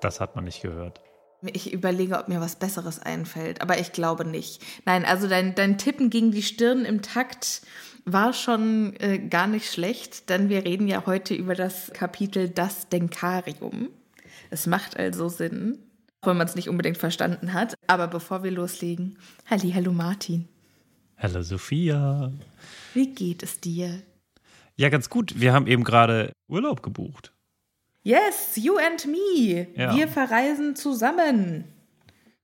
Das 0.00 0.20
hat 0.20 0.36
man 0.36 0.44
nicht 0.44 0.62
gehört. 0.62 1.00
Ich 1.42 1.72
überlege, 1.72 2.18
ob 2.18 2.28
mir 2.28 2.40
was 2.40 2.56
Besseres 2.56 2.98
einfällt, 2.98 3.60
aber 3.60 3.78
ich 3.78 3.92
glaube 3.92 4.24
nicht. 4.24 4.62
Nein, 4.84 5.04
also 5.04 5.28
dein, 5.28 5.54
dein 5.54 5.78
Tippen 5.78 6.10
gegen 6.10 6.32
die 6.32 6.42
Stirn 6.42 6.84
im 6.84 7.02
Takt 7.02 7.62
war 8.04 8.32
schon 8.32 8.94
äh, 9.00 9.18
gar 9.18 9.46
nicht 9.46 9.70
schlecht, 9.70 10.30
denn 10.30 10.48
wir 10.48 10.64
reden 10.64 10.88
ja 10.88 11.04
heute 11.06 11.34
über 11.34 11.54
das 11.54 11.90
Kapitel 11.92 12.48
Das 12.48 12.88
Denkarium. 12.88 13.90
Es 14.50 14.66
macht 14.66 14.96
also 14.96 15.28
Sinn, 15.28 15.78
auch 16.20 16.28
wenn 16.28 16.36
man 16.36 16.46
es 16.46 16.54
nicht 16.54 16.68
unbedingt 16.68 16.98
verstanden 16.98 17.52
hat. 17.52 17.74
Aber 17.86 18.06
bevor 18.08 18.42
wir 18.42 18.50
loslegen, 18.50 19.18
Halli, 19.50 19.72
hallo 19.72 19.92
Martin. 19.92 20.48
Hallo 21.18 21.42
Sophia. 21.42 22.32
Wie 22.94 23.12
geht 23.12 23.42
es 23.42 23.60
dir? 23.60 24.02
Ja, 24.76 24.88
ganz 24.88 25.10
gut. 25.10 25.40
Wir 25.40 25.52
haben 25.52 25.66
eben 25.66 25.82
gerade 25.84 26.32
Urlaub 26.48 26.82
gebucht. 26.82 27.32
Yes, 28.06 28.52
you 28.54 28.78
and 28.78 29.04
me. 29.06 29.66
Ja. 29.74 29.92
Wir 29.96 30.06
verreisen 30.06 30.76
zusammen. 30.76 31.64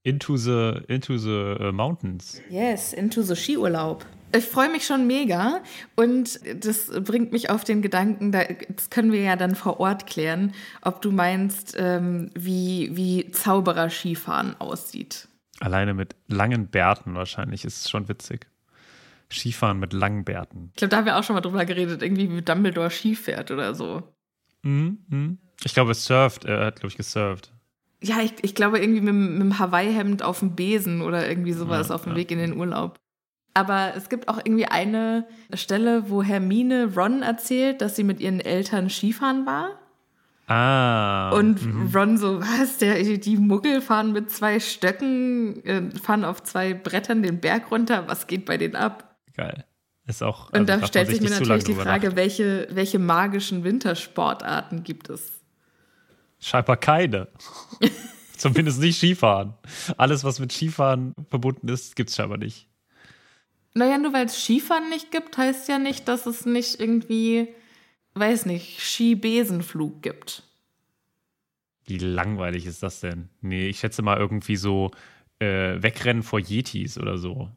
Into 0.03 0.37
the, 0.37 0.83
into 0.89 1.17
the 1.17 1.55
uh, 1.61 1.71
mountains. 1.71 2.43
Yes, 2.51 2.93
into 2.93 3.23
the 3.23 3.37
Skiurlaub. 3.37 4.05
Ich 4.37 4.45
freue 4.45 4.69
mich 4.69 4.85
schon 4.85 5.07
mega 5.07 5.61
und 5.95 6.41
das 6.65 6.91
bringt 7.05 7.31
mich 7.31 7.49
auf 7.49 7.63
den 7.63 7.81
Gedanken, 7.81 8.33
da, 8.33 8.43
das 8.71 8.91
können 8.91 9.13
wir 9.13 9.23
ja 9.23 9.37
dann 9.37 9.55
vor 9.55 9.79
Ort 9.79 10.09
klären, 10.09 10.53
ob 10.81 11.01
du 11.01 11.13
meinst, 11.13 11.77
ähm, 11.79 12.31
wie, 12.35 12.91
wie 12.97 13.31
Zauberer-Skifahren 13.31 14.57
aussieht. 14.59 15.29
Alleine 15.61 15.95
mit 15.95 16.17
langen 16.27 16.67
Bärten 16.67 17.15
wahrscheinlich 17.15 17.65
ist 17.65 17.83
es 17.83 17.89
schon 17.89 18.09
witzig. 18.09 18.49
Skifahren 19.31 19.79
mit 19.79 19.93
langen 19.93 20.25
Bärten. 20.25 20.71
Ich 20.73 20.79
glaube, 20.79 20.91
da 20.91 20.97
haben 20.97 21.07
wir 21.07 21.17
auch 21.17 21.23
schon 21.23 21.35
mal 21.35 21.41
drüber 21.41 21.65
geredet, 21.65 22.03
irgendwie 22.03 22.29
wie 22.33 22.43
Dumbledore 22.43 22.91
Ski 22.91 23.15
fährt 23.15 23.53
oder 23.53 23.77
so. 23.77 24.03
Mhm, 24.63 24.99
mhm. 25.09 25.39
Ich 25.65 25.75
glaube, 25.75 25.93
es 25.93 26.05
surft. 26.05 26.45
Er 26.45 26.67
hat, 26.67 26.77
glaube 26.77 26.89
ich, 26.89 26.97
gesurft. 26.97 27.53
Ja, 28.03 28.21
ich, 28.21 28.33
ich 28.43 28.55
glaube 28.55 28.81
irgendwie 28.81 29.01
mit, 29.01 29.15
mit 29.15 29.41
dem 29.41 29.59
Hawaii-Hemd 29.59 30.23
auf 30.23 30.41
dem 30.41 30.57
Besen 30.57 31.03
oder 31.03 31.29
irgendwie 31.29 31.53
sowas 31.53 31.89
Ja, 31.89 31.95
auf 31.95 32.03
dem 32.03 32.13
ja. 32.13 32.19
Weg 32.19 32.31
in 32.31 32.39
den 32.39 32.57
Urlaub. 32.57 32.99
Aber 33.55 33.93
es 33.97 34.09
gibt 34.09 34.29
auch 34.29 34.39
irgendwie 34.39 34.67
eine 34.67 35.27
Stelle, 35.55 36.11
wo 36.11 36.23
Hermine 36.23 36.95
Ron 36.97 37.23
erzählt, 37.23 37.81
dass 37.81 37.97
sie 37.97 38.05
mit 38.05 38.21
ihren 38.21 38.41
Eltern 38.41 38.89
Skifahren 38.89 39.47
war. 39.47 39.79
Ah. 40.47 41.31
Und 41.31 41.65
mhm. 41.65 41.91
Ron 41.95 42.17
so, 42.17 42.41
was, 42.41 42.79
der, 42.79 43.03
die 43.03 43.37
Muggel 43.37 43.81
fahren 43.81 44.13
mit 44.13 44.31
zwei 44.31 44.59
Stöcken, 44.59 45.65
äh, 45.65 45.91
fahren 45.99 46.25
auf 46.25 46.43
zwei 46.43 46.75
Brettern 46.75 47.23
den 47.23 47.41
Berg 47.41 47.71
runter, 47.71 48.05
was 48.09 48.27
geht 48.27 48.47
bei 48.47 48.57
denen 48.57 48.75
ab? 48.75 49.17
Geil. 49.37 49.65
Ist 50.07 50.23
auch. 50.23 50.49
Und 50.49 50.55
also 50.55 50.65
da 50.65 50.73
darf 50.73 50.81
man 50.81 50.89
stellt 50.89 51.09
sich 51.09 51.21
mir 51.21 51.31
natürlich 51.31 51.65
die 51.65 51.75
Frage, 51.75 52.17
welche, 52.17 52.67
welche 52.71 52.99
magischen 52.99 53.65
Wintersportarten 53.65 54.83
gibt 54.83 55.11
es? 55.11 55.42
Scheinbar 56.43 56.77
keine. 56.77 57.29
Zumindest 58.37 58.81
nicht 58.81 58.99
Skifahren. 58.99 59.55
Alles, 59.97 60.25
was 60.25 60.41
mit 60.41 60.51
Skifahren 60.53 61.15
verbunden 61.31 61.69
ist, 61.69 61.95
gibt 61.95 62.11
es 62.11 62.17
scheinbar 62.17 62.39
nicht. 62.39 62.69
Naja, 63.75 63.97
nur 63.97 64.13
weil 64.13 64.27
es 64.27 64.43
Skifahren 64.43 64.91
nicht 64.91 65.13
gibt, 65.13 65.39
heißt 65.39 65.69
ja 65.69 65.79
nicht, 65.79 66.09
dass 66.09 66.27
es 66.27 66.45
nicht 66.45 66.81
irgendwie, 66.81 67.49
weiß 68.15 68.47
nicht, 68.47 68.81
Skibesenflug 68.81 70.03
gibt. 70.03 70.43
Wie 71.85 71.99
langweilig 71.99 72.67
ist 72.67 72.83
das 72.83 73.01
denn? 73.01 73.29
Nee, 73.41 73.69
ich 73.69 73.79
schätze 73.79 74.03
mal 74.03 74.19
irgendwie 74.19 74.57
so 74.57 74.91
äh, 75.39 75.81
Wegrennen 75.81 76.25
vor 76.25 76.41
Yetis 76.41 76.99
oder 76.99 77.19
so. 77.19 77.51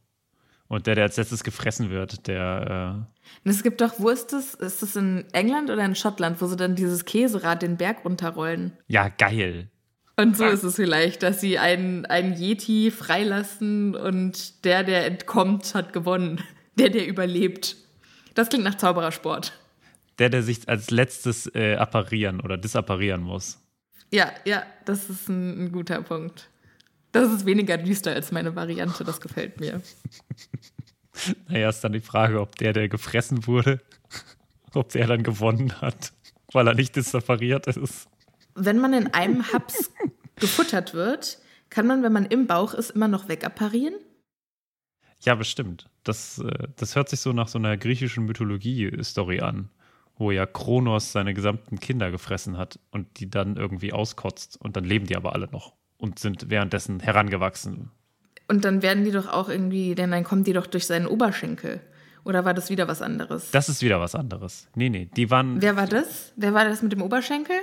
Und 0.67 0.87
der, 0.87 0.95
der 0.95 1.03
als 1.05 1.17
letztes 1.17 1.43
gefressen 1.43 1.91
wird, 1.91 2.27
der. 2.27 3.07
Und 3.43 3.51
es 3.51 3.61
gibt 3.61 3.81
doch, 3.81 3.99
wo 3.99 4.09
ist 4.09 4.33
das? 4.33 4.55
Ist 4.55 4.81
das 4.81 4.95
in 4.95 5.25
England 5.31 5.69
oder 5.69 5.85
in 5.85 5.95
Schottland, 5.95 6.41
wo 6.41 6.47
sie 6.47 6.55
dann 6.55 6.75
dieses 6.75 7.05
Käserad 7.05 7.61
den 7.61 7.77
Berg 7.77 8.03
runterrollen? 8.03 8.71
Äh, 8.71 8.93
ja, 8.93 9.09
geil. 9.09 9.69
Und 10.17 10.37
so 10.37 10.45
ist 10.45 10.63
es 10.63 10.75
vielleicht, 10.75 11.23
dass 11.23 11.41
sie 11.41 11.59
einen, 11.59 12.05
einen 12.05 12.33
Yeti 12.37 12.89
freilassen 12.89 13.95
und 13.95 14.63
der, 14.63 14.83
der 14.83 15.05
entkommt, 15.05 15.75
hat 15.75 15.93
gewonnen. 15.93 16.41
Der, 16.77 16.89
der 16.89 17.07
überlebt. 17.07 17.77
Das 18.33 18.49
klingt 18.49 18.65
nach 18.65 18.75
Zauberersport. 18.75 19.57
Der, 20.19 20.27
der 20.27 20.43
sich 20.43 20.67
als 20.67 20.91
letztes 20.91 21.49
äh, 21.55 21.75
apparieren 21.75 22.41
oder 22.41 22.57
disapparieren 22.57 23.21
muss. 23.21 23.65
Ja, 24.11 24.29
ja, 24.43 24.63
das 24.83 25.09
ist 25.09 25.29
ein, 25.29 25.57
ein 25.67 25.71
guter 25.71 26.01
Punkt. 26.01 26.49
Das 27.15 27.31
ist 27.31 27.45
weniger 27.45 27.77
düster 27.77 28.11
als 28.11 28.33
meine 28.33 28.57
Variante, 28.57 29.05
das 29.05 29.21
gefällt 29.21 29.61
mir. 29.61 29.81
Naja, 31.47 31.69
ist 31.69 31.81
dann 31.81 31.93
die 31.93 32.01
Frage, 32.01 32.41
ob 32.41 32.57
der, 32.57 32.73
der 32.73 32.89
gefressen 32.89 33.47
wurde, 33.47 33.79
ob 34.73 34.89
der 34.89 35.07
dann 35.07 35.23
gewonnen 35.23 35.79
hat, 35.79 36.11
weil 36.51 36.67
er 36.67 36.73
nicht 36.73 36.93
disappariert 36.97 37.67
ist. 37.67 38.09
Wenn 38.53 38.79
man 38.79 38.91
in 38.91 39.13
einem 39.13 39.53
Haps 39.53 39.93
gefuttert 40.35 40.93
wird, 40.93 41.39
kann 41.69 41.87
man, 41.87 42.03
wenn 42.03 42.11
man 42.11 42.25
im 42.25 42.47
Bauch 42.47 42.73
ist, 42.73 42.89
immer 42.89 43.07
noch 43.07 43.29
wegapparieren? 43.29 43.95
Ja, 45.21 45.35
bestimmt. 45.35 45.89
Das, 46.03 46.39
äh, 46.39 46.67
das 46.75 46.97
hört 46.97 47.07
sich 47.07 47.21
so 47.21 47.31
nach 47.31 47.47
so 47.47 47.57
einer 47.57 47.77
griechischen 47.77 48.25
Mythologie-Story 48.25 49.39
an, 49.39 49.69
wo 50.17 50.31
ja 50.31 50.45
Kronos 50.45 51.13
seine 51.13 51.33
gesamten 51.33 51.79
Kinder 51.79 52.11
gefressen 52.11 52.57
hat 52.57 52.77
und 52.91 53.21
die 53.21 53.29
dann 53.29 53.55
irgendwie 53.55 53.93
auskotzt 53.93 54.59
und 54.59 54.75
dann 54.75 54.83
leben 54.83 55.05
die 55.05 55.15
aber 55.15 55.31
alle 55.31 55.47
noch 55.49 55.71
und 56.05 56.19
sind 56.19 56.49
währenddessen 56.51 56.99
herangewachsen. 56.99 57.89
Und 58.47 58.63
dann 58.63 58.81
werden 58.83 59.03
die 59.03 59.11
doch 59.11 59.27
auch 59.27 59.49
irgendwie, 59.49 59.95
denn 59.95 60.11
dann 60.11 60.23
kommen 60.23 60.43
die 60.43 60.53
doch 60.53 60.67
durch 60.67 60.85
seinen 60.85 61.07
Oberschenkel. 61.07 61.81
Oder 62.23 62.45
war 62.45 62.53
das 62.53 62.69
wieder 62.69 62.87
was 62.87 63.01
anderes? 63.01 63.49
Das 63.51 63.69
ist 63.69 63.81
wieder 63.81 63.99
was 63.99 64.13
anderes. 64.15 64.67
Nee, 64.75 64.89
nee, 64.89 65.09
die 65.15 65.29
waren, 65.31 65.61
Wer 65.61 65.75
war 65.75 65.87
das? 65.87 66.31
Wer 66.35 66.53
war 66.53 66.63
das 66.65 66.81
mit 66.83 66.91
dem 66.91 67.01
Oberschenkel? 67.01 67.55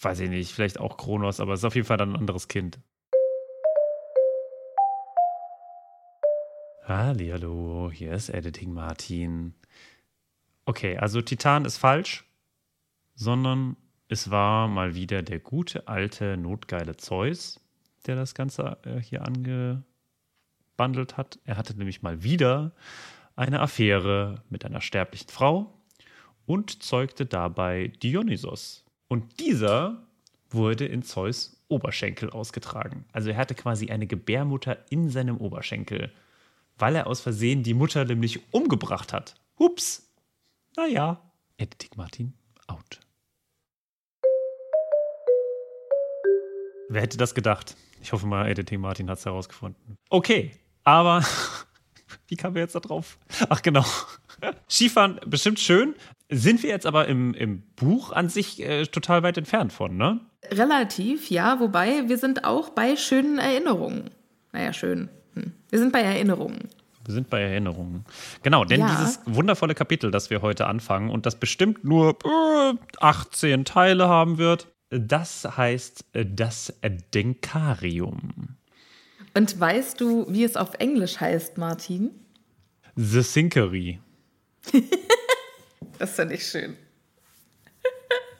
weiß 0.00 0.20
ich 0.20 0.30
nicht, 0.30 0.52
vielleicht 0.52 0.80
auch 0.80 0.96
Kronos, 0.96 1.40
aber 1.40 1.52
es 1.52 1.60
ist 1.60 1.64
auf 1.64 1.74
jeden 1.74 1.86
Fall 1.86 1.96
dann 1.98 2.12
ein 2.12 2.16
anderes 2.16 2.48
Kind. 2.48 2.78
Hallo, 6.84 7.90
hier 7.92 8.12
ist 8.12 8.28
Editing 8.28 8.72
Martin. 8.72 9.54
Okay, 10.64 10.96
also 10.96 11.20
Titan 11.20 11.64
ist 11.64 11.76
falsch. 11.78 12.24
sondern 13.14 13.76
es 14.08 14.30
war 14.30 14.68
mal 14.68 14.94
wieder 14.94 15.22
der 15.22 15.40
gute 15.40 15.88
alte 15.88 16.36
notgeile 16.36 16.96
Zeus, 16.96 17.60
der 18.06 18.16
das 18.16 18.34
Ganze 18.34 18.78
äh, 18.84 19.00
hier 19.00 19.22
angebandelt 19.26 21.16
hat. 21.16 21.38
Er 21.44 21.56
hatte 21.56 21.76
nämlich 21.76 22.02
mal 22.02 22.22
wieder 22.22 22.72
eine 23.34 23.60
Affäre 23.60 24.42
mit 24.48 24.64
einer 24.64 24.80
sterblichen 24.80 25.28
Frau 25.28 25.74
und 26.46 26.82
zeugte 26.82 27.26
dabei 27.26 27.88
Dionysos. 28.02 28.84
Und 29.08 29.40
dieser 29.40 30.06
wurde 30.50 30.86
in 30.86 31.02
Zeus 31.02 31.60
Oberschenkel 31.68 32.30
ausgetragen. 32.30 33.04
Also 33.12 33.30
er 33.30 33.36
hatte 33.36 33.54
quasi 33.54 33.90
eine 33.90 34.06
Gebärmutter 34.06 34.78
in 34.90 35.10
seinem 35.10 35.38
Oberschenkel, 35.38 36.12
weil 36.78 36.94
er 36.94 37.08
aus 37.08 37.20
Versehen 37.20 37.64
die 37.64 37.74
Mutter 37.74 38.04
nämlich 38.04 38.52
umgebracht 38.52 39.12
hat. 39.12 39.34
Hups. 39.58 40.08
Naja. 40.76 41.20
Editing 41.58 41.90
Martin, 41.96 42.34
out. 42.68 43.00
Wer 46.88 47.02
hätte 47.02 47.16
das 47.16 47.34
gedacht? 47.34 47.76
Ich 48.00 48.12
hoffe 48.12 48.26
mal, 48.26 48.48
Editing 48.48 48.80
Martin 48.80 49.10
hat 49.10 49.18
es 49.18 49.24
herausgefunden. 49.24 49.98
Okay, 50.08 50.52
aber 50.84 51.24
wie 52.28 52.36
kamen 52.36 52.54
wir 52.54 52.62
jetzt 52.62 52.74
da 52.74 52.80
drauf? 52.80 53.18
Ach 53.48 53.62
genau. 53.62 53.84
Skifahren 54.70 55.20
bestimmt 55.26 55.58
schön. 55.58 55.94
Sind 56.28 56.62
wir 56.62 56.70
jetzt 56.70 56.86
aber 56.86 57.06
im, 57.08 57.34
im 57.34 57.62
Buch 57.76 58.12
an 58.12 58.28
sich 58.28 58.60
äh, 58.62 58.84
total 58.86 59.22
weit 59.22 59.38
entfernt 59.38 59.72
von, 59.72 59.96
ne? 59.96 60.20
Relativ, 60.50 61.30
ja. 61.30 61.58
Wobei 61.60 62.08
wir 62.08 62.18
sind 62.18 62.44
auch 62.44 62.70
bei 62.70 62.96
schönen 62.96 63.38
Erinnerungen. 63.38 64.10
Naja, 64.52 64.72
schön. 64.72 65.08
Hm. 65.34 65.52
Wir 65.70 65.78
sind 65.78 65.92
bei 65.92 66.02
Erinnerungen. 66.02 66.68
Wir 67.04 67.14
sind 67.14 67.30
bei 67.30 67.40
Erinnerungen. 67.40 68.04
Genau, 68.42 68.64
denn 68.64 68.80
ja. 68.80 68.88
dieses 68.88 69.20
wundervolle 69.26 69.74
Kapitel, 69.74 70.10
das 70.10 70.30
wir 70.30 70.42
heute 70.42 70.66
anfangen 70.66 71.10
und 71.10 71.26
das 71.26 71.36
bestimmt 71.36 71.84
nur 71.84 72.16
äh, 72.24 72.74
18 73.00 73.64
Teile 73.64 74.08
haben 74.08 74.38
wird, 74.38 74.68
das 74.90 75.44
heißt 75.44 76.04
äh, 76.12 76.24
das 76.26 76.72
Denkarium. 77.14 78.56
Und 79.34 79.58
weißt 79.58 80.00
du, 80.00 80.26
wie 80.32 80.44
es 80.44 80.56
auf 80.56 80.74
Englisch 80.74 81.20
heißt, 81.20 81.58
Martin? 81.58 82.10
The 82.94 83.22
Sinkery. 83.22 84.00
das 85.98 86.12
finde 86.12 86.34
ich 86.34 86.46
schön. 86.46 86.76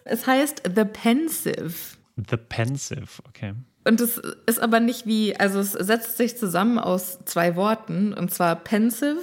Es 0.08 0.24
heißt 0.24 0.62
The 0.72 0.84
Pensive. 0.84 1.96
The 2.16 2.36
Pensive, 2.36 3.20
okay. 3.28 3.54
Und 3.84 4.00
es 4.00 4.20
ist 4.46 4.60
aber 4.60 4.78
nicht 4.78 5.04
wie, 5.04 5.36
also 5.36 5.58
es 5.58 5.72
setzt 5.72 6.16
sich 6.16 6.36
zusammen 6.38 6.78
aus 6.78 7.18
zwei 7.24 7.56
Worten, 7.56 8.14
und 8.14 8.32
zwar 8.32 8.56
pensive. 8.56 9.20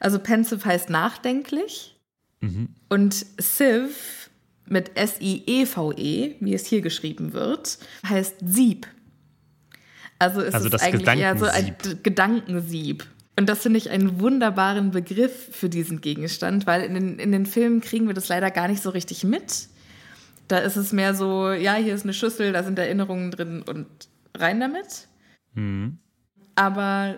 Also 0.00 0.18
pensive 0.18 0.64
heißt 0.64 0.90
nachdenklich. 0.90 1.96
Mhm. 2.40 2.74
Und 2.88 3.24
sieve 3.38 3.90
mit 4.66 4.96
S-I-E-V-E, 4.96 5.92
-E, 5.94 6.34
wie 6.40 6.54
es 6.54 6.66
hier 6.66 6.80
geschrieben 6.80 7.32
wird, 7.32 7.78
heißt 8.08 8.36
Sieb. 8.44 8.86
Also 10.18 10.40
es 10.40 10.54
also 10.54 10.68
ist 10.68 10.82
eigentlich 10.82 11.06
eher 11.06 11.36
so 11.36 11.46
ein 11.46 11.76
Gedankensieb. 12.02 13.06
Und 13.36 13.48
das 13.48 13.62
finde 13.62 13.78
ich 13.78 13.90
einen 13.90 14.20
wunderbaren 14.20 14.92
Begriff 14.92 15.48
für 15.50 15.68
diesen 15.68 16.00
Gegenstand, 16.00 16.66
weil 16.66 16.82
in 16.82 16.94
den, 16.94 17.18
in 17.18 17.32
den 17.32 17.46
Filmen 17.46 17.80
kriegen 17.80 18.06
wir 18.06 18.14
das 18.14 18.28
leider 18.28 18.50
gar 18.50 18.68
nicht 18.68 18.82
so 18.82 18.90
richtig 18.90 19.24
mit. 19.24 19.68
Da 20.46 20.58
ist 20.58 20.76
es 20.76 20.92
mehr 20.92 21.14
so, 21.14 21.50
ja, 21.50 21.74
hier 21.74 21.94
ist 21.94 22.04
eine 22.04 22.14
Schüssel, 22.14 22.52
da 22.52 22.62
sind 22.62 22.78
Erinnerungen 22.78 23.30
drin 23.30 23.62
und 23.62 23.86
rein 24.36 24.60
damit. 24.60 25.08
Mhm. 25.54 25.98
Aber 26.54 27.16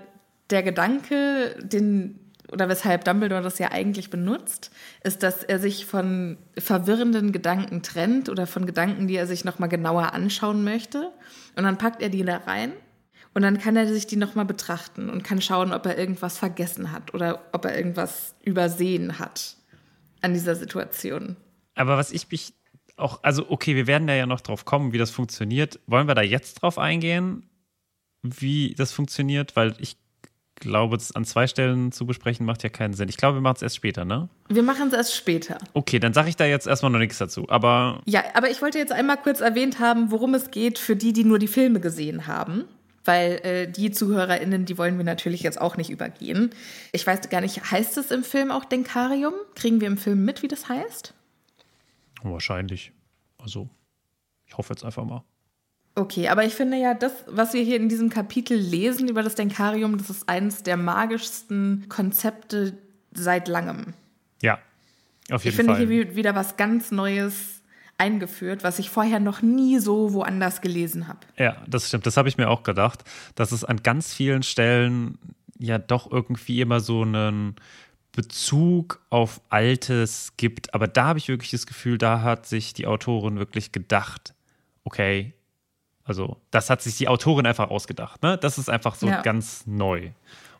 der 0.48 0.62
Gedanke, 0.62 1.56
den, 1.62 2.18
oder 2.52 2.68
weshalb 2.68 3.04
Dumbledore 3.04 3.42
das 3.42 3.58
ja 3.58 3.72
eigentlich 3.72 4.10
benutzt, 4.10 4.70
ist, 5.02 5.22
dass 5.22 5.42
er 5.42 5.58
sich 5.58 5.86
von 5.86 6.38
verwirrenden 6.58 7.32
Gedanken 7.32 7.82
trennt 7.82 8.28
oder 8.28 8.46
von 8.46 8.66
Gedanken, 8.66 9.06
die 9.06 9.16
er 9.16 9.26
sich 9.26 9.44
nochmal 9.44 9.68
genauer 9.68 10.12
anschauen 10.12 10.64
möchte. 10.64 11.12
Und 11.56 11.64
dann 11.64 11.78
packt 11.78 12.02
er 12.02 12.08
die 12.08 12.24
da 12.24 12.38
rein 12.38 12.72
und 13.34 13.42
dann 13.42 13.58
kann 13.58 13.76
er 13.76 13.86
sich 13.86 14.06
die 14.06 14.16
nochmal 14.16 14.46
betrachten 14.46 15.10
und 15.10 15.22
kann 15.22 15.40
schauen, 15.40 15.72
ob 15.72 15.84
er 15.86 15.98
irgendwas 15.98 16.38
vergessen 16.38 16.92
hat 16.92 17.12
oder 17.14 17.44
ob 17.52 17.64
er 17.64 17.76
irgendwas 17.76 18.34
übersehen 18.44 19.18
hat 19.18 19.56
an 20.22 20.32
dieser 20.32 20.54
Situation. 20.54 21.36
Aber 21.74 21.98
was 21.98 22.12
ich 22.12 22.30
mich 22.30 22.54
auch, 22.96 23.22
also 23.22 23.50
okay, 23.50 23.76
wir 23.76 23.86
werden 23.86 24.06
da 24.06 24.14
ja 24.14 24.26
noch 24.26 24.40
drauf 24.40 24.64
kommen, 24.64 24.92
wie 24.92 24.98
das 24.98 25.10
funktioniert. 25.10 25.78
Wollen 25.86 26.08
wir 26.08 26.14
da 26.14 26.22
jetzt 26.22 26.62
drauf 26.62 26.78
eingehen, 26.78 27.48
wie 28.22 28.74
das 28.74 28.92
funktioniert? 28.92 29.54
Weil 29.54 29.74
ich 29.78 29.98
glaube, 30.56 30.96
es 30.96 31.14
an 31.14 31.24
zwei 31.24 31.46
Stellen 31.46 31.92
zu 31.92 32.06
besprechen 32.06 32.46
macht 32.46 32.62
ja 32.62 32.68
keinen 32.68 32.94
Sinn. 32.94 33.08
Ich 33.08 33.16
glaube, 33.16 33.36
wir 33.36 33.40
machen 33.40 33.56
es 33.56 33.62
erst 33.62 33.76
später, 33.76 34.04
ne? 34.04 34.28
Wir 34.48 34.62
machen 34.62 34.88
es 34.88 34.94
erst 34.94 35.14
später. 35.14 35.58
Okay, 35.74 35.98
dann 35.98 36.12
sage 36.12 36.28
ich 36.28 36.36
da 36.36 36.44
jetzt 36.44 36.66
erstmal 36.66 36.90
noch 36.90 36.98
nichts 36.98 37.18
dazu. 37.18 37.48
Aber. 37.48 38.00
Ja, 38.06 38.24
aber 38.34 38.50
ich 38.50 38.62
wollte 38.62 38.78
jetzt 38.78 38.92
einmal 38.92 39.16
kurz 39.18 39.40
erwähnt 39.40 39.78
haben, 39.78 40.10
worum 40.10 40.34
es 40.34 40.50
geht 40.50 40.78
für 40.78 40.96
die, 40.96 41.12
die 41.12 41.24
nur 41.24 41.38
die 41.38 41.48
Filme 41.48 41.80
gesehen 41.80 42.26
haben. 42.26 42.64
Weil 43.04 43.40
äh, 43.44 43.70
die 43.70 43.92
ZuhörerInnen, 43.92 44.64
die 44.64 44.78
wollen 44.78 44.96
wir 44.96 45.04
natürlich 45.04 45.42
jetzt 45.42 45.60
auch 45.60 45.76
nicht 45.76 45.90
übergehen. 45.90 46.50
Ich 46.90 47.06
weiß 47.06 47.28
gar 47.30 47.40
nicht, 47.40 47.70
heißt 47.70 47.96
es 47.98 48.10
im 48.10 48.24
Film 48.24 48.50
auch 48.50 48.64
Denkarium? 48.64 49.34
Kriegen 49.54 49.80
wir 49.80 49.86
im 49.86 49.96
Film 49.96 50.24
mit, 50.24 50.42
wie 50.42 50.48
das 50.48 50.68
heißt? 50.68 51.14
Wahrscheinlich. 52.22 52.92
Also, 53.38 53.68
ich 54.46 54.56
hoffe 54.56 54.72
jetzt 54.72 54.84
einfach 54.84 55.04
mal. 55.04 55.22
Okay, 55.98 56.28
aber 56.28 56.44
ich 56.44 56.54
finde 56.54 56.76
ja, 56.76 56.92
das, 56.92 57.12
was 57.26 57.54
wir 57.54 57.62
hier 57.62 57.76
in 57.76 57.88
diesem 57.88 58.10
Kapitel 58.10 58.56
lesen 58.56 59.08
über 59.08 59.22
das 59.22 59.34
Denkarium, 59.34 59.96
das 59.96 60.10
ist 60.10 60.28
eines 60.28 60.62
der 60.62 60.76
magischsten 60.76 61.86
Konzepte 61.88 62.76
seit 63.12 63.48
langem. 63.48 63.94
Ja, 64.42 64.58
auf 65.30 65.42
jeden 65.44 65.58
ich 65.58 65.66
Fall. 65.66 65.80
Ich 65.80 65.88
finde 65.88 66.04
hier 66.04 66.14
wieder 66.14 66.34
was 66.34 66.58
ganz 66.58 66.90
Neues 66.90 67.62
eingeführt, 67.96 68.62
was 68.62 68.78
ich 68.78 68.90
vorher 68.90 69.20
noch 69.20 69.40
nie 69.40 69.78
so 69.78 70.12
woanders 70.12 70.60
gelesen 70.60 71.08
habe. 71.08 71.20
Ja, 71.38 71.56
das 71.66 71.88
stimmt. 71.88 72.04
Das 72.04 72.18
habe 72.18 72.28
ich 72.28 72.36
mir 72.36 72.50
auch 72.50 72.62
gedacht, 72.62 73.04
dass 73.34 73.52
es 73.52 73.64
an 73.64 73.82
ganz 73.82 74.12
vielen 74.12 74.42
Stellen 74.42 75.16
ja 75.58 75.78
doch 75.78 76.12
irgendwie 76.12 76.60
immer 76.60 76.80
so 76.80 77.02
einen 77.02 77.56
Bezug 78.12 79.02
auf 79.08 79.40
Altes 79.48 80.34
gibt. 80.36 80.74
Aber 80.74 80.88
da 80.88 81.06
habe 81.06 81.18
ich 81.18 81.28
wirklich 81.28 81.52
das 81.52 81.66
Gefühl, 81.66 81.96
da 81.96 82.20
hat 82.20 82.44
sich 82.44 82.74
die 82.74 82.86
Autorin 82.86 83.38
wirklich 83.38 83.72
gedacht, 83.72 84.34
okay, 84.84 85.32
also 86.06 86.36
das 86.52 86.70
hat 86.70 86.82
sich 86.82 86.96
die 86.96 87.08
Autorin 87.08 87.46
einfach 87.46 87.68
ausgedacht. 87.68 88.22
Ne? 88.22 88.38
Das 88.38 88.58
ist 88.58 88.70
einfach 88.70 88.94
so 88.94 89.08
ja. 89.08 89.22
ganz 89.22 89.66
neu. 89.66 90.10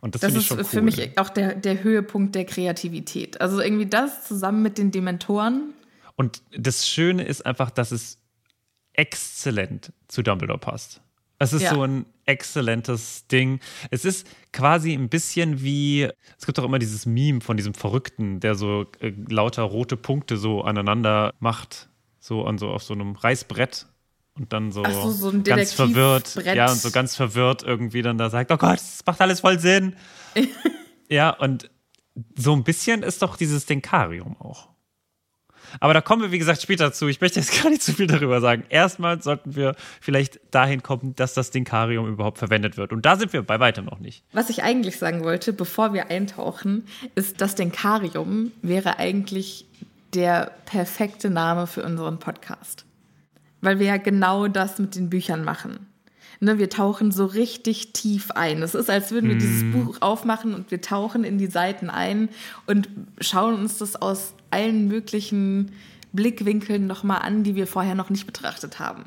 Und 0.01 0.15
das, 0.15 0.23
das 0.23 0.35
ist 0.35 0.51
cool. 0.51 0.65
für 0.65 0.83
mich 0.83 1.19
auch 1.19 1.31
der, 1.31 1.55
der 1.55 1.83
Höhepunkt 1.85 2.35
der 2.35 2.45
Kreativität. 2.45 3.41
Also 3.41 3.61
irgendwie 3.61 3.87
das 3.87 4.27
zusammen 4.27 4.63
mit 4.63 4.77
den 4.77 4.91
Dementoren. 4.91 5.73
Und 6.17 6.43
das 6.57 6.89
Schöne 6.89 7.25
ist 7.25 7.47
einfach, 7.47 7.71
dass 7.71 7.93
es 7.93 8.19
exzellent 8.93 9.93
zu 10.09 10.23
Dumbledore 10.23 10.59
passt. 10.59 11.01
Es 11.39 11.53
ist 11.53 11.63
ja. 11.63 11.75
so 11.75 11.83
ein 11.83 12.07
exzellentes 12.25 13.29
Ding. 13.29 13.61
Es 13.91 14.05
ist 14.05 14.27
quasi 14.53 14.95
ein 14.95 15.09
bisschen 15.09 15.63
wie, 15.63 16.09
es 16.39 16.47
gibt 16.47 16.59
doch 16.59 16.65
immer 16.65 16.79
dieses 16.79 17.07
Meme 17.07 17.41
von 17.41 17.57
diesem 17.57 17.75
Verrückten, 17.75 18.41
der 18.41 18.57
so 18.57 18.87
äh, 19.01 19.13
lauter 19.29 19.63
rote 19.63 19.97
Punkte 19.97 20.39
so 20.39 20.63
aneinander 20.63 21.33
macht, 21.39 21.89
so 22.19 22.45
an 22.47 22.59
so 22.59 22.71
auf 22.71 22.83
so 22.83 22.95
einem 22.95 23.13
Reißbrett 23.13 23.87
und 24.39 24.53
dann 24.53 24.71
so, 24.73 24.85
so, 24.85 25.11
so 25.11 25.43
ganz 25.43 25.73
verwirrt, 25.73 26.35
ja, 26.45 26.71
und 26.71 26.79
so 26.79 26.91
ganz 26.91 27.17
verwirrt 27.17 27.63
irgendwie 27.63 28.03
dann 28.03 28.19
da 28.19 28.31
sagt, 28.31 28.51
oh 28.51 28.57
Gott, 28.57 28.79
das 28.79 29.03
macht 29.07 29.21
alles 29.21 29.41
voll 29.41 29.59
Sinn. 29.59 29.97
ja, 31.09 31.31
und 31.31 31.71
so 32.37 32.53
ein 32.55 32.65
bisschen 32.65 33.03
ist 33.03 33.23
doch 33.23 33.37
dieses 33.37 33.67
Denkarium 33.67 34.37
auch. 34.39 34.69
Aber 35.81 35.95
da 35.95 36.01
kommen 36.01 36.23
wir, 36.23 36.33
wie 36.33 36.39
gesagt, 36.39 36.63
später 36.63 36.93
zu. 36.93 37.09
Ich 37.09 37.21
möchte 37.21 37.41
jetzt 37.41 37.63
gar 37.63 37.71
nicht 37.71 37.83
zu 37.83 37.93
viel 37.93 38.07
darüber 38.07 38.41
sagen. 38.41 38.65
Erstmal 38.69 39.23
sollten 39.23 39.57
wir 39.57 39.75
vielleicht 40.01 40.41
dahin 40.51 40.83
kommen, 40.83 41.15
dass 41.17 41.35
das 41.35 41.51
Denkarium 41.51 42.09
überhaupt 42.09 42.39
verwendet 42.39 42.77
wird. 42.77 42.93
Und 42.93 43.05
da 43.05 43.17
sind 43.17 43.33
wir 43.33 43.43
bei 43.43 43.61
weitem 43.61 43.85
noch 43.85 43.99
nicht. 43.99 44.25
Was 44.33 44.51
ich 44.51 44.63
eigentlich 44.63 44.99
sagen 44.99 45.25
wollte, 45.25 45.53
bevor 45.53 45.93
wir 45.93 46.11
eintauchen, 46.11 46.87
ist, 47.15 47.41
das 47.41 47.55
Denkarium 47.55 48.53
wäre 48.63 48.99
eigentlich 48.99 49.67
der 50.15 50.53
perfekte 50.65 51.31
Name 51.31 51.67
für 51.67 51.83
unseren 51.83 52.19
Podcast. 52.19 52.86
Weil 53.61 53.79
wir 53.79 53.87
ja 53.87 53.97
genau 53.97 54.49
das 54.49 54.79
mit 54.79 54.95
den 54.95 55.11
Büchern 55.11 55.45
machen. 55.45 55.87
Ne, 56.41 56.59
wir 56.59 56.69
tauchen 56.69 57.13
so 57.13 57.25
richtig 57.25 57.95
tief 57.95 58.31
ein. 58.33 58.63
Es 58.63 58.75
ist, 58.75 58.91
als 58.91 59.11
würden 59.11 59.31
wir 59.31 59.37
mm. 59.37 59.39
dieses 59.39 59.73
Buch 59.73 59.97
aufmachen 60.03 60.53
und 60.55 60.71
wir 60.71 60.83
tauchen 60.83 61.25
in 61.25 61.39
die 61.39 61.47
Seiten 61.47 61.89
ein 61.89 62.29
und 62.67 62.91
schauen 63.21 63.55
uns 63.55 63.79
das 63.79 63.97
aus 63.97 64.35
allen 64.51 64.87
möglichen 64.87 65.73
Blickwinkeln 66.13 66.87
nochmal 66.87 67.23
an, 67.23 67.43
die 67.43 67.55
wir 67.55 67.67
vorher 67.67 67.95
noch 67.95 68.11
nicht 68.11 68.27
betrachtet 68.27 68.79
haben. 68.79 69.05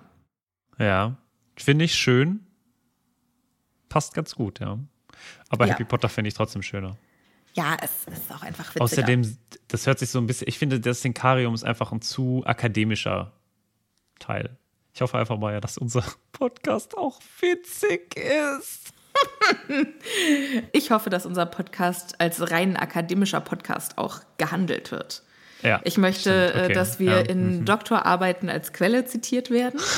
Ja, 0.79 1.17
finde 1.55 1.85
ich 1.85 1.93
schön. 1.93 2.39
Passt 3.89 4.15
ganz 4.15 4.33
gut, 4.33 4.59
ja. 4.59 4.79
Aber 5.49 5.67
ja. 5.67 5.73
Harry 5.73 5.85
Potter 5.85 6.09
finde 6.09 6.29
ich 6.29 6.33
trotzdem 6.33 6.61
schöner. 6.63 6.97
Ja, 7.53 7.77
es 7.81 8.05
ist 8.11 8.31
auch 8.31 8.41
einfach 8.41 8.69
witziger. 8.69 8.83
Außerdem, 8.83 9.37
das 9.67 9.85
hört 9.85 9.99
sich 9.99 10.09
so 10.09 10.19
ein 10.19 10.27
bisschen, 10.27 10.47
ich 10.47 10.57
finde, 10.57 10.79
das 10.79 11.01
Denkarium 11.01 11.53
ist 11.53 11.63
einfach 11.63 11.91
ein 11.91 12.01
zu 12.01 12.43
akademischer 12.45 13.33
Teil. 14.19 14.57
Ich 14.93 15.01
hoffe 15.01 15.17
einfach 15.17 15.37
mal, 15.37 15.53
ja, 15.53 15.61
dass 15.61 15.77
unser 15.77 16.03
Podcast 16.31 16.97
auch 16.97 17.19
witzig 17.39 18.15
ist. 18.17 18.93
ich 20.71 20.91
hoffe, 20.91 21.09
dass 21.09 21.25
unser 21.25 21.45
Podcast 21.45 22.19
als 22.21 22.51
rein 22.51 22.77
akademischer 22.77 23.41
Podcast 23.41 23.97
auch 23.97 24.19
gehandelt 24.37 24.91
wird. 24.91 25.23
Ja, 25.61 25.81
ich 25.83 25.97
möchte, 25.97 26.53
okay. 26.55 26.73
dass 26.73 26.99
wir 26.99 27.11
ja. 27.11 27.19
in 27.19 27.59
mhm. 27.59 27.65
Doktorarbeiten 27.65 28.49
als 28.49 28.71
Quelle 28.71 29.05
zitiert 29.05 29.49
werden. 29.49 29.79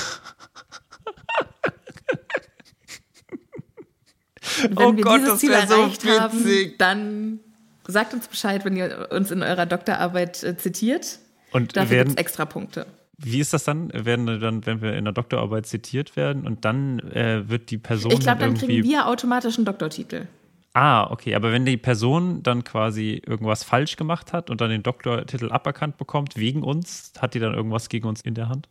wenn 4.62 4.78
oh 4.78 4.96
wir 4.96 5.04
Gott, 5.04 5.22
dieses 5.22 5.40
Ziel 5.40 5.52
erreicht 5.52 6.02
so 6.02 6.20
haben, 6.20 6.74
dann 6.78 7.40
sagt 7.86 8.14
uns 8.14 8.28
Bescheid, 8.28 8.66
wenn 8.66 8.76
ihr 8.76 9.10
uns 9.12 9.32
in 9.32 9.44
eurer 9.44 9.66
Doktorarbeit 9.66 10.44
äh, 10.44 10.58
zitiert. 10.58 11.20
Und 11.52 11.76
Dafür 11.78 11.98
werden 11.98 12.18
extra 12.18 12.46
Punkte. 12.46 12.88
Wie 13.24 13.40
ist 13.40 13.54
das 13.54 13.64
dann? 13.64 13.92
Werden 13.94 14.26
dann, 14.40 14.66
wenn 14.66 14.82
wir 14.82 14.94
in 14.94 15.06
der 15.06 15.14
Doktorarbeit 15.14 15.66
zitiert 15.66 16.16
werden 16.16 16.46
und 16.48 16.66
dann 16.66 17.00
äh, 17.12 17.48
wird 17.48 17.70
die 17.70 17.78
Person. 17.78 18.12
Ich 18.12 18.20
glaube, 18.20 18.40
dann 18.40 18.56
kriegen 18.56 18.84
wir 18.84 19.08
automatisch 19.08 19.58
einen 19.58 19.66
Doktortitel. 19.66 20.28
Ah, 20.74 21.10
okay. 21.12 21.36
Aber 21.36 21.52
wenn 21.52 21.66
die 21.66 21.78
Person 21.78 22.44
dann 22.44 22.64
quasi 22.64 23.22
irgendwas 23.26 23.64
falsch 23.64 23.98
gemacht 23.98 24.34
hat 24.34 24.50
und 24.50 24.62
dann 24.62 24.70
den 24.70 24.84
Doktortitel 24.84 25.52
aberkannt 25.52 25.98
bekommt 25.98 26.38
wegen 26.38 26.64
uns, 26.64 27.12
hat 27.20 27.34
die 27.34 27.40
dann 27.40 27.54
irgendwas 27.54 27.90
gegen 27.90 28.08
uns 28.08 28.22
in 28.22 28.34
der 28.34 28.50
Hand? 28.50 28.70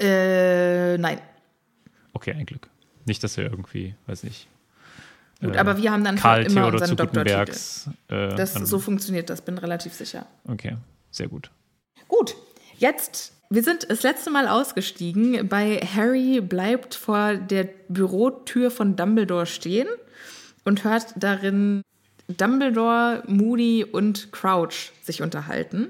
Äh, 0.00 0.98
nein. 0.98 1.20
Okay, 2.12 2.32
ein 2.32 2.46
Glück. 2.46 2.68
Nicht, 3.04 3.22
dass 3.22 3.36
wir 3.36 3.44
irgendwie, 3.44 3.94
weiß 4.06 4.24
nicht. 4.24 4.48
Gut, 5.40 5.54
äh, 5.54 5.58
aber 5.58 5.76
wir 5.76 5.92
haben 5.92 6.02
dann 6.02 6.16
Karl 6.16 6.44
immer 6.44 6.66
unseren 6.66 6.96
Doktortitel. 6.96 7.52
Äh, 8.08 8.34
das, 8.34 8.54
so 8.54 8.78
funktioniert 8.78 9.28
das, 9.28 9.42
bin 9.42 9.58
relativ 9.58 9.92
sicher. 9.92 10.26
Okay, 10.44 10.76
sehr 11.10 11.28
gut. 11.28 11.50
Gut, 12.08 12.34
jetzt 12.78 13.35
wir 13.48 13.62
sind 13.62 13.90
das 13.90 14.02
letzte 14.02 14.30
Mal 14.30 14.48
ausgestiegen. 14.48 15.48
Bei 15.48 15.78
Harry 15.78 16.40
bleibt 16.40 16.94
vor 16.94 17.34
der 17.36 17.68
Bürotür 17.88 18.70
von 18.70 18.96
Dumbledore 18.96 19.46
stehen 19.46 19.88
und 20.64 20.84
hört 20.84 21.14
darin 21.16 21.82
Dumbledore, 22.28 23.22
Moody 23.26 23.84
und 23.84 24.32
Crouch 24.32 24.92
sich 25.02 25.22
unterhalten 25.22 25.88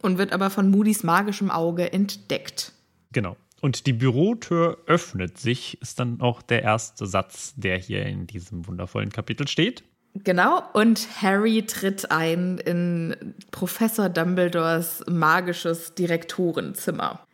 und 0.00 0.18
wird 0.18 0.32
aber 0.32 0.50
von 0.50 0.70
Moodys 0.70 1.02
magischem 1.02 1.50
Auge 1.50 1.92
entdeckt. 1.92 2.72
Genau. 3.12 3.36
Und 3.60 3.86
die 3.86 3.92
Bürotür 3.92 4.78
öffnet 4.86 5.38
sich, 5.38 5.80
ist 5.82 5.98
dann 6.00 6.20
auch 6.20 6.40
der 6.40 6.62
erste 6.62 7.06
Satz, 7.06 7.52
der 7.56 7.76
hier 7.76 8.06
in 8.06 8.26
diesem 8.26 8.66
wundervollen 8.66 9.10
Kapitel 9.10 9.46
steht. 9.48 9.82
Genau, 10.14 10.62
und 10.72 11.22
Harry 11.22 11.64
tritt 11.66 12.10
ein 12.10 12.58
in 12.58 13.34
Professor 13.52 14.08
Dumbledores 14.08 15.04
magisches 15.08 15.94
Direktorenzimmer. 15.94 17.24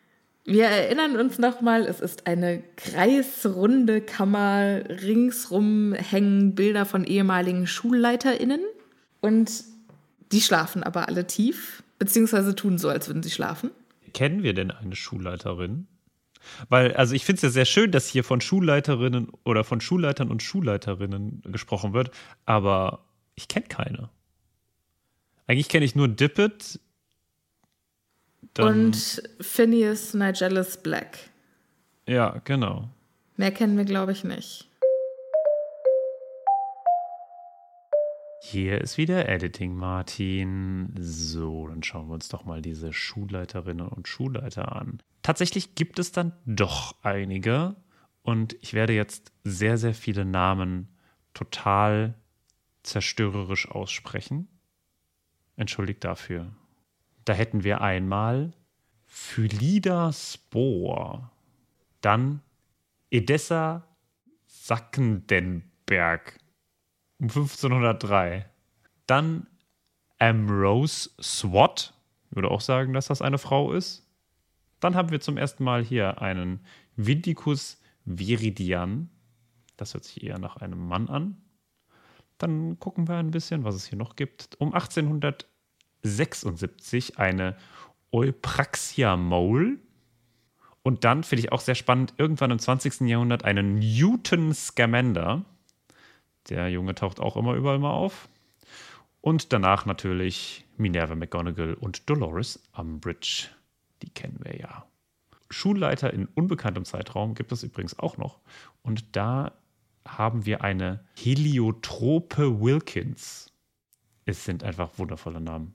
Wir 0.45 0.66
erinnern 0.66 1.16
uns 1.16 1.38
nochmal, 1.38 1.87
es 1.87 2.00
ist 2.00 2.26
eine 2.26 2.62
kreisrunde 2.76 4.00
Kammer, 4.00 4.83
ringsrum 4.88 5.95
hängen 5.95 6.54
Bilder 6.54 6.85
von 6.85 7.04
ehemaligen 7.04 7.66
SchulleiterInnen 7.66 8.61
und 9.21 9.64
die 10.30 10.40
schlafen 10.40 10.83
aber 10.83 11.09
alle 11.09 11.26
tief, 11.26 11.83
beziehungsweise 11.99 12.54
tun 12.54 12.78
so, 12.78 12.88
als 12.88 13.09
würden 13.09 13.23
sie 13.23 13.30
schlafen. 13.30 13.71
Kennen 14.12 14.42
wir 14.42 14.54
denn 14.54 14.71
eine 14.71 14.95
Schulleiterin? 14.95 15.88
Weil, 16.68 16.94
also 16.94 17.14
ich 17.14 17.24
finde 17.24 17.36
es 17.36 17.42
ja 17.42 17.50
sehr 17.50 17.64
schön, 17.64 17.90
dass 17.90 18.08
hier 18.08 18.24
von 18.24 18.40
Schulleiterinnen 18.40 19.30
oder 19.44 19.64
von 19.64 19.80
Schulleitern 19.80 20.30
und 20.30 20.42
Schulleiterinnen 20.42 21.42
gesprochen 21.44 21.92
wird, 21.92 22.10
aber 22.44 23.04
ich 23.34 23.48
kenne 23.48 23.66
keine. 23.66 24.10
Eigentlich 25.46 25.68
kenne 25.68 25.84
ich 25.84 25.94
nur 25.94 26.08
Dippet. 26.08 26.80
und 28.58 29.22
Phineas 29.40 30.14
Nigellus 30.14 30.78
Black. 30.78 31.18
Ja, 32.08 32.40
genau. 32.44 32.88
Mehr 33.36 33.52
kennen 33.52 33.76
wir, 33.76 33.84
glaube 33.84 34.12
ich, 34.12 34.24
nicht. 34.24 34.68
Hier 38.48 38.80
ist 38.80 38.96
wieder 38.96 39.28
Editing, 39.28 39.74
Martin. 39.74 40.94
So, 41.00 41.66
dann 41.66 41.82
schauen 41.82 42.06
wir 42.06 42.14
uns 42.14 42.28
doch 42.28 42.44
mal 42.44 42.62
diese 42.62 42.92
Schulleiterinnen 42.92 43.88
und 43.88 44.06
Schulleiter 44.06 44.76
an. 44.76 45.02
Tatsächlich 45.26 45.75
gibt 45.75 45.99
es 45.99 46.12
dann 46.12 46.35
doch 46.45 46.95
einige 47.02 47.75
und 48.23 48.54
ich 48.62 48.75
werde 48.75 48.92
jetzt 48.92 49.33
sehr, 49.42 49.76
sehr 49.76 49.92
viele 49.92 50.25
Namen 50.25 50.87
total 51.35 52.14
zerstörerisch 52.85 53.68
aussprechen. 53.68 54.47
Entschuldigt 55.56 56.04
dafür. 56.04 56.54
Da 57.25 57.33
hätten 57.33 57.64
wir 57.64 57.80
einmal 57.80 58.52
Phylida 59.04 60.12
Spor, 60.12 61.33
dann 62.02 62.40
Edessa 63.11 63.85
Sackendenberg 64.47 66.38
um 67.18 67.30
1503. 67.30 68.49
Dann 69.09 69.49
Ambrose 70.21 71.11
Swat, 71.21 71.95
würde 72.30 72.49
auch 72.49 72.61
sagen, 72.61 72.92
dass 72.92 73.09
das 73.09 73.23
eine 73.23 73.38
Frau 73.38 73.73
ist. 73.73 74.05
Dann 74.80 74.95
haben 74.95 75.11
wir 75.11 75.21
zum 75.21 75.37
ersten 75.37 75.64
Mal 75.64 75.85
hier 75.85 76.21
einen 76.21 76.61
Vindicus 76.97 77.80
viridian. 78.04 79.11
Das 79.76 79.95
hört 79.95 80.04
sich 80.04 80.23
eher 80.23 80.38
nach 80.38 80.56
einem 80.56 80.87
Mann 80.87 81.09
an. 81.09 81.38
Dann 82.38 82.78
gucken 82.78 83.09
wir 83.09 83.16
ein 83.16 83.30
bisschen, 83.30 83.64
was 83.64 83.75
es 83.75 83.87
hier 83.87 83.99
noch 83.99 84.16
gibt. 84.16 84.56
Um 84.59 84.75
1876 84.75 87.18
eine 87.18 87.56
Eupraxia 88.12 89.16
Mole. 89.16 89.78
Und 90.83 91.04
dann 91.04 91.25
finde 91.25 91.40
ich 91.40 91.52
auch 91.52 91.61
sehr 91.61 91.75
spannend, 91.75 92.14
irgendwann 92.16 92.50
im 92.50 92.59
20. 92.59 93.09
Jahrhundert 93.09 93.45
einen 93.45 93.78
Newton 93.78 94.54
Scamander. 94.54 95.45
Der 96.49 96.68
Junge 96.68 96.95
taucht 96.95 97.18
auch 97.18 97.37
immer 97.37 97.54
überall 97.54 97.78
mal 97.78 97.90
auf. 97.90 98.28
Und 99.21 99.52
danach 99.52 99.87
natürlich 99.87 100.64
Minerva 100.76 101.16
McGonagall 101.16 101.75
und 101.75 102.09
Dolores 102.09 102.62
Umbridge. 102.73 103.49
Die 104.02 104.10
kennen 104.10 104.38
wir 104.42 104.58
ja. 104.58 104.86
Schulleiter 105.50 106.12
in 106.12 106.26
unbekanntem 106.26 106.84
Zeitraum 106.84 107.34
gibt 107.34 107.52
es 107.52 107.62
übrigens 107.62 107.98
auch 107.98 108.16
noch. 108.16 108.40
Und 108.82 109.16
da 109.16 109.52
haben 110.06 110.46
wir 110.46 110.62
eine 110.62 111.04
Heliotrope 111.16 112.60
Wilkins. 112.60 113.52
Es 114.24 114.44
sind 114.44 114.64
einfach 114.64 114.98
wundervolle 114.98 115.40
Namen. 115.40 115.74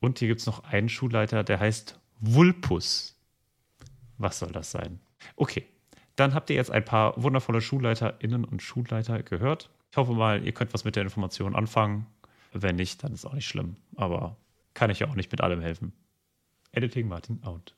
Und 0.00 0.18
hier 0.18 0.28
gibt 0.28 0.40
es 0.40 0.46
noch 0.46 0.64
einen 0.64 0.88
Schulleiter, 0.88 1.42
der 1.42 1.60
heißt 1.60 1.98
Vulpus. 2.20 3.16
Was 4.18 4.38
soll 4.38 4.52
das 4.52 4.70
sein? 4.70 5.00
Okay, 5.36 5.66
dann 6.16 6.34
habt 6.34 6.50
ihr 6.50 6.56
jetzt 6.56 6.70
ein 6.70 6.84
paar 6.84 7.20
wundervolle 7.20 7.60
SchulleiterInnen 7.60 8.44
und 8.44 8.62
Schulleiter 8.62 9.22
gehört. 9.22 9.70
Ich 9.90 9.96
hoffe 9.96 10.12
mal, 10.12 10.44
ihr 10.44 10.52
könnt 10.52 10.74
was 10.74 10.84
mit 10.84 10.96
der 10.96 11.02
Information 11.02 11.56
anfangen. 11.56 12.06
Wenn 12.52 12.76
nicht, 12.76 13.02
dann 13.02 13.12
ist 13.12 13.24
auch 13.24 13.32
nicht 13.32 13.48
schlimm. 13.48 13.76
Aber 13.96 14.36
kann 14.74 14.90
ich 14.90 15.00
ja 15.00 15.08
auch 15.08 15.14
nicht 15.14 15.32
mit 15.32 15.40
allem 15.40 15.60
helfen. 15.60 15.92
Editing 16.76 17.08
Martin 17.08 17.40
out. 17.44 17.74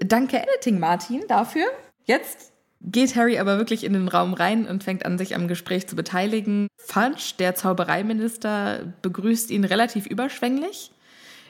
Danke, 0.00 0.42
Editing 0.42 0.78
Martin, 0.78 1.24
dafür. 1.28 1.66
Jetzt 2.04 2.52
geht 2.80 3.16
Harry 3.16 3.38
aber 3.38 3.58
wirklich 3.58 3.84
in 3.84 3.92
den 3.92 4.08
Raum 4.08 4.34
rein 4.34 4.66
und 4.66 4.84
fängt 4.84 5.04
an, 5.04 5.18
sich 5.18 5.34
am 5.34 5.48
Gespräch 5.48 5.88
zu 5.88 5.96
beteiligen. 5.96 6.68
Fudge, 6.76 7.34
der 7.38 7.54
Zaubereiminister, 7.54 8.92
begrüßt 9.02 9.50
ihn 9.50 9.64
relativ 9.64 10.06
überschwänglich. 10.06 10.92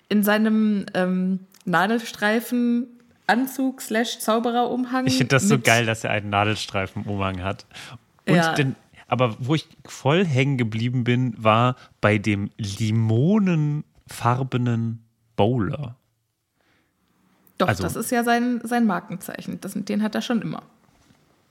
In 0.08 0.22
seinem 0.22 0.86
ähm, 0.94 1.40
Nadelstreifen 1.66 2.88
Anzug 3.26 3.82
slash 3.82 4.20
Zaubererumhang. 4.20 5.06
Ich 5.06 5.18
finde 5.18 5.36
das 5.36 5.42
so 5.48 5.58
geil, 5.58 5.84
dass 5.84 6.02
er 6.02 6.10
einen 6.10 6.30
Nadelstreifenumhang 6.30 7.42
hat. 7.42 7.66
Und 8.26 8.36
ja. 8.36 8.54
den, 8.54 8.74
aber 9.06 9.36
wo 9.38 9.54
ich 9.54 9.68
voll 9.84 10.24
hängen 10.24 10.56
geblieben 10.56 11.04
bin, 11.04 11.34
war 11.36 11.76
bei 12.00 12.16
dem 12.16 12.50
limonenfarbenen 14.08 15.04
Bowler. 15.36 15.96
Doch, 17.58 17.68
also, 17.68 17.82
das 17.82 17.96
ist 17.96 18.10
ja 18.10 18.24
sein, 18.24 18.60
sein 18.64 18.86
Markenzeichen. 18.86 19.60
Das, 19.60 19.72
den 19.74 20.02
hat 20.02 20.14
er 20.14 20.22
schon 20.22 20.42
immer. 20.42 20.62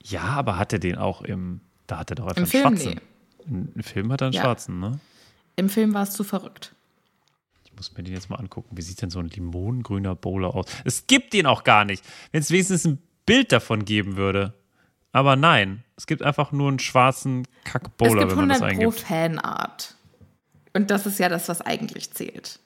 Ja, 0.02 0.22
aber 0.22 0.58
hat 0.58 0.72
er 0.72 0.78
den 0.78 0.96
auch 0.96 1.22
im. 1.22 1.60
Da 1.86 1.98
hat 1.98 2.10
er 2.10 2.16
doch 2.16 2.26
einfach 2.26 2.36
Im 2.36 2.42
einen 2.42 2.76
Film, 2.76 2.76
schwarzen. 2.76 3.00
Nee. 3.46 3.68
Im 3.74 3.82
Film 3.82 4.12
hat 4.12 4.20
er 4.22 4.26
einen 4.26 4.34
ja. 4.34 4.42
schwarzen, 4.42 4.80
ne? 4.80 5.00
Im 5.56 5.68
Film 5.68 5.94
war 5.94 6.02
es 6.02 6.10
zu 6.12 6.24
verrückt 6.24 6.74
muss 7.78 7.96
mir 7.96 8.02
den 8.02 8.12
jetzt 8.12 8.28
mal 8.28 8.36
angucken. 8.36 8.76
Wie 8.76 8.82
sieht 8.82 9.00
denn 9.00 9.10
so 9.10 9.20
ein 9.20 9.28
limonengrüner 9.28 10.14
Bowler 10.14 10.54
aus? 10.54 10.66
Es 10.84 11.06
gibt 11.06 11.32
den 11.32 11.46
auch 11.46 11.64
gar 11.64 11.84
nicht. 11.84 12.04
Wenn 12.32 12.40
es 12.40 12.50
wenigstens 12.50 12.84
ein 12.84 12.98
Bild 13.24 13.52
davon 13.52 13.84
geben 13.84 14.16
würde. 14.16 14.52
Aber 15.12 15.36
nein, 15.36 15.84
es 15.96 16.06
gibt 16.06 16.22
einfach 16.22 16.52
nur 16.52 16.68
einen 16.68 16.80
schwarzen 16.80 17.46
Kack-Bowler, 17.64 18.28
wenn 18.30 18.36
man 18.36 18.48
das 18.50 18.62
eingibt. 18.62 18.94
Es 18.94 18.96
gibt 19.00 19.10
100 19.10 19.40
pro 19.40 19.42
Fanart. 19.42 19.94
Und 20.78 20.90
das 20.90 21.04
ist 21.04 21.18
ja 21.18 21.28
das, 21.28 21.48
was 21.48 21.60
eigentlich 21.60 22.10
zählt. 22.12 22.60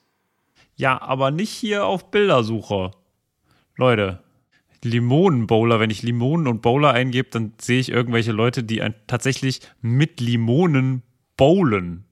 Ja, 0.77 1.01
aber 1.03 1.31
nicht 1.31 1.51
hier 1.51 1.87
auf 1.87 2.11
Bildersuche. 2.11 2.93
Leute, 3.77 4.23
Limonenbowler, 4.85 5.81
wenn 5.81 5.91
ich 5.91 6.03
Limonen 6.03 6.47
und 6.47 6.63
Bowler 6.63 6.93
eingebe, 6.93 7.29
dann 7.31 7.55
sehe 7.61 7.81
ich 7.81 7.91
irgendwelche 7.91 8.33
Leute, 8.33 8.63
die 8.63 8.83
tatsächlich 9.07 9.61
mit 9.81 10.21
Limonen 10.21 11.03
bowlen. 11.37 12.05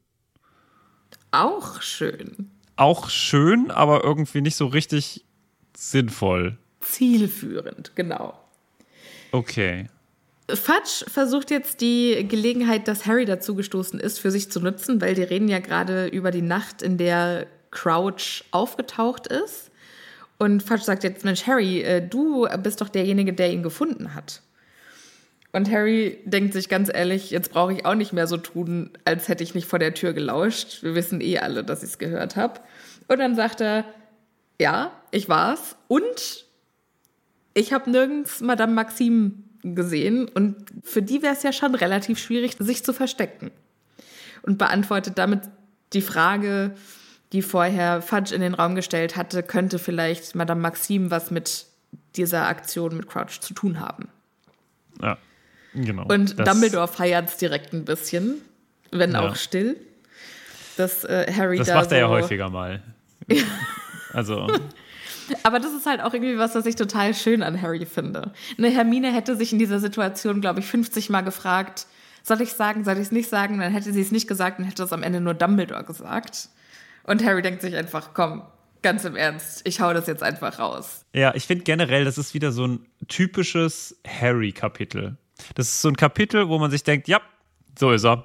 Auch 1.31 1.81
schön 1.81 2.51
auch 2.81 3.11
schön, 3.11 3.71
aber 3.71 4.03
irgendwie 4.05 4.41
nicht 4.41 4.57
so 4.57 4.67
richtig 4.67 5.25
sinnvoll. 5.77 6.57
Zielführend, 6.81 7.93
genau. 7.95 8.41
Okay. 9.33 9.89
Fudge 10.57 11.05
versucht 11.09 11.51
jetzt 11.51 11.81
die 11.81 12.27
Gelegenheit, 12.29 12.89
dass 12.89 13.07
Harry 13.07 13.25
dazugestoßen 13.25 14.01
ist, 14.01 14.19
für 14.19 14.31
sich 14.31 14.51
zu 14.51 14.61
nutzen, 14.61 15.01
weil 15.01 15.15
die 15.15 15.23
reden 15.23 15.49
ja 15.49 15.59
gerade 15.59 16.07
über 16.07 16.31
die 16.31 16.43
Nacht, 16.43 16.83
in 16.83 16.99
der 16.99 17.47
Crouch 17.71 18.45
aufgetaucht 18.51 19.27
ist. 19.27 19.71
Und 20.39 20.63
Fudge 20.63 20.85
sagt 20.85 21.05
jetzt, 21.05 21.25
Mensch, 21.25 21.47
Harry, 21.47 21.83
äh, 21.83 22.07
du 22.07 22.49
bist 22.63 22.81
doch 22.81 22.89
derjenige, 22.89 23.33
der 23.33 23.53
ihn 23.53 23.63
gefunden 23.63 24.15
hat. 24.15 24.43
Und 25.53 25.71
Harry 25.71 26.19
denkt 26.25 26.53
sich 26.53 26.69
ganz 26.69 26.91
ehrlich, 26.93 27.31
jetzt 27.31 27.53
brauche 27.53 27.73
ich 27.73 27.85
auch 27.85 27.95
nicht 27.95 28.13
mehr 28.13 28.27
so 28.27 28.37
tun, 28.37 28.91
als 29.05 29.29
hätte 29.29 29.43
ich 29.43 29.55
nicht 29.55 29.67
vor 29.67 29.79
der 29.79 29.95
Tür 29.95 30.13
gelauscht. 30.13 30.83
Wir 30.83 30.95
wissen 30.95 31.21
eh 31.21 31.39
alle, 31.39 31.65
dass 31.65 31.83
ich 31.83 31.91
es 31.91 31.99
gehört 31.99 32.37
habe. 32.37 32.61
Und 33.09 33.19
dann 33.19 33.35
sagt 33.35 33.61
er, 33.61 33.85
ja, 34.61 34.93
ich 35.11 35.29
war's. 35.29 35.77
Und 35.89 36.47
ich 37.55 37.73
habe 37.73 37.91
nirgends 37.91 38.41
Madame 38.41 38.73
Maxime 38.73 39.33
gesehen. 39.63 40.29
Und 40.29 40.57
für 40.83 41.03
die 41.03 41.23
wäre 41.23 41.35
es 41.35 41.43
ja 41.43 41.53
schon 41.53 41.75
relativ 41.75 42.19
schwierig, 42.19 42.57
sich 42.59 42.85
zu 42.85 42.93
verstecken. 42.93 43.51
Und 44.43 44.59
beantwortet 44.59 45.19
damit 45.19 45.43
die 45.93 46.01
Frage, 46.01 46.75
die 47.33 47.43
vorher 47.43 48.03
Fudge 48.03 48.35
in 48.35 48.41
den 48.41 48.55
Raum 48.55 48.75
gestellt 48.75 49.17
hatte, 49.17 49.43
könnte 49.43 49.79
vielleicht 49.79 50.35
Madame 50.35 50.61
Maxime 50.61 51.11
was 51.11 51.31
mit 51.31 51.67
dieser 52.17 52.47
Aktion 52.47 52.97
mit 52.97 53.09
Crouch 53.09 53.41
zu 53.41 53.55
tun 53.55 53.81
haben. 53.81 54.09
Ja, 55.03 55.19
genau. 55.75 56.05
Und 56.07 56.39
Dumbledore 56.39 56.89
feiert 56.89 57.29
es 57.29 57.37
direkt 57.37 57.73
ein 57.73 57.85
bisschen, 57.85 58.41
wenn 58.91 59.13
ja. 59.13 59.21
auch 59.21 59.37
still. 59.37 59.77
Dass 60.77 61.05
äh, 61.05 61.31
Harry 61.33 61.59
das 61.59 61.69
da 61.69 61.75
macht 61.75 61.91
so 61.91 61.95
er 61.95 62.03
ja 62.03 62.09
häufiger 62.09 62.49
mal. 62.49 62.83
also. 64.13 64.49
Aber 65.43 65.61
das 65.61 65.73
ist 65.73 65.87
halt 65.87 66.01
auch 66.01 66.15
irgendwie 66.15 66.39
was, 66.39 66.55
was 66.55 66.67
ich 66.67 66.77
total 66.77 67.15
schön 67.15 67.43
an 67.43 67.61
Harry 67.61 67.87
finde. 67.87 68.33
Eine 68.59 68.69
Hermine 68.71 69.13
hätte 69.13 69.37
sich 69.37 69.53
in 69.53 69.59
dieser 69.59 69.81
Situation, 69.81 70.41
glaube 70.41 70.61
ich, 70.61 70.67
50 70.67 71.11
Mal 71.11 71.23
gefragt, 71.23 71.87
soll 72.23 72.41
ich 72.41 72.53
sagen, 72.53 72.85
soll 72.85 72.95
ich 72.95 73.03
es 73.03 73.13
nicht 73.13 73.29
sagen? 73.29 73.59
Dann 73.59 73.73
hätte 73.73 73.93
sie 73.93 74.01
es 74.01 74.13
nicht 74.13 74.29
gesagt 74.29 74.59
und 74.59 74.65
hätte 74.65 74.83
es 74.83 74.93
am 74.93 75.03
Ende 75.03 75.21
nur 75.21 75.35
Dumbledore 75.35 75.85
gesagt. 75.85 76.49
Und 77.05 77.25
Harry 77.25 77.43
denkt 77.43 77.63
sich 77.63 77.75
einfach, 77.77 78.11
komm, 78.15 78.43
ganz 78.83 79.05
im 79.05 79.17
Ernst, 79.17 79.63
ich 79.65 79.81
hau 79.81 79.93
das 79.93 80.07
jetzt 80.07 80.23
einfach 80.23 80.59
raus. 80.59 81.05
Ja, 81.13 81.35
ich 81.35 81.47
finde 81.47 81.65
generell, 81.65 82.05
das 82.05 82.19
ist 82.19 82.35
wieder 82.35 82.53
so 82.53 82.67
ein 82.67 82.87
typisches 83.09 83.99
Harry-Kapitel. 84.07 85.17
Das 85.55 85.69
ist 85.69 85.83
so 85.83 85.89
ein 85.89 85.97
Kapitel, 85.97 86.49
wo 86.49 86.59
man 86.59 86.71
sich 86.71 86.85
denkt, 86.85 87.09
ja, 87.09 87.21
so 87.79 87.91
ist 87.93 88.05
er. 88.05 88.25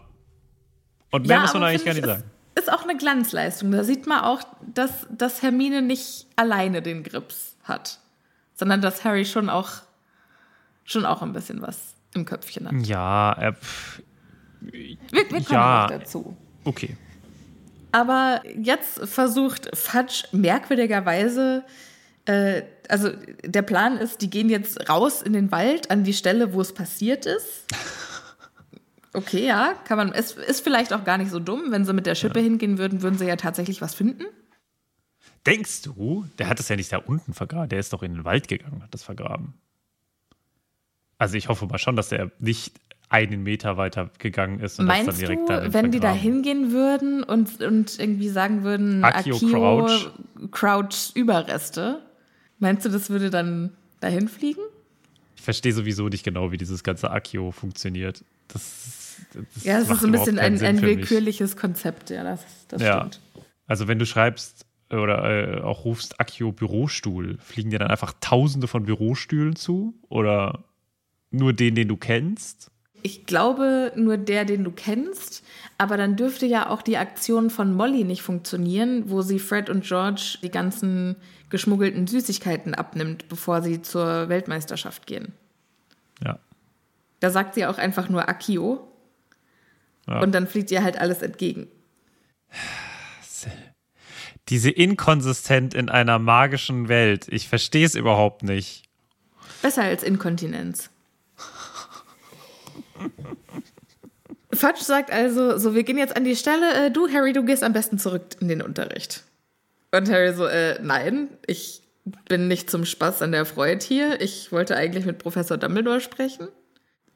Und 1.11 1.27
mehr 1.27 1.37
ja, 1.37 1.41
muss 1.41 1.53
man 1.53 1.63
eigentlich 1.63 1.85
gar 1.85 1.93
nicht 1.93 2.05
sagen. 2.05 2.23
Ist 2.55 2.71
auch 2.71 2.83
eine 2.83 2.95
Glanzleistung. 2.95 3.71
Da 3.71 3.83
sieht 3.83 4.07
man 4.07 4.21
auch, 4.21 4.41
dass, 4.65 5.07
dass 5.09 5.41
Hermine 5.41 5.81
nicht 5.81 6.27
alleine 6.37 6.81
den 6.81 7.03
Grips 7.03 7.57
hat, 7.63 7.99
sondern 8.53 8.81
dass 8.81 9.03
Harry 9.03 9.25
schon 9.25 9.49
auch, 9.49 9.71
schon 10.85 11.05
auch 11.05 11.21
ein 11.21 11.33
bisschen 11.33 11.61
was 11.61 11.95
im 12.13 12.25
Köpfchen 12.25 12.67
hat. 12.67 12.87
Ja, 12.87 13.33
er. 13.33 13.55
Wir, 14.61 14.97
wir 15.11 15.25
kommen 15.29 15.45
ja, 15.49 15.87
dazu. 15.87 16.35
Okay. 16.63 16.95
Aber 17.91 18.41
jetzt 18.57 19.07
versucht 19.07 19.69
Fudge 19.73 20.25
merkwürdigerweise, 20.31 21.63
äh, 22.25 22.63
also 22.89 23.09
der 23.43 23.61
Plan 23.61 23.97
ist, 23.97 24.21
die 24.21 24.29
gehen 24.29 24.49
jetzt 24.49 24.89
raus 24.89 25.21
in 25.21 25.33
den 25.33 25.51
Wald 25.51 25.91
an 25.91 26.03
die 26.03 26.13
Stelle, 26.13 26.53
wo 26.53 26.61
es 26.61 26.73
passiert 26.73 27.25
ist. 27.25 27.65
Okay, 29.15 29.45
ja, 29.45 29.73
kann 29.85 29.97
man. 29.97 30.11
Es 30.11 30.33
ist 30.33 30.61
vielleicht 30.61 30.93
auch 30.93 31.03
gar 31.03 31.17
nicht 31.17 31.31
so 31.31 31.39
dumm. 31.39 31.65
Wenn 31.69 31.85
sie 31.85 31.93
mit 31.93 32.05
der 32.05 32.15
Schippe 32.15 32.39
ja. 32.39 32.43
hingehen 32.43 32.77
würden, 32.77 33.01
würden 33.01 33.17
sie 33.17 33.25
ja 33.25 33.35
tatsächlich 33.35 33.81
was 33.81 33.95
finden. 33.95 34.25
Denkst 35.45 35.83
du, 35.83 36.25
der 36.39 36.49
hat 36.49 36.59
es 36.59 36.69
ja 36.69 36.75
nicht 36.75 36.91
da 36.91 36.97
unten 36.97 37.33
vergraben, 37.33 37.69
der 37.69 37.79
ist 37.79 37.93
doch 37.93 38.01
in 38.01 38.13
den 38.13 38.25
Wald 38.25 38.47
gegangen, 38.47 38.81
hat 38.81 38.93
das 38.93 39.03
vergraben. 39.03 39.53
Also 41.17 41.37
ich 41.37 41.49
hoffe 41.49 41.67
mal 41.67 41.77
schon, 41.77 41.95
dass 41.95 42.11
er 42.11 42.31
nicht 42.39 42.73
einen 43.09 43.43
Meter 43.43 43.77
weiter 43.77 44.09
gegangen 44.17 44.59
ist 44.59 44.79
und 44.79 44.87
Meinst 44.87 45.07
das 45.07 45.19
dann 45.19 45.27
direkt 45.27 45.49
du, 45.49 45.73
wenn 45.73 45.91
die 45.91 45.99
da 45.99 46.11
hingehen 46.11 46.71
würden 46.71 47.23
und, 47.23 47.61
und 47.61 47.99
irgendwie 47.99 48.29
sagen 48.29 48.63
würden, 48.63 49.03
Akio, 49.03 49.35
Akio 49.35 49.49
Crouch. 49.51 50.11
Crouch 50.51 51.11
Überreste, 51.13 52.01
meinst 52.57 52.85
du, 52.85 52.89
das 52.89 53.09
würde 53.09 53.29
dann 53.29 53.71
dahin 53.99 54.27
fliegen? 54.27 54.61
Ich 55.35 55.43
verstehe 55.43 55.73
sowieso 55.73 56.09
nicht 56.09 56.23
genau, 56.23 56.51
wie 56.51 56.57
dieses 56.57 56.83
ganze 56.83 57.11
Akio 57.11 57.51
funktioniert. 57.51 58.23
Das, 58.47 59.04
das 59.33 59.63
ja, 59.63 59.79
das 59.79 59.89
ist 59.89 60.01
so 60.01 60.07
ein 60.07 60.11
bisschen 60.11 60.39
ein, 60.39 60.61
ein 60.61 60.81
willkürliches 60.81 61.55
Konzept, 61.55 62.09
ja, 62.09 62.23
das, 62.23 62.43
das 62.67 62.81
ja. 62.81 62.99
stimmt. 62.99 63.21
Also 63.67 63.87
wenn 63.87 63.99
du 63.99 64.05
schreibst 64.05 64.65
oder 64.89 65.57
äh, 65.57 65.61
auch 65.61 65.85
rufst 65.85 66.19
Akio 66.19 66.51
Bürostuhl, 66.51 67.37
fliegen 67.39 67.71
dir 67.71 67.79
dann 67.79 67.89
einfach 67.89 68.13
tausende 68.21 68.67
von 68.67 68.85
Bürostühlen 68.85 69.55
zu? 69.55 69.95
Oder 70.09 70.63
nur 71.31 71.53
den, 71.53 71.75
den 71.75 71.87
du 71.87 71.97
kennst? 71.97 72.71
Ich 73.01 73.25
glaube 73.25 73.91
nur 73.95 74.17
der, 74.17 74.45
den 74.45 74.63
du 74.63 74.71
kennst. 74.71 75.43
Aber 75.77 75.97
dann 75.97 76.15
dürfte 76.15 76.45
ja 76.45 76.69
auch 76.69 76.81
die 76.81 76.97
Aktion 76.97 77.49
von 77.49 77.73
Molly 77.73 78.03
nicht 78.03 78.21
funktionieren, 78.21 79.09
wo 79.09 79.21
sie 79.21 79.39
Fred 79.39 79.69
und 79.69 79.83
George 79.83 80.39
die 80.41 80.49
ganzen 80.49 81.15
geschmuggelten 81.49 82.07
Süßigkeiten 82.07 82.73
abnimmt, 82.73 83.27
bevor 83.27 83.61
sie 83.61 83.81
zur 83.81 84.29
Weltmeisterschaft 84.29 85.05
gehen. 85.05 85.33
Ja. 86.23 86.39
Da 87.19 87.29
sagt 87.29 87.55
sie 87.55 87.65
auch 87.65 87.77
einfach 87.77 88.09
nur 88.09 88.27
Akio. 88.27 88.87
Ja. 90.07 90.21
Und 90.21 90.33
dann 90.33 90.47
fliegt 90.47 90.71
ihr 90.71 90.83
halt 90.83 90.97
alles 90.99 91.21
entgegen. 91.21 91.67
Diese 94.49 94.69
Inkonsistent 94.69 95.73
in 95.73 95.89
einer 95.89 96.19
magischen 96.19 96.87
Welt. 96.87 97.27
Ich 97.29 97.49
verstehe 97.49 97.85
es 97.85 97.95
überhaupt 97.95 98.43
nicht. 98.43 98.83
Besser 99.61 99.83
als 99.83 100.03
Inkontinenz. 100.03 100.91
Fudge 104.53 104.83
sagt 104.83 105.11
also, 105.11 105.57
so, 105.57 105.73
wir 105.73 105.83
gehen 105.83 105.97
jetzt 105.97 106.15
an 106.15 106.23
die 106.23 106.35
Stelle, 106.35 106.87
äh, 106.87 106.91
du, 106.91 107.09
Harry, 107.09 107.33
du 107.33 107.43
gehst 107.43 107.63
am 107.63 107.73
besten 107.73 107.97
zurück 107.97 108.23
in 108.39 108.47
den 108.47 108.61
Unterricht. 108.61 109.23
Und 109.91 110.09
Harry 110.09 110.33
so, 110.33 110.45
äh, 110.45 110.79
nein, 110.81 111.29
ich 111.45 111.81
bin 112.29 112.47
nicht 112.47 112.69
zum 112.69 112.85
Spaß 112.85 113.21
an 113.21 113.31
der 113.31 113.45
Freude 113.45 113.83
hier. 113.83 114.21
Ich 114.21 114.51
wollte 114.51 114.77
eigentlich 114.77 115.05
mit 115.05 115.17
Professor 115.17 115.57
Dumbledore 115.57 116.01
sprechen. 116.01 116.47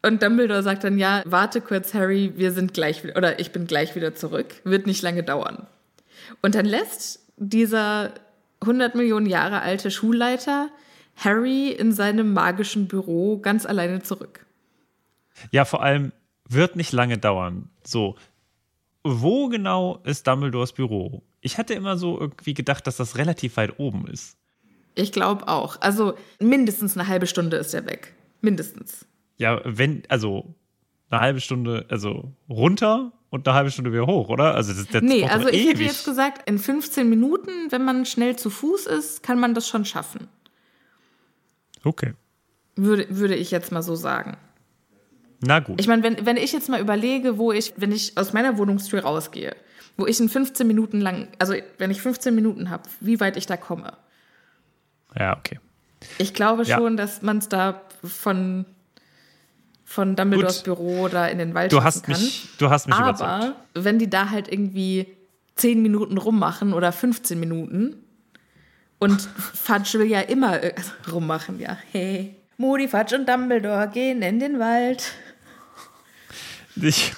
Und 0.02 0.24
Dumbledore 0.24 0.64
sagt 0.64 0.84
dann, 0.84 0.98
ja, 0.98 1.24
warte 1.26 1.60
kurz, 1.62 1.94
Harry, 1.94 2.34
wir 2.36 2.52
sind 2.52 2.74
gleich 2.74 3.04
wieder, 3.04 3.18
oder 3.18 3.40
ich 3.40 3.52
bin 3.52 3.68
gleich 3.68 3.96
wieder 3.96 4.16
zurück. 4.16 4.62
Wird 4.64 4.88
nicht 4.88 5.02
lange 5.02 5.24
dauern. 5.24 5.68
Und 6.42 6.56
dann 6.56 6.66
lässt 6.66 7.20
dieser 7.38 8.14
100 8.62 8.96
Millionen 8.96 9.26
Jahre 9.26 9.62
alte 9.62 9.92
Schulleiter 9.92 10.70
Harry 11.16 11.70
in 11.72 11.92
seinem 11.92 12.34
magischen 12.34 12.88
Büro 12.88 13.40
ganz 13.40 13.66
alleine 13.66 14.02
zurück. 14.02 14.46
Ja, 15.52 15.66
vor 15.66 15.84
allem 15.84 16.12
wird 16.48 16.76
nicht 16.76 16.94
lange 16.94 17.18
dauern. 17.18 17.70
So, 17.84 18.16
wo 19.04 19.50
genau 19.50 20.00
ist 20.04 20.28
Dumbledores 20.28 20.74
Büro? 20.74 21.24
Ich 21.42 21.58
hatte 21.58 21.74
immer 21.74 21.98
so 21.98 22.20
irgendwie 22.20 22.54
gedacht, 22.54 22.88
dass 22.88 22.98
das 22.98 23.18
relativ 23.18 23.58
weit 23.58 23.80
oben 23.80 24.08
ist. 24.08 24.38
Ich 24.96 25.12
glaube 25.12 25.48
auch. 25.48 25.80
Also 25.82 26.16
mindestens 26.40 26.98
eine 26.98 27.08
halbe 27.08 27.28
Stunde 27.28 27.58
ist 27.58 27.74
er 27.74 27.86
weg. 27.86 28.14
Mindestens. 28.42 29.06
Ja, 29.40 29.62
wenn, 29.64 30.04
also 30.10 30.54
eine 31.10 31.22
halbe 31.22 31.42
Stunde, 31.42 31.86
also 31.90 32.32
runter 32.48 33.14
und 33.30 33.48
eine 33.48 33.56
halbe 33.56 33.72
Stunde 33.72 33.92
wieder 33.92 34.06
hoch, 34.06 34.30
oder? 34.30 34.54
Also 34.54 34.74
das, 34.74 34.88
das 34.88 35.02
nee, 35.02 35.26
also 35.26 35.48
ich 35.48 35.56
ewig. 35.56 35.70
hätte 35.70 35.84
jetzt 35.84 36.06
gesagt, 36.06 36.48
in 36.48 36.60
15 36.60 37.10
Minuten, 37.10 37.72
wenn 37.72 37.84
man 37.84 38.06
schnell 38.06 38.36
zu 38.36 38.50
Fuß 38.50 38.86
ist, 38.86 39.24
kann 39.24 39.40
man 39.40 39.56
das 39.56 39.68
schon 39.68 39.86
schaffen. 39.86 40.28
Okay. 41.84 42.14
Würde, 42.76 43.08
würde 43.10 43.36
ich 43.36 43.50
jetzt 43.50 43.72
mal 43.72 43.82
so 43.82 43.96
sagen. 43.96 44.38
Na 45.42 45.60
gut. 45.60 45.80
Ich 45.80 45.88
meine, 45.88 46.04
wenn, 46.04 46.26
wenn 46.26 46.38
ich 46.38 46.52
jetzt 46.52 46.70
mal 46.70 46.82
überlege, 46.82 47.38
wo 47.38 47.52
ich, 47.52 47.74
wenn 47.78 47.94
ich 47.94 48.18
aus 48.18 48.34
meiner 48.34 48.58
Wohnungstür 48.58 49.02
rausgehe, 49.02 49.56
wo 49.96 50.06
ich 50.06 50.20
in 50.20 50.28
15 50.28 50.68
Minuten 50.68 51.00
lang, 51.00 51.30
also 51.40 51.54
wenn 51.78 51.92
ich 51.92 52.02
15 52.02 52.36
Minuten 52.36 52.70
habe, 52.70 52.84
wie 53.00 53.20
weit 53.20 53.38
ich 53.38 53.46
da 53.46 53.56
komme. 53.56 53.94
Ja, 55.18 55.38
okay. 55.38 55.60
Ich 56.18 56.34
glaube 56.34 56.64
ja. 56.64 56.78
schon, 56.78 56.98
dass 56.98 57.22
man 57.22 57.38
es 57.38 57.50
da 57.50 57.82
von, 58.04 58.66
von 59.90 60.16
Dumbledores 60.16 60.58
Gut. 60.58 60.66
Büro 60.66 61.08
da 61.08 61.26
in 61.26 61.40
den 61.40 61.56
Wald 61.56 61.72
du 61.72 61.84
hast 61.84 62.04
kann. 62.04 62.16
Mich, 62.16 62.48
du 62.60 62.70
hast 62.70 62.86
mich 62.86 62.96
Aber 62.96 63.10
überzeugt. 63.10 63.56
wenn 63.74 63.98
die 63.98 64.08
da 64.08 64.30
halt 64.30 64.48
irgendwie 64.48 65.08
10 65.56 65.82
Minuten 65.82 66.20
rummachen 66.20 66.74
oder 66.74 66.92
15 66.92 67.40
Minuten 67.40 67.96
und 69.00 69.20
Fudge 69.56 69.98
will 69.98 70.06
ja 70.06 70.22
immer 70.22 70.62
äh, 70.62 70.76
rummachen, 71.12 71.60
ja. 71.60 71.76
Hey, 71.92 72.36
Moody, 72.58 72.88
Fudge 72.88 73.16
und 73.16 73.28
Dumbledore 73.28 73.90
gehen 73.92 74.22
in 74.22 74.40
den 74.40 74.60
Wald. 74.60 75.12
Ich, 76.76 77.12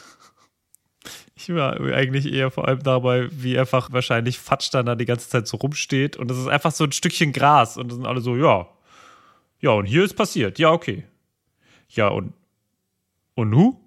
ich 1.35 1.53
war 1.53 1.77
eigentlich 1.77 2.31
eher 2.31 2.51
vor 2.51 2.69
allem 2.69 2.83
dabei, 2.83 3.27
wie 3.31 3.59
einfach 3.59 3.91
wahrscheinlich 3.91 4.39
Fatsch 4.39 4.69
dann 4.71 4.85
da 4.85 4.95
die 4.95 5.05
ganze 5.05 5.27
Zeit 5.27 5.45
so 5.45 5.57
rumsteht 5.57 6.15
und 6.15 6.31
das 6.31 6.37
ist 6.37 6.47
einfach 6.47 6.71
so 6.71 6.85
ein 6.85 6.93
Stückchen 6.93 7.33
Gras 7.33 7.75
und 7.75 7.89
das 7.89 7.97
sind 7.97 8.07
alle 8.07 8.21
so, 8.21 8.37
ja. 8.37 8.69
Ja, 9.59 9.71
und 9.71 9.87
hier 9.87 10.05
ist 10.05 10.15
passiert. 10.15 10.57
Ja, 10.57 10.71
okay. 10.71 11.03
Ja, 11.89 12.07
und 12.07 12.33
und 13.35 13.49
nu? 13.49 13.79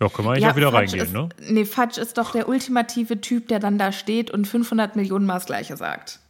Ja, 0.00 0.08
können 0.08 0.26
wir 0.26 0.32
eigentlich 0.32 0.44
ja, 0.44 0.50
auch 0.50 0.56
wieder 0.56 0.72
Fatsch 0.72 0.92
reingehen, 0.92 1.06
ist, 1.06 1.12
ne? 1.12 1.28
Nee, 1.48 1.64
Fatsch 1.64 1.98
ist 1.98 2.18
doch 2.18 2.32
der 2.32 2.48
ultimative 2.48 3.20
Typ, 3.20 3.48
der 3.48 3.60
dann 3.60 3.78
da 3.78 3.92
steht 3.92 4.30
und 4.30 4.46
500 4.46 4.96
Millionen 4.96 5.24
Mal 5.24 5.34
das 5.34 5.46
Gleiche 5.46 5.76
sagt. 5.76 6.20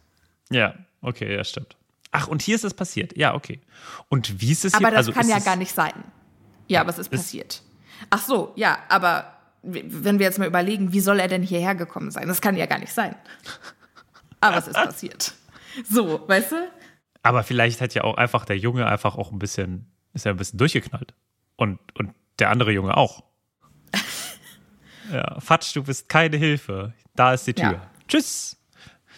Ja, 0.51 0.75
okay, 1.01 1.35
ja, 1.35 1.43
stimmt. 1.43 1.75
Ach, 2.11 2.27
und 2.27 2.41
hier 2.41 2.55
ist 2.55 2.63
es 2.63 2.73
passiert. 2.73 3.17
Ja, 3.17 3.33
okay. 3.33 3.59
Und 4.07 4.39
wie 4.39 4.51
ist 4.51 4.63
es 4.63 4.77
hier? 4.77 4.85
Aber 4.85 4.91
das 4.91 5.07
also 5.07 5.11
kann 5.11 5.27
ja 5.27 5.39
gar 5.39 5.55
nicht 5.55 5.73
sein. 5.73 5.93
Ja, 6.67 6.81
aber 6.81 6.91
es 6.91 6.99
ist 6.99 7.09
passiert. 7.09 7.61
Ach 8.09 8.21
so, 8.21 8.53
ja, 8.55 8.77
aber 8.89 9.33
wenn 9.63 10.19
wir 10.19 10.25
jetzt 10.25 10.39
mal 10.39 10.47
überlegen, 10.47 10.93
wie 10.93 10.99
soll 10.99 11.19
er 11.19 11.27
denn 11.27 11.41
hierher 11.41 11.75
gekommen 11.75 12.11
sein? 12.11 12.27
Das 12.27 12.41
kann 12.41 12.55
ja 12.55 12.67
gar 12.67 12.79
nicht 12.79 12.93
sein. 12.93 13.15
Aber 14.39 14.57
es 14.57 14.67
ist 14.67 14.75
passiert. 14.75 15.33
So, 15.89 16.23
weißt 16.27 16.51
du? 16.51 16.55
Aber 17.23 17.43
vielleicht 17.43 17.81
hat 17.81 17.93
ja 17.95 18.03
auch 18.03 18.15
einfach 18.15 18.45
der 18.45 18.57
Junge 18.57 18.85
einfach 18.85 19.17
auch 19.17 19.31
ein 19.31 19.39
bisschen, 19.39 19.91
ist 20.13 20.25
ja 20.25 20.31
ein 20.31 20.37
bisschen 20.37 20.59
durchgeknallt. 20.59 21.13
Und, 21.55 21.79
und 21.97 22.13
der 22.39 22.49
andere 22.49 22.71
Junge 22.71 22.97
auch. 22.97 23.23
ja, 25.11 25.39
Fatsch, 25.39 25.75
du 25.75 25.83
bist 25.83 26.09
keine 26.09 26.37
Hilfe. 26.37 26.93
Da 27.15 27.33
ist 27.33 27.47
die 27.47 27.53
Tür. 27.53 27.71
Ja. 27.71 27.91
Tschüss. 28.07 28.57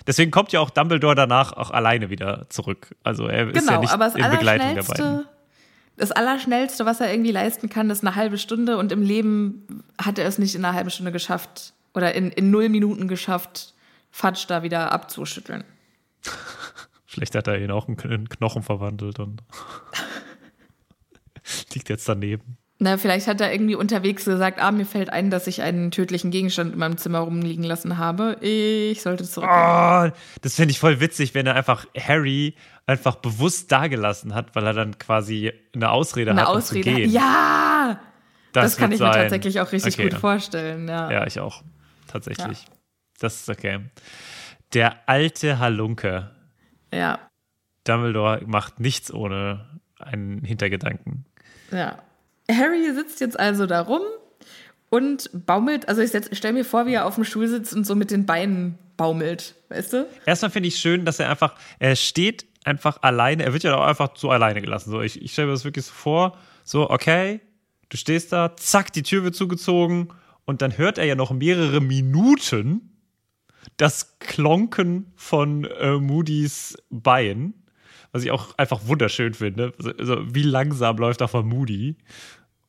Deswegen 0.06 0.32
kommt 0.32 0.54
ja 0.54 0.62
auch 0.62 0.70
Dumbledore 0.70 1.16
danach 1.16 1.52
auch 1.54 1.72
alleine 1.72 2.10
wieder 2.10 2.50
zurück. 2.50 2.96
Also 3.04 3.28
er 3.28 3.50
ist 3.50 3.60
genau, 3.60 3.74
ja 3.74 3.80
nicht 3.80 3.92
aber 3.92 4.06
das 4.06 4.16
in 4.16 4.30
Begleitung 4.30 4.76
der 4.76 4.84
beiden. 4.84 5.26
Das 5.98 6.12
Allerschnellste, 6.12 6.86
was 6.86 7.02
er 7.02 7.12
irgendwie 7.12 7.32
leisten 7.32 7.70
kann, 7.70 7.90
ist 7.90 8.06
eine 8.06 8.16
halbe 8.16 8.38
Stunde 8.38 8.78
und 8.78 8.92
im 8.92 9.02
Leben 9.02 9.84
hat 10.00 10.20
er 10.20 10.28
es 10.28 10.38
nicht 10.38 10.54
in 10.56 10.64
einer 10.64 10.76
halben 10.76 10.92
Stunde 10.92 11.12
geschafft 11.12 11.74
oder 11.94 12.14
in, 12.14 12.32
in 12.32 12.52
null 12.52 12.70
Minuten 12.70 13.08
geschafft, 13.08 13.74
Fatsch 14.12 14.46
da 14.48 14.62
wieder 14.64 14.92
abzuschütteln. 14.92 15.64
Vielleicht 17.06 17.34
hat 17.36 17.48
er 17.48 17.60
ihn 17.60 17.72
auch 17.72 17.88
in 17.88 18.30
Knochen 18.30 18.62
verwandelt 18.62 19.20
und 19.20 19.42
liegt 21.74 21.90
jetzt 21.90 22.08
daneben. 22.08 22.58
Na, 22.80 22.98
vielleicht 22.98 23.26
hat 23.26 23.42
er 23.42 23.52
irgendwie 23.52 23.74
unterwegs 23.74 24.26
gesagt, 24.26 24.62
ah, 24.62 24.72
mir 24.72 24.86
fällt 24.86 25.10
ein, 25.10 25.32
dass 25.32 25.48
ich 25.48 25.64
einen 25.64 25.90
tödlichen 25.90 26.30
Gegenstand 26.30 26.74
in 26.74 26.80
meinem 26.80 26.98
Zimmer 26.98 27.20
rumliegen 27.20 27.64
lassen 27.64 27.98
habe. 27.98 28.38
Ich 28.42 29.02
sollte 29.02 29.24
zurück. 29.24 29.50
Oh, 29.52 30.10
das 30.42 30.56
fände 30.56 30.72
ich 30.72 30.80
voll 30.80 31.00
witzig, 31.00 31.34
wenn 31.34 31.48
er 31.48 31.56
einfach 31.56 31.88
Harry 31.98 32.54
einfach 32.86 33.16
bewusst 33.16 33.72
dagelassen 33.72 34.36
hat, 34.36 34.56
weil 34.56 34.66
er 34.68 34.74
dann 34.74 34.98
quasi 35.00 35.52
eine 35.74 35.90
Ausrede 35.90 36.32
eine 36.32 36.42
hat, 36.42 36.50
Ausrede. 36.50 36.90
um 36.90 36.96
zu 36.96 37.02
gehen. 37.02 37.12
Ja! 37.12 38.00
Das, 38.54 38.72
das 38.72 38.78
kann 38.78 38.92
ich 38.92 39.00
sein. 39.00 39.10
mir 39.10 39.16
tatsächlich 39.16 39.60
auch 39.60 39.72
richtig 39.72 39.96
okay. 39.96 40.10
gut 40.10 40.20
vorstellen. 40.20 40.88
Ja. 40.88 41.12
ja, 41.12 41.28
ich 41.28 41.40
auch. 41.40 41.64
Tatsächlich. 42.08 42.64
Ja. 42.64 42.70
Das 43.20 43.42
ist 43.42 43.50
okay. 43.50 43.80
Der 44.74 45.10
alte 45.10 45.58
Halunke. 45.58 46.30
Ja. 46.94 47.20
Dumbledore 47.84 48.44
macht 48.46 48.80
nichts 48.80 49.12
ohne 49.12 49.66
einen 50.00 50.44
Hintergedanken. 50.44 51.26
Ja. 51.72 52.00
Harry 52.50 52.94
sitzt 52.94 53.20
jetzt 53.20 53.40
also 53.40 53.66
da 53.66 53.82
rum 53.82 54.02
und 54.90 55.30
baumelt, 55.46 55.90
also 55.90 56.02
ich 56.02 56.12
stelle 56.38 56.54
mir 56.54 56.66
vor, 56.66 56.86
wie 56.86 56.94
er 56.94 57.06
auf 57.06 57.16
dem 57.16 57.26
Stuhl 57.26 57.48
sitzt 57.48 57.74
und 57.74 57.86
so 57.86 57.96
mit 57.96 58.12
den 58.12 58.26
Beinen 58.26 58.78
baumelt, 58.96 59.56
weißt 59.70 59.94
du? 59.94 60.08
Erstmal 60.26 60.52
finde 60.52 60.68
ich 60.68 60.78
schön, 60.78 61.06
dass 61.06 61.20
er 61.20 61.30
einfach, 61.30 61.56
er 61.80 61.96
steht 61.96 62.46
einfach 62.64 63.02
alleine, 63.02 63.44
er 63.44 63.54
wird 63.54 63.64
ja 63.64 63.76
auch 63.76 63.86
einfach 63.86 64.12
so 64.16 64.30
alleine 64.30 64.62
gelassen. 64.62 64.92
So, 64.92 65.02
ich, 65.02 65.22
ich 65.22 65.34
stelle 65.34 65.48
mir 65.48 65.54
das 65.54 65.66
wirklich 65.66 65.86
so 65.86 65.94
vor, 65.94 66.38
so, 66.64 66.90
okay, 66.90 67.42
du 67.90 67.98
stehst 67.98 68.34
da, 68.34 68.56
zack, 68.56 68.94
die 68.94 69.04
Tür 69.04 69.24
wird 69.24 69.36
zugezogen 69.36 70.10
und 70.46 70.62
dann 70.62 70.78
hört 70.78 70.98
er 70.98 71.06
ja 71.06 71.16
noch 71.16 71.32
mehrere 71.32 71.82
Minuten 71.82 72.98
das 73.76 74.20
Klonken 74.20 75.12
von 75.16 75.66
äh, 75.66 75.98
Moody's 75.98 76.78
Bein, 76.90 77.54
was 78.18 78.24
ich 78.24 78.32
auch 78.32 78.58
einfach 78.58 78.88
wunderschön 78.88 79.34
finde. 79.34 79.74
Also, 79.78 79.92
also, 79.92 80.18
wie 80.34 80.44
langsam 80.44 80.98
läuft 80.98 81.22
von 81.22 81.48
Moody? 81.48 81.96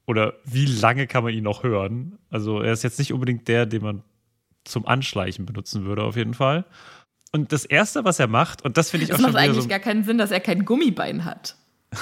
Oder 0.07 0.35
wie 0.45 0.65
lange 0.65 1.07
kann 1.07 1.23
man 1.23 1.35
ihn 1.35 1.45
noch 1.45 1.63
hören? 1.63 2.19
Also 2.31 2.63
er 2.63 2.73
ist 2.73 2.83
jetzt 2.83 2.99
nicht 2.99 3.13
unbedingt 3.13 3.47
der, 3.47 3.67
den 3.67 3.83
man 3.83 4.03
zum 4.65 4.87
Anschleichen 4.87 5.45
benutzen 5.45 5.85
würde, 5.85 6.03
auf 6.03 6.17
jeden 6.17 6.33
Fall. 6.33 6.65
Und 7.33 7.53
das 7.53 7.67
Erste, 7.67 8.07
was 8.07 8.19
er 8.19 8.27
macht, 8.27 8.65
und 8.65 8.79
das 8.79 8.91
finde 8.91 9.05
ich 9.05 9.11
das 9.11 9.19
auch 9.19 9.25
schon 9.25 9.33
macht 9.33 9.43
eigentlich 9.43 9.65
so 9.65 9.69
gar 9.69 9.81
keinen 9.81 10.05
Sinn, 10.05 10.17
dass 10.17 10.31
er 10.31 10.41
kein 10.41 10.65
Gummibein 10.65 11.27
hat. 11.27 11.57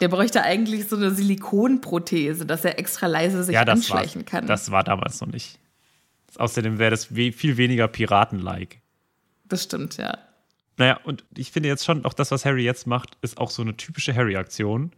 Der 0.00 0.06
bräuchte 0.06 0.42
eigentlich 0.42 0.86
so 0.86 0.94
eine 0.94 1.10
Silikonprothese, 1.10 2.46
dass 2.46 2.64
er 2.64 2.78
extra 2.78 3.08
leise 3.08 3.42
sich 3.42 3.54
ja, 3.54 3.62
anschleichen 3.62 4.20
war, 4.20 4.26
kann. 4.26 4.46
Das 4.46 4.70
war 4.70 4.84
damals 4.84 5.20
noch 5.20 5.26
nicht. 5.26 5.58
Außerdem 6.36 6.78
wäre 6.78 6.92
das 6.92 7.06
viel 7.06 7.56
weniger 7.56 7.88
Piraten-like. 7.88 8.80
Das 9.46 9.64
stimmt, 9.64 9.96
ja. 9.96 10.16
Naja, 10.78 10.98
und 11.04 11.24
ich 11.36 11.50
finde 11.50 11.68
jetzt 11.68 11.84
schon, 11.84 12.04
auch 12.04 12.14
das, 12.14 12.30
was 12.30 12.44
Harry 12.44 12.64
jetzt 12.64 12.86
macht, 12.86 13.18
ist 13.20 13.38
auch 13.38 13.50
so 13.50 13.62
eine 13.62 13.76
typische 13.76 14.14
Harry-Aktion. 14.14 14.92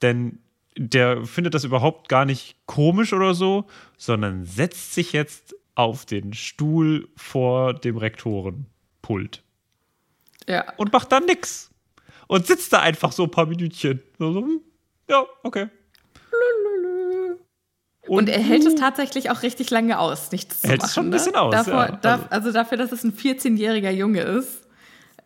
Denn 0.00 0.40
der 0.76 1.24
findet 1.26 1.54
das 1.54 1.64
überhaupt 1.64 2.08
gar 2.08 2.24
nicht 2.24 2.56
komisch 2.66 3.12
oder 3.12 3.34
so, 3.34 3.66
sondern 3.98 4.46
setzt 4.46 4.94
sich 4.94 5.12
jetzt 5.12 5.54
auf 5.74 6.06
den 6.06 6.32
Stuhl 6.32 7.08
vor 7.16 7.74
dem 7.74 7.98
Rektorenpult. 7.98 9.42
Ja. 10.48 10.72
Und 10.76 10.92
macht 10.92 11.12
dann 11.12 11.26
nix. 11.26 11.70
Und 12.26 12.46
sitzt 12.46 12.72
da 12.72 12.80
einfach 12.80 13.12
so 13.12 13.24
ein 13.24 13.30
paar 13.30 13.46
Minütchen. 13.46 14.02
Hm, 14.18 14.60
ja, 15.08 15.24
okay. 15.42 15.68
Und, 18.08 18.18
und, 18.18 18.28
er 18.28 18.40
hält 18.40 18.66
es 18.66 18.74
tatsächlich 18.74 19.30
auch 19.30 19.42
richtig 19.42 19.70
lange 19.70 19.98
aus, 19.98 20.32
nichts 20.32 20.62
zu 20.62 20.68
hält 20.68 20.80
machen. 20.80 20.88
Hält 20.88 20.94
schon 20.94 21.06
ein 21.06 21.10
bisschen 21.10 21.32
ne? 21.32 21.40
aus. 21.40 21.52
Davor, 21.52 21.86
ja. 21.86 21.98
also. 22.02 22.26
also 22.30 22.52
dafür, 22.52 22.78
dass 22.78 22.90
es 22.90 23.04
ein 23.04 23.12
14-jähriger 23.12 23.90
Junge 23.90 24.22
ist, 24.22 24.61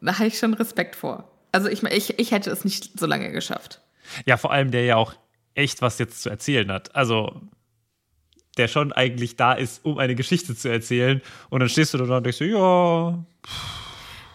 da 0.01 0.19
habe 0.19 0.29
ich 0.29 0.39
schon 0.39 0.55
Respekt 0.55 0.97
vor. 0.97 1.31
Also 1.53 1.69
ich, 1.69 1.83
ich, 1.83 2.19
ich 2.19 2.31
hätte 2.33 2.51
es 2.51 2.65
nicht 2.65 2.99
so 2.99 3.07
lange 3.07 3.33
geschafft. 3.33 3.81
Ja, 4.25 4.37
vor 4.37 4.53
allem 4.53 4.71
der 4.71 4.85
ja 4.85 4.97
auch 4.97 5.15
echt 5.55 5.83
was 5.83 5.99
jetzt 5.99 6.23
zu 6.23 6.31
erzählen 6.31 6.71
hat. 6.71 6.95
Also 6.95 7.41
der 8.57 8.69
schon 8.69 8.93
eigentlich 8.93 9.37
da 9.37 9.53
ist, 9.53 9.85
um 9.85 9.99
eine 9.99 10.15
Geschichte 10.15 10.55
zu 10.57 10.69
erzählen. 10.69 11.21
Und 11.51 11.61
dann 11.61 11.69
stehst 11.69 11.95
du 11.95 11.99
da 11.99 12.17
und 12.17 12.25
denkst, 12.25 12.41
ja. 12.41 13.25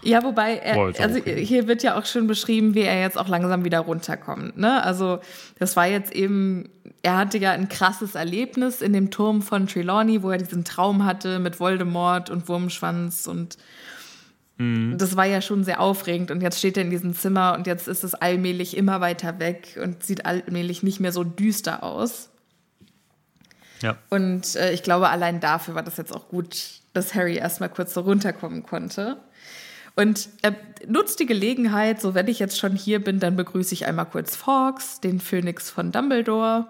Ja, 0.04 0.24
wobei, 0.24 0.58
er, 0.58 0.78
also 1.00 1.20
hier 1.24 1.68
wird 1.68 1.84
ja 1.84 1.98
auch 1.98 2.06
schon 2.06 2.26
beschrieben, 2.26 2.74
wie 2.74 2.82
er 2.82 3.02
jetzt 3.02 3.20
auch 3.20 3.28
langsam 3.28 3.66
wieder 3.66 3.80
runterkommt. 3.80 4.58
Ne? 4.58 4.84
Also 4.84 5.20
das 5.60 5.76
war 5.76 5.86
jetzt 5.86 6.12
eben, 6.12 6.70
er 7.04 7.18
hatte 7.18 7.38
ja 7.38 7.52
ein 7.52 7.70
krasses 7.70 8.16
Erlebnis 8.16 8.82
in 8.82 8.94
dem 8.94 9.12
Turm 9.12 9.44
von 9.44 9.68
Trelawney, 9.68 10.24
wo 10.24 10.32
er 10.32 10.40
diesen 10.40 10.66
Traum 10.66 11.06
hatte 11.06 11.38
mit 11.38 11.60
Voldemort 11.60 12.32
und 12.32 12.48
Wurmschwanz 12.48 13.28
und 13.28 13.58
mhm. 14.62 14.98
das 14.98 15.16
war 15.16 15.26
ja 15.26 15.42
schon 15.42 15.64
sehr 15.64 15.80
aufregend. 15.80 16.32
Und 16.32 16.42
jetzt 16.42 16.60
steht 16.60 16.78
er 16.78 16.84
in 16.84 16.90
diesem 16.90 17.14
Zimmer 17.14 17.56
und 17.58 17.68
jetzt 17.68 17.88
ist 17.88 18.04
es 18.04 18.14
allmählich 18.14 18.78
immer 18.78 19.02
weiter 19.02 19.40
weg 19.40 19.80
und 19.82 20.04
sieht 20.04 20.26
allmählich 20.26 20.84
nicht 20.84 21.00
mehr 21.00 21.12
so 21.12 21.24
düster 21.24 21.84
aus. 21.84 22.30
Ja. 23.82 23.98
Und 24.10 24.56
äh, 24.56 24.72
ich 24.72 24.84
glaube, 24.84 25.10
allein 25.10 25.40
dafür 25.40 25.76
war 25.76 25.84
das 25.84 25.98
jetzt 25.98 26.16
auch 26.16 26.28
gut, 26.30 26.82
dass 26.94 27.16
Harry 27.16 27.38
erstmal 27.38 27.70
kurz 27.70 27.94
so 27.94 28.02
runterkommen 28.02 28.64
konnte. 28.64 29.18
Und 29.96 30.30
er 30.42 30.56
nutzt 30.88 31.20
die 31.20 31.26
Gelegenheit, 31.26 32.00
so 32.00 32.14
wenn 32.14 32.28
ich 32.28 32.40
jetzt 32.40 32.58
schon 32.58 32.76
hier 32.76 33.04
bin, 33.04 33.20
dann 33.20 33.36
begrüße 33.36 33.74
ich 33.74 33.86
einmal 33.86 34.06
kurz 34.06 34.36
Fawkes, 34.36 35.02
den 35.02 35.20
Phönix 35.20 35.70
von 35.70 35.92
Dumbledore. 35.92 36.68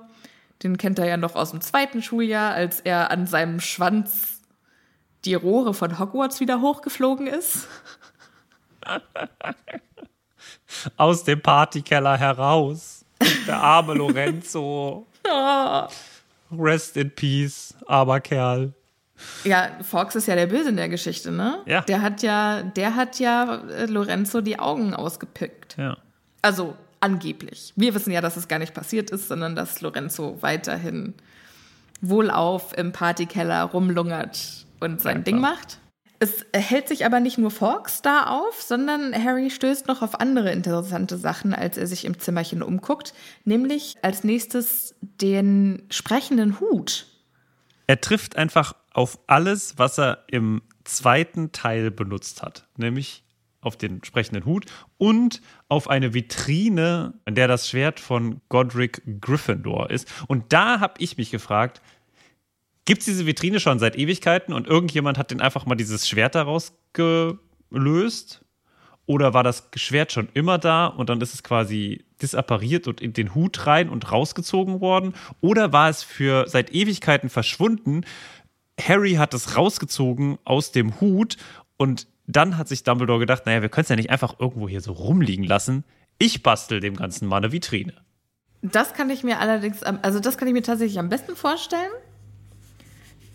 Den 0.63 0.77
kennt 0.77 0.99
er 0.99 1.05
ja 1.05 1.17
noch 1.17 1.35
aus 1.35 1.51
dem 1.51 1.61
zweiten 1.61 2.01
Schuljahr, 2.01 2.53
als 2.53 2.79
er 2.79 3.11
an 3.11 3.27
seinem 3.27 3.59
Schwanz 3.59 4.40
die 5.25 5.35
Rohre 5.35 5.73
von 5.73 5.99
Hogwarts 5.99 6.39
wieder 6.39 6.61
hochgeflogen 6.61 7.27
ist. 7.27 7.67
Aus 10.97 11.23
dem 11.23 11.41
Partykeller 11.41 12.17
heraus. 12.17 13.05
Der 13.47 13.61
arme 13.61 13.93
Lorenzo. 13.93 15.05
oh. 15.29 15.87
Rest 16.51 16.97
in 16.97 17.11
peace, 17.13 17.75
armer 17.87 18.19
Kerl. 18.19 18.73
Ja, 19.43 19.69
Fox 19.83 20.15
ist 20.15 20.27
ja 20.27 20.35
der 20.35 20.47
Böse 20.47 20.69
in 20.69 20.77
der 20.77 20.89
Geschichte, 20.89 21.31
ne? 21.31 21.59
Ja. 21.67 21.81
Der 21.81 22.01
hat 22.01 22.23
ja, 22.23 22.63
der 22.63 22.95
hat 22.95 23.19
ja 23.19 23.61
äh, 23.69 23.85
Lorenzo 23.85 24.41
die 24.41 24.57
Augen 24.57 24.95
ausgepickt. 24.95 25.77
Ja. 25.77 25.97
Also 26.41 26.75
angeblich. 26.99 27.71
Wir 27.75 27.93
wissen 27.93 28.11
ja, 28.11 28.21
dass 28.21 28.35
es 28.35 28.47
gar 28.47 28.59
nicht 28.59 28.73
passiert 28.73 29.11
ist, 29.11 29.27
sondern 29.27 29.55
dass 29.55 29.81
Lorenzo 29.81 30.37
weiterhin 30.41 31.13
wohlauf 32.01 32.75
im 32.75 32.91
Partykeller 32.91 33.63
rumlungert 33.63 34.60
und 34.81 35.01
sein 35.01 35.17
ja, 35.17 35.23
Ding 35.23 35.39
macht. 35.39 35.79
Es 36.19 36.45
hält 36.53 36.87
sich 36.87 37.03
aber 37.03 37.19
nicht 37.19 37.39
nur 37.39 37.49
Fox 37.49 38.03
da 38.03 38.27
auf, 38.27 38.61
sondern 38.61 39.11
Harry 39.11 39.49
stößt 39.49 39.87
noch 39.87 40.03
auf 40.03 40.19
andere 40.19 40.51
interessante 40.51 41.17
Sachen, 41.17 41.55
als 41.55 41.77
er 41.77 41.87
sich 41.87 42.05
im 42.05 42.19
Zimmerchen 42.19 42.61
umguckt, 42.61 43.15
nämlich 43.43 43.95
als 44.03 44.23
nächstes 44.23 44.93
den 45.01 45.87
sprechenden 45.89 46.59
Hut. 46.59 47.07
Er 47.87 48.01
trifft 48.01 48.35
einfach 48.35 48.75
auf 48.93 49.17
alles, 49.25 49.79
was 49.79 49.97
er 49.97 50.25
im 50.27 50.61
zweiten 50.83 51.51
Teil 51.51 51.89
benutzt 51.89 52.43
hat, 52.43 52.67
nämlich 52.77 53.23
auf 53.61 53.77
den 53.77 54.03
sprechenden 54.03 54.45
Hut 54.45 54.65
und 54.97 55.41
auf 55.69 55.89
eine 55.89 56.13
Vitrine, 56.13 57.13
in 57.25 57.35
der 57.35 57.47
das 57.47 57.69
Schwert 57.69 57.99
von 57.99 58.41
Godric 58.49 59.01
Gryffindor 59.21 59.89
ist. 59.89 60.07
Und 60.27 60.53
da 60.53 60.79
habe 60.79 60.95
ich 60.97 61.17
mich 61.17 61.31
gefragt, 61.31 61.81
gibt 62.91 63.03
es 63.03 63.05
diese 63.05 63.25
Vitrine 63.25 63.61
schon 63.61 63.79
seit 63.79 63.95
Ewigkeiten 63.95 64.51
und 64.51 64.67
irgendjemand 64.67 65.17
hat 65.17 65.31
den 65.31 65.39
einfach 65.39 65.65
mal 65.65 65.75
dieses 65.75 66.09
Schwert 66.09 66.35
daraus 66.35 66.73
gelöst? 66.91 68.43
Oder 69.05 69.33
war 69.33 69.43
das 69.43 69.69
Schwert 69.77 70.11
schon 70.11 70.27
immer 70.33 70.57
da 70.57 70.87
und 70.87 71.09
dann 71.09 71.21
ist 71.21 71.33
es 71.33 71.41
quasi 71.41 72.03
disappariert 72.21 72.89
und 72.89 72.99
in 72.99 73.13
den 73.13 73.33
Hut 73.33 73.65
rein 73.65 73.87
und 73.87 74.11
rausgezogen 74.11 74.81
worden? 74.81 75.13
Oder 75.39 75.71
war 75.71 75.87
es 75.87 76.03
für 76.03 76.49
seit 76.49 76.73
Ewigkeiten 76.73 77.29
verschwunden? 77.29 78.03
Harry 78.77 79.13
hat 79.13 79.33
es 79.33 79.55
rausgezogen 79.55 80.37
aus 80.43 80.73
dem 80.73 80.99
Hut 80.99 81.37
und 81.77 82.07
dann 82.27 82.57
hat 82.57 82.67
sich 82.67 82.83
Dumbledore 82.83 83.19
gedacht, 83.19 83.45
naja, 83.45 83.61
wir 83.61 83.69
können 83.69 83.83
es 83.83 83.89
ja 83.89 83.95
nicht 83.95 84.09
einfach 84.09 84.37
irgendwo 84.37 84.67
hier 84.67 84.81
so 84.81 84.91
rumliegen 84.91 85.45
lassen. 85.45 85.85
Ich 86.17 86.43
bastel 86.43 86.81
dem 86.81 86.97
Ganzen 86.97 87.29
mal 87.29 87.37
eine 87.37 87.53
Vitrine. 87.53 87.93
Das 88.61 88.93
kann 88.93 89.09
ich 89.09 89.23
mir 89.23 89.39
allerdings, 89.39 89.81
also 89.81 90.19
das 90.19 90.37
kann 90.37 90.49
ich 90.49 90.53
mir 90.53 90.61
tatsächlich 90.61 90.99
am 90.99 91.07
besten 91.07 91.37
vorstellen, 91.37 91.89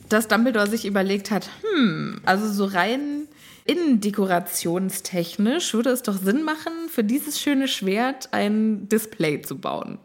dass 0.08 0.28
Dumbledore 0.28 0.68
sich 0.68 0.86
überlegt 0.86 1.30
hat, 1.30 1.50
hm, 1.74 2.22
also 2.24 2.50
so 2.50 2.64
rein 2.64 3.28
innendekorationstechnisch 3.64 5.74
würde 5.74 5.90
es 5.90 6.02
doch 6.02 6.16
Sinn 6.16 6.44
machen, 6.44 6.72
für 6.88 7.04
dieses 7.04 7.40
schöne 7.40 7.68
Schwert 7.68 8.28
ein 8.32 8.88
Display 8.88 9.42
zu 9.42 9.58
bauen. 9.58 9.98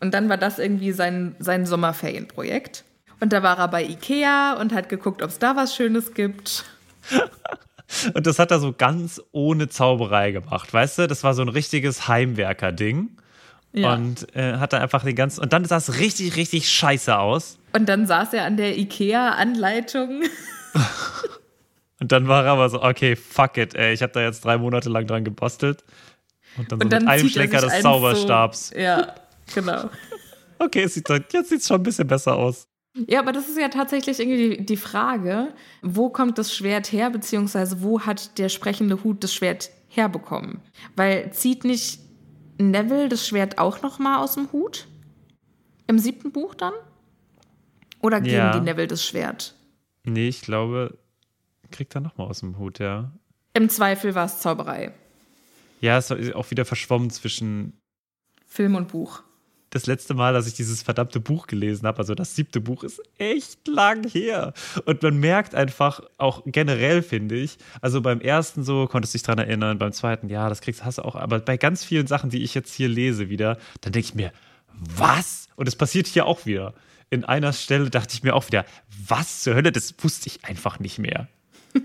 Und 0.00 0.14
dann 0.14 0.28
war 0.28 0.36
das 0.36 0.58
irgendwie 0.58 0.92
sein, 0.92 1.34
sein 1.38 1.66
Sommerferienprojekt. 1.66 2.84
Und 3.20 3.32
da 3.32 3.42
war 3.42 3.58
er 3.58 3.68
bei 3.68 3.84
Ikea 3.84 4.56
und 4.60 4.72
hat 4.72 4.88
geguckt, 4.88 5.22
ob 5.22 5.30
es 5.30 5.38
da 5.38 5.56
was 5.56 5.74
Schönes 5.74 6.14
gibt. 6.14 6.64
Und 8.14 8.26
das 8.26 8.38
hat 8.38 8.52
er 8.52 8.60
so 8.60 8.72
ganz 8.72 9.20
ohne 9.32 9.68
Zauberei 9.68 10.30
gemacht, 10.30 10.72
weißt 10.72 10.98
du? 10.98 11.08
Das 11.08 11.24
war 11.24 11.34
so 11.34 11.42
ein 11.42 11.48
richtiges 11.48 12.06
Heimwerker-Ding. 12.06 13.10
Ja. 13.72 13.94
Und 13.94 14.34
äh, 14.34 14.56
hat 14.56 14.72
er 14.72 14.80
einfach 14.80 15.04
den 15.04 15.14
ganzen. 15.14 15.40
Und 15.40 15.52
dann 15.52 15.64
sah 15.64 15.76
es 15.76 15.98
richtig, 15.98 16.36
richtig 16.36 16.68
scheiße 16.68 17.16
aus. 17.16 17.58
Und 17.72 17.88
dann 17.88 18.06
saß 18.06 18.32
er 18.32 18.44
an 18.44 18.56
der 18.56 18.76
Ikea-Anleitung. 18.78 20.22
Und 22.00 22.12
dann 22.12 22.28
war 22.28 22.44
er 22.46 22.52
aber 22.52 22.68
so, 22.70 22.82
okay, 22.82 23.14
fuck 23.14 23.58
it, 23.58 23.74
ey, 23.74 23.92
ich 23.92 24.02
habe 24.02 24.12
da 24.12 24.22
jetzt 24.22 24.44
drei 24.44 24.56
Monate 24.56 24.88
lang 24.88 25.06
dran 25.06 25.22
gebastelt. 25.22 25.84
Und 26.56 26.72
dann 26.72 26.80
so 26.80 26.84
Und 26.84 26.92
dann 26.92 27.02
mit 27.02 27.10
einem 27.10 27.26
er 27.26 27.30
Schlenker 27.30 27.60
sich 27.60 27.70
des 27.70 27.82
Zauberstabs. 27.82 28.68
So, 28.68 28.78
ja, 28.78 29.14
genau. 29.54 29.90
Okay, 30.62 30.86
sieht, 30.88 31.08
doch- 31.08 31.18
jetzt 31.32 31.48
sieht 31.48 31.62
es 31.62 31.68
schon 31.68 31.80
ein 31.80 31.82
bisschen 31.82 32.06
besser 32.06 32.36
aus. 32.36 32.66
Ja, 33.06 33.20
aber 33.20 33.32
das 33.32 33.48
ist 33.48 33.58
ja 33.58 33.68
tatsächlich 33.68 34.20
irgendwie 34.20 34.56
die, 34.56 34.66
die 34.66 34.76
Frage, 34.76 35.54
wo 35.80 36.10
kommt 36.10 36.36
das 36.36 36.54
Schwert 36.54 36.92
her, 36.92 37.08
beziehungsweise 37.08 37.82
wo 37.82 38.00
hat 38.00 38.36
der 38.36 38.50
sprechende 38.50 39.02
Hut 39.02 39.24
das 39.24 39.32
Schwert 39.32 39.70
herbekommen? 39.88 40.60
Weil 40.96 41.32
zieht 41.32 41.64
nicht 41.64 42.00
Neville 42.60 43.08
das 43.08 43.26
Schwert 43.26 43.58
auch 43.58 43.82
noch 43.82 43.98
mal 43.98 44.22
aus 44.22 44.34
dem 44.34 44.50
Hut? 44.52 44.86
Im 45.86 45.98
siebten 45.98 46.32
Buch 46.32 46.54
dann? 46.54 46.72
Oder 48.00 48.20
geben 48.20 48.34
Ja. 48.36 48.52
die 48.52 48.60
Neville 48.64 48.86
das 48.86 49.04
Schwert? 49.04 49.54
Nee, 50.04 50.28
ich 50.28 50.42
glaube, 50.42 50.98
kriegt 51.70 51.94
er 51.94 52.00
nochmal 52.00 52.28
aus 52.28 52.40
dem 52.40 52.58
Hut, 52.58 52.78
ja. 52.78 53.10
Im 53.54 53.68
Zweifel 53.68 54.14
war 54.14 54.26
es 54.26 54.40
Zauberei. 54.40 54.92
Ja, 55.80 55.98
es 55.98 56.10
ist 56.10 56.34
auch 56.34 56.50
wieder 56.50 56.64
verschwommen 56.64 57.10
zwischen 57.10 57.78
Film 58.46 58.74
und 58.74 58.88
Buch. 58.88 59.22
Das 59.70 59.86
letzte 59.86 60.14
Mal, 60.14 60.32
dass 60.32 60.46
ich 60.48 60.54
dieses 60.54 60.82
verdammte 60.82 61.20
Buch 61.20 61.46
gelesen 61.46 61.86
habe, 61.86 61.98
also 61.98 62.14
das 62.14 62.34
siebte 62.34 62.60
Buch, 62.60 62.82
ist 62.82 63.00
echt 63.18 63.66
lang 63.68 64.06
her. 64.08 64.52
Und 64.84 65.02
man 65.02 65.18
merkt 65.18 65.54
einfach, 65.54 66.00
auch 66.18 66.42
generell 66.44 67.02
finde 67.02 67.36
ich, 67.36 67.56
also 67.80 68.00
beim 68.02 68.20
ersten 68.20 68.64
so, 68.64 68.86
konntest 68.88 69.14
du 69.14 69.18
dich 69.18 69.22
dran 69.24 69.38
erinnern, 69.38 69.78
beim 69.78 69.92
zweiten, 69.92 70.28
ja, 70.28 70.48
das 70.48 70.60
kriegst 70.60 70.84
hast 70.84 70.98
du 70.98 71.04
auch, 71.04 71.14
aber 71.14 71.38
bei 71.38 71.56
ganz 71.56 71.84
vielen 71.84 72.06
Sachen, 72.08 72.30
die 72.30 72.42
ich 72.42 72.54
jetzt 72.54 72.74
hier 72.74 72.88
lese 72.88 73.28
wieder, 73.30 73.58
dann 73.80 73.92
denke 73.92 74.06
ich 74.08 74.14
mir, 74.14 74.32
was? 74.74 75.46
Und 75.56 75.68
es 75.68 75.76
passiert 75.76 76.06
hier 76.08 76.26
auch 76.26 76.46
wieder. 76.46 76.74
In 77.10 77.24
einer 77.24 77.52
Stelle 77.52 77.90
dachte 77.90 78.14
ich 78.14 78.22
mir 78.22 78.34
auch 78.34 78.46
wieder, 78.46 78.64
was 79.06 79.42
zur 79.42 79.54
Hölle, 79.54 79.72
das 79.72 79.94
wusste 79.98 80.28
ich 80.28 80.44
einfach 80.44 80.78
nicht 80.80 80.98
mehr. 80.98 81.28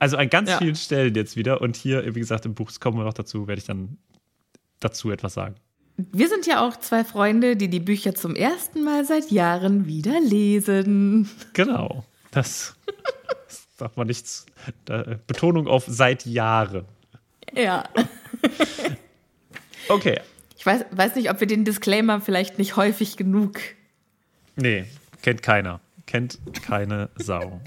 Also 0.00 0.18
an 0.18 0.28
ganz 0.28 0.50
Ja. 0.50 0.58
vielen 0.58 0.74
Stellen 0.76 1.14
jetzt 1.14 1.34
wieder. 1.34 1.62
Und 1.62 1.76
hier, 1.76 2.14
wie 2.14 2.20
gesagt, 2.20 2.44
im 2.44 2.54
Buch, 2.54 2.68
es 2.68 2.78
kommen 2.78 2.98
wir 2.98 3.04
noch 3.04 3.14
dazu, 3.14 3.46
werde 3.48 3.58
ich 3.60 3.64
dann 3.66 3.96
dazu 4.80 5.10
etwas 5.10 5.32
sagen. 5.32 5.54
Wir 5.96 6.28
sind 6.28 6.46
ja 6.46 6.66
auch 6.66 6.76
zwei 6.76 7.04
Freunde, 7.04 7.56
die 7.56 7.68
die 7.68 7.80
Bücher 7.80 8.14
zum 8.14 8.34
ersten 8.34 8.82
Mal 8.82 9.04
seit 9.04 9.30
Jahren 9.30 9.86
wieder 9.86 10.20
lesen. 10.20 11.30
Genau. 11.52 12.04
Das, 12.32 12.74
darf 13.78 13.96
man 13.96 14.08
nicht. 14.08 14.26
Da, 14.86 15.18
Betonung 15.26 15.68
auf 15.68 15.84
seit 15.86 16.26
Jahren. 16.26 16.84
Ja. 17.52 17.84
Okay. 19.88 20.18
Ich 20.56 20.64
weiß, 20.64 20.86
weiß 20.92 21.14
nicht, 21.16 21.30
ob 21.30 21.40
wir 21.40 21.46
den 21.46 21.66
Disclaimer 21.66 22.20
vielleicht 22.20 22.58
nicht 22.58 22.76
häufig 22.76 23.18
genug. 23.18 23.60
Nee, 24.56 24.86
kennt 25.20 25.42
keiner. 25.42 25.80
Kennt 26.06 26.38
keine 26.62 27.10
Sau. 27.16 27.60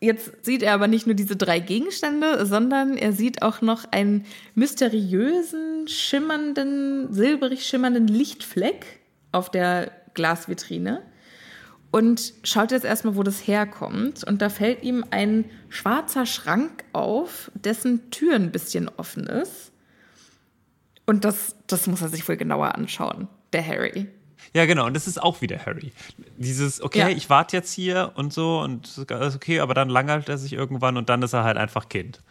Jetzt 0.00 0.44
sieht 0.44 0.62
er 0.62 0.74
aber 0.74 0.86
nicht 0.86 1.06
nur 1.06 1.16
diese 1.16 1.36
drei 1.36 1.58
Gegenstände, 1.58 2.46
sondern 2.46 2.96
er 2.96 3.12
sieht 3.12 3.42
auch 3.42 3.62
noch 3.62 3.84
einen 3.90 4.26
mysteriösen, 4.54 5.88
schimmernden, 5.88 7.12
silberig 7.12 7.66
schimmernden 7.66 8.06
Lichtfleck 8.06 8.86
auf 9.32 9.50
der 9.50 9.90
Glasvitrine 10.14 11.02
und 11.90 12.34
schaut 12.42 12.70
jetzt 12.70 12.84
erstmal, 12.84 13.16
wo 13.16 13.22
das 13.22 13.46
herkommt. 13.46 14.24
Und 14.24 14.42
da 14.42 14.50
fällt 14.50 14.82
ihm 14.82 15.04
ein 15.10 15.46
schwarzer 15.68 16.26
Schrank 16.26 16.84
auf, 16.92 17.50
dessen 17.54 18.10
Tür 18.10 18.34
ein 18.34 18.52
bisschen 18.52 18.88
offen 18.96 19.26
ist. 19.26 19.72
Und 21.06 21.24
das, 21.24 21.56
das 21.66 21.86
muss 21.86 22.02
er 22.02 22.08
sich 22.08 22.28
wohl 22.28 22.36
genauer 22.36 22.74
anschauen, 22.74 23.28
der 23.52 23.66
Harry. 23.66 24.08
Ja, 24.54 24.66
genau. 24.66 24.86
Und 24.86 24.94
das 24.94 25.06
ist 25.06 25.22
auch 25.22 25.40
wieder 25.40 25.64
Harry. 25.66 25.92
Dieses, 26.36 26.80
okay, 26.80 26.98
Ja. 27.00 27.08
ich 27.08 27.28
warte 27.30 27.56
jetzt 27.56 27.72
hier 27.72 28.12
und 28.14 28.32
so 28.32 28.60
und 28.60 29.06
alles 29.10 29.36
okay, 29.36 29.60
aber 29.60 29.74
dann 29.74 29.88
langweilt 29.88 30.28
er 30.28 30.38
sich 30.38 30.52
irgendwann 30.52 30.96
und 30.96 31.08
dann 31.08 31.22
ist 31.22 31.32
er 31.32 31.44
halt 31.44 31.56
einfach 31.56 31.88
Kind. 31.88 32.22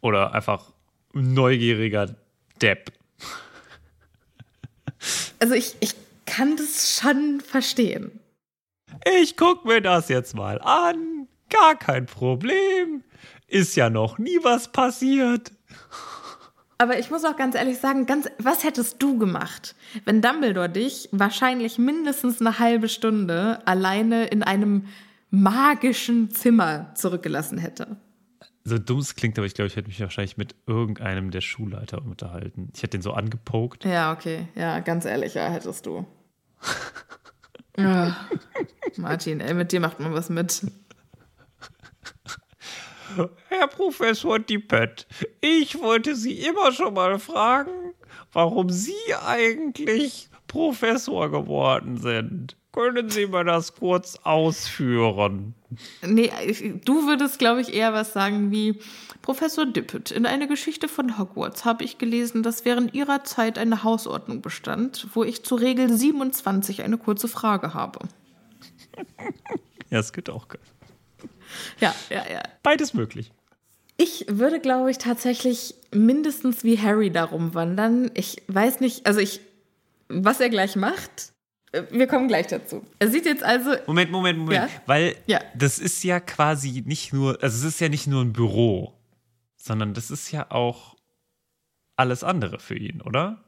Oder 0.00 0.32
einfach 0.34 0.72
neugieriger 1.12 2.14
Depp. 2.62 2.92
Also 5.38 5.54
ich, 5.54 5.76
ich 5.80 5.94
kann 6.24 6.56
das 6.56 6.98
schon 6.98 7.40
verstehen. 7.40 8.18
Ich 9.20 9.36
guck 9.36 9.64
mir 9.64 9.80
das 9.80 10.08
jetzt 10.08 10.34
mal 10.34 10.60
an. 10.60 11.28
Gar 11.50 11.76
kein 11.76 12.06
Problem. 12.06 13.04
Ist 13.46 13.76
ja 13.76 13.90
noch 13.90 14.18
nie 14.18 14.38
was 14.42 14.72
passiert. 14.72 15.52
Aber 16.78 16.98
ich 16.98 17.10
muss 17.10 17.24
auch 17.24 17.36
ganz 17.36 17.54
ehrlich 17.54 17.78
sagen, 17.78 18.06
ganz, 18.06 18.28
was 18.38 18.62
hättest 18.62 19.02
du 19.02 19.18
gemacht, 19.18 19.74
wenn 20.04 20.20
Dumbledore 20.20 20.68
dich 20.68 21.08
wahrscheinlich 21.10 21.78
mindestens 21.78 22.40
eine 22.40 22.58
halbe 22.58 22.88
Stunde 22.88 23.66
alleine 23.66 24.26
in 24.26 24.42
einem 24.42 24.86
magischen 25.30 26.30
Zimmer 26.30 26.92
zurückgelassen 26.94 27.58
hätte? 27.58 27.96
So 28.64 28.78
dumm 28.78 28.98
es 28.98 29.14
klingt, 29.14 29.38
aber 29.38 29.46
ich 29.46 29.54
glaube, 29.54 29.68
ich 29.68 29.76
hätte 29.76 29.88
mich 29.88 30.00
wahrscheinlich 30.00 30.36
mit 30.36 30.54
irgendeinem 30.66 31.30
der 31.30 31.40
Schulleiter 31.40 32.04
unterhalten. 32.04 32.70
Ich 32.74 32.82
hätte 32.82 32.98
den 32.98 33.02
so 33.02 33.12
angepokt. 33.12 33.84
Ja, 33.84 34.12
okay. 34.12 34.48
Ja, 34.54 34.80
ganz 34.80 35.04
ehrlich, 35.04 35.34
ja, 35.34 35.48
hättest 35.48 35.86
du. 35.86 36.04
Ja. 37.78 38.16
Martin, 38.96 39.40
ey, 39.40 39.54
mit 39.54 39.72
dir 39.72 39.80
macht 39.80 40.00
man 40.00 40.12
was 40.12 40.30
mit. 40.30 40.62
Herr 43.48 43.66
Professor 43.68 44.38
Dippet, 44.38 45.06
ich 45.40 45.80
wollte 45.80 46.14
Sie 46.14 46.40
immer 46.40 46.72
schon 46.72 46.94
mal 46.94 47.18
fragen, 47.18 47.94
warum 48.32 48.70
Sie 48.70 48.94
eigentlich 49.26 50.28
Professor 50.46 51.30
geworden 51.30 51.98
sind. 51.98 52.56
Können 52.72 53.08
Sie 53.08 53.26
mir 53.26 53.42
das 53.42 53.74
kurz 53.74 54.18
ausführen? 54.22 55.54
Nee, 56.02 56.30
du 56.84 57.06
würdest, 57.06 57.38
glaube 57.38 57.62
ich, 57.62 57.72
eher 57.72 57.94
was 57.94 58.12
sagen 58.12 58.50
wie 58.50 58.78
Professor 59.22 59.64
Dippet. 59.64 60.10
In 60.10 60.26
einer 60.26 60.46
Geschichte 60.46 60.86
von 60.86 61.18
Hogwarts 61.18 61.64
habe 61.64 61.84
ich 61.84 61.96
gelesen, 61.96 62.42
dass 62.42 62.66
während 62.66 62.92
ihrer 62.94 63.24
Zeit 63.24 63.58
eine 63.58 63.82
Hausordnung 63.82 64.42
bestand, 64.42 65.08
wo 65.14 65.24
ich 65.24 65.42
zur 65.42 65.60
Regel 65.60 65.90
27 65.90 66.82
eine 66.82 66.98
kurze 66.98 67.28
Frage 67.28 67.74
habe. 67.74 68.00
Ja, 69.88 70.00
es 70.00 70.12
geht 70.12 70.28
auch. 70.30 70.48
Ja, 71.80 71.94
ja, 72.10 72.24
ja. 72.30 72.42
Beides 72.62 72.94
möglich. 72.94 73.32
Ich 73.96 74.26
würde, 74.28 74.60
glaube 74.60 74.90
ich, 74.90 74.98
tatsächlich 74.98 75.74
mindestens 75.92 76.64
wie 76.64 76.78
Harry 76.78 77.10
darum 77.10 77.54
wandern. 77.54 78.10
Ich 78.14 78.42
weiß 78.48 78.80
nicht, 78.80 79.06
also 79.06 79.20
ich, 79.20 79.40
was 80.08 80.40
er 80.40 80.50
gleich 80.50 80.76
macht. 80.76 81.32
äh, 81.72 81.82
Wir 81.90 82.06
kommen 82.06 82.28
gleich 82.28 82.46
dazu. 82.46 82.84
Er 82.98 83.10
sieht 83.10 83.24
jetzt 83.24 83.42
also, 83.42 83.74
Moment, 83.86 84.10
Moment, 84.10 84.38
Moment. 84.38 84.70
Ja? 84.70 84.82
Weil 84.86 85.16
Ja. 85.26 85.40
das 85.54 85.78
ist 85.78 86.04
ja 86.04 86.20
quasi 86.20 86.82
nicht 86.86 87.12
nur, 87.14 87.42
also 87.42 87.56
es 87.56 87.64
ist 87.74 87.80
ja 87.80 87.88
nicht 87.88 88.06
nur 88.06 88.22
ein 88.22 88.32
Büro, 88.34 88.92
sondern 89.56 89.94
das 89.94 90.10
ist 90.10 90.30
ja 90.30 90.50
auch 90.50 90.94
alles 91.96 92.22
andere 92.22 92.58
für 92.58 92.76
ihn, 92.76 93.00
oder? 93.00 93.42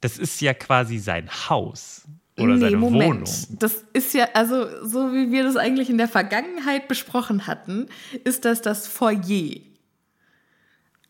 Das 0.00 0.16
ist 0.16 0.40
ja 0.40 0.54
quasi 0.54 0.96
sein 0.98 1.28
Haus 1.50 2.06
oder 2.40 2.54
nee, 2.54 2.60
seine 2.60 2.76
Moment. 2.76 3.28
Wohnung. 3.28 3.58
Das 3.58 3.84
ist 3.92 4.14
ja, 4.14 4.28
also 4.34 4.66
so 4.86 5.12
wie 5.12 5.30
wir 5.30 5.44
das 5.44 5.56
eigentlich 5.56 5.90
in 5.90 5.98
der 5.98 6.08
Vergangenheit 6.08 6.88
besprochen 6.88 7.46
hatten, 7.46 7.86
ist 8.24 8.44
das 8.44 8.62
das 8.62 8.86
Foyer. 8.86 9.60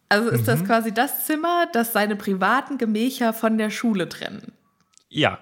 Also 0.08 0.28
ist 0.30 0.42
Mhm. 0.42 0.46
das 0.46 0.64
quasi 0.64 0.92
das 0.92 1.26
Zimmer, 1.26 1.66
das 1.72 1.92
seine 1.92 2.16
privaten 2.16 2.78
Gemächer 2.78 3.32
von 3.32 3.58
der 3.58 3.70
Schule 3.70 4.08
trennen. 4.08 4.52
Ja, 5.08 5.38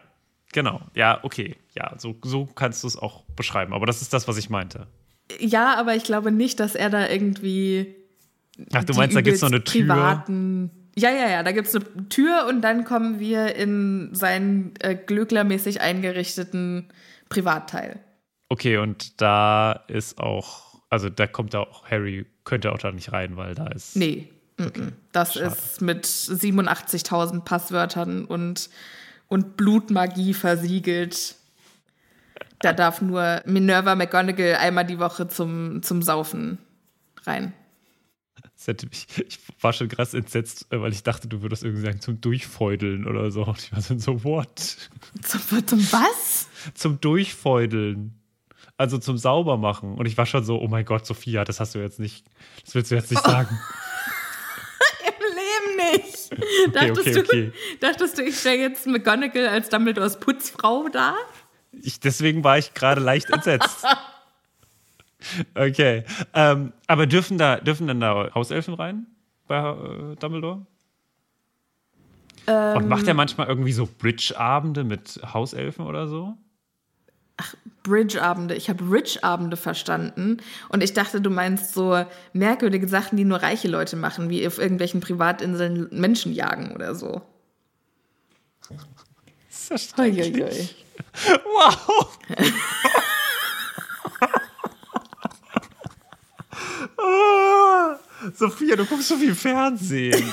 genau. 0.53 0.83
Ja, 0.94 1.20
okay. 1.22 1.57
Ja, 1.74 1.94
so, 1.98 2.16
so 2.22 2.46
kannst 2.46 2.83
du 2.83 2.88
es 2.88 2.96
auch 2.96 3.24
beschreiben. 3.37 3.72
Aber 3.72 3.87
das 3.87 4.03
ist 4.03 4.12
das, 4.12 4.29
was 4.29 4.37
ich 4.37 4.51
meinte. 4.51 4.87
Ja, 5.40 5.74
aber 5.77 5.94
ich 5.94 6.05
glaube 6.05 6.33
nicht, 6.33 6.61
dass 6.61 6.74
er 6.74 6.90
da 6.90 7.09
irgendwie. 7.09 7.94
Ach, 8.72 8.85
du 8.85 8.94
meinst, 8.94 9.14
da 9.16 9.20
gibt 9.20 9.37
es 9.37 9.42
noch 9.42 9.51
eine 9.51 9.62
Tür? 9.62 9.83
Privaten 9.83 10.70
ja, 10.98 11.11
ja, 11.11 11.28
ja, 11.28 11.42
da 11.42 11.52
gibt 11.52 11.68
es 11.68 11.74
eine 11.74 12.08
Tür 12.08 12.46
und 12.48 12.62
dann 12.62 12.84
kommen 12.84 13.20
wir 13.20 13.54
in 13.54 14.14
seinen 14.14 14.74
äh, 14.80 14.94
glöcklermäßig 14.94 15.80
eingerichteten 15.80 16.88
Privatteil. 17.28 18.00
Okay, 18.48 18.78
und 18.78 19.20
da 19.20 19.72
ist 19.88 20.18
auch, 20.18 20.80
also 20.90 21.08
da 21.11 21.26
kommt 21.26 21.54
da 21.54 21.61
auch 21.61 21.90
Harry, 21.90 22.26
könnte 22.44 22.72
auch 22.72 22.78
da 22.78 22.90
nicht 22.92 23.12
rein, 23.12 23.37
weil 23.37 23.54
da 23.54 23.66
ist. 23.68 23.96
Nee, 23.96 24.28
mm, 24.56 24.62
mm. 24.62 24.92
das 25.12 25.34
Schade. 25.34 25.46
ist 25.46 25.82
mit 25.82 26.06
87.000 26.06 27.44
Passwörtern 27.44 28.24
und 28.24 28.70
und 29.28 29.56
Blutmagie 29.56 30.34
versiegelt. 30.34 31.37
Da 32.61 32.72
darf 32.72 33.00
nur 33.00 33.42
Minerva 33.44 33.94
McGonagall 33.94 34.56
einmal 34.56 34.84
die 34.84 34.98
Woche 34.98 35.28
zum, 35.28 35.82
zum 35.82 36.02
Saufen 36.02 36.58
rein. 37.24 37.52
Mich, 38.66 39.07
ich 39.16 39.38
war 39.61 39.73
schon 39.73 39.88
krass 39.88 40.14
entsetzt, 40.14 40.66
weil 40.71 40.92
ich 40.92 41.03
dachte, 41.03 41.29
du 41.29 41.42
würdest 41.42 41.64
irgendwie 41.64 41.85
sagen, 41.85 42.01
zum 42.01 42.21
Durchfeudeln 42.21 43.07
oder 43.07 43.31
so. 43.31 43.44
Und 43.44 43.59
ich 43.59 43.73
war 43.73 43.81
so, 43.81 44.25
what? 44.25 44.77
Zum, 45.23 45.66
zum 45.66 45.92
was? 45.92 46.49
Zum 46.75 47.01
Durchfeudeln. 47.01 48.14
Also 48.77 48.99
zum 48.99 49.16
Saubermachen. 49.16 49.94
Und 49.94 50.07
ich 50.07 50.16
war 50.16 50.27
schon 50.27 50.44
so, 50.44 50.61
oh 50.61 50.68
mein 50.68 50.85
Gott, 50.85 51.07
Sophia, 51.07 51.44
das 51.44 51.61
hast 51.61 51.75
du 51.75 51.79
jetzt 51.79 51.99
nicht, 51.99 52.27
das 52.64 52.75
willst 52.75 52.90
du 52.90 52.97
jetzt 52.97 53.11
nicht 53.11 53.25
sagen. 53.25 53.49
Im 55.07 55.25
Leben 55.25 55.92
nicht. 55.92 56.33
Okay, 56.33 56.71
dachtest, 56.73 57.09
okay, 57.09 57.18
okay. 57.18 57.53
Du, 57.81 57.87
dachtest 57.87 58.18
du, 58.18 58.23
ich 58.23 58.38
stelle 58.38 58.59
jetzt 58.59 58.87
McGonagall 58.87 59.49
als 59.49 59.68
Dumbledores 59.68 60.18
Putzfrau 60.21 60.88
da? 60.88 61.16
Ich, 61.73 62.01
deswegen 62.01 62.44
war 62.44 62.59
ich 62.59 62.75
gerade 62.75 63.01
leicht 63.01 63.31
entsetzt. 63.31 63.85
Okay. 65.54 66.04
Ähm, 66.35 66.72
aber 66.87 67.07
dürfen 67.07 67.38
da, 67.38 67.57
dürfen 67.57 67.87
dann 67.87 68.00
da 68.00 68.35
Hauselfen 68.35 68.74
rein 68.74 69.07
bei 69.46 69.59
äh, 69.59 70.16
Dumbledore? 70.16 70.66
Ähm, 72.46 72.76
Und 72.76 72.88
macht 72.88 73.07
er 73.07 73.14
manchmal 73.14 73.48
irgendwie 73.48 73.72
so 73.72 73.87
Bridge-Abende 73.87 74.85
mit 74.85 75.20
Hauselfen 75.35 75.87
oder 75.87 76.09
so? 76.09 76.37
Ach, 77.37 77.54
Bridge-Abende. 77.83 78.54
Ich 78.54 78.68
habe 78.68 78.90
Rich-Abende 78.90 79.57
verstanden. 79.57 80.38
Und 80.68 80.83
ich 80.83 80.92
dachte, 80.92 81.20
du 81.20 81.31
meinst 81.31 81.74
so 81.74 82.04
merkwürdige 82.33 82.88
Sachen, 82.88 83.16
die 83.16 83.24
nur 83.24 83.42
reiche 83.42 83.68
Leute 83.68 83.96
machen, 83.96 84.31
wie 84.31 84.46
auf 84.46 84.59
irgendwelchen 84.59 85.00
Privatinseln 85.00 85.88
Menschen 85.90 86.33
jagen 86.33 86.72
oder 86.72 86.94
so. 86.94 87.22
Das 89.48 89.70
ist 89.70 89.98
Wow! 91.44 92.18
oh, 96.98 97.94
Sophia, 98.34 98.76
du 98.76 98.84
guckst 98.84 99.08
so 99.08 99.16
viel 99.16 99.34
Fernsehen. 99.34 100.32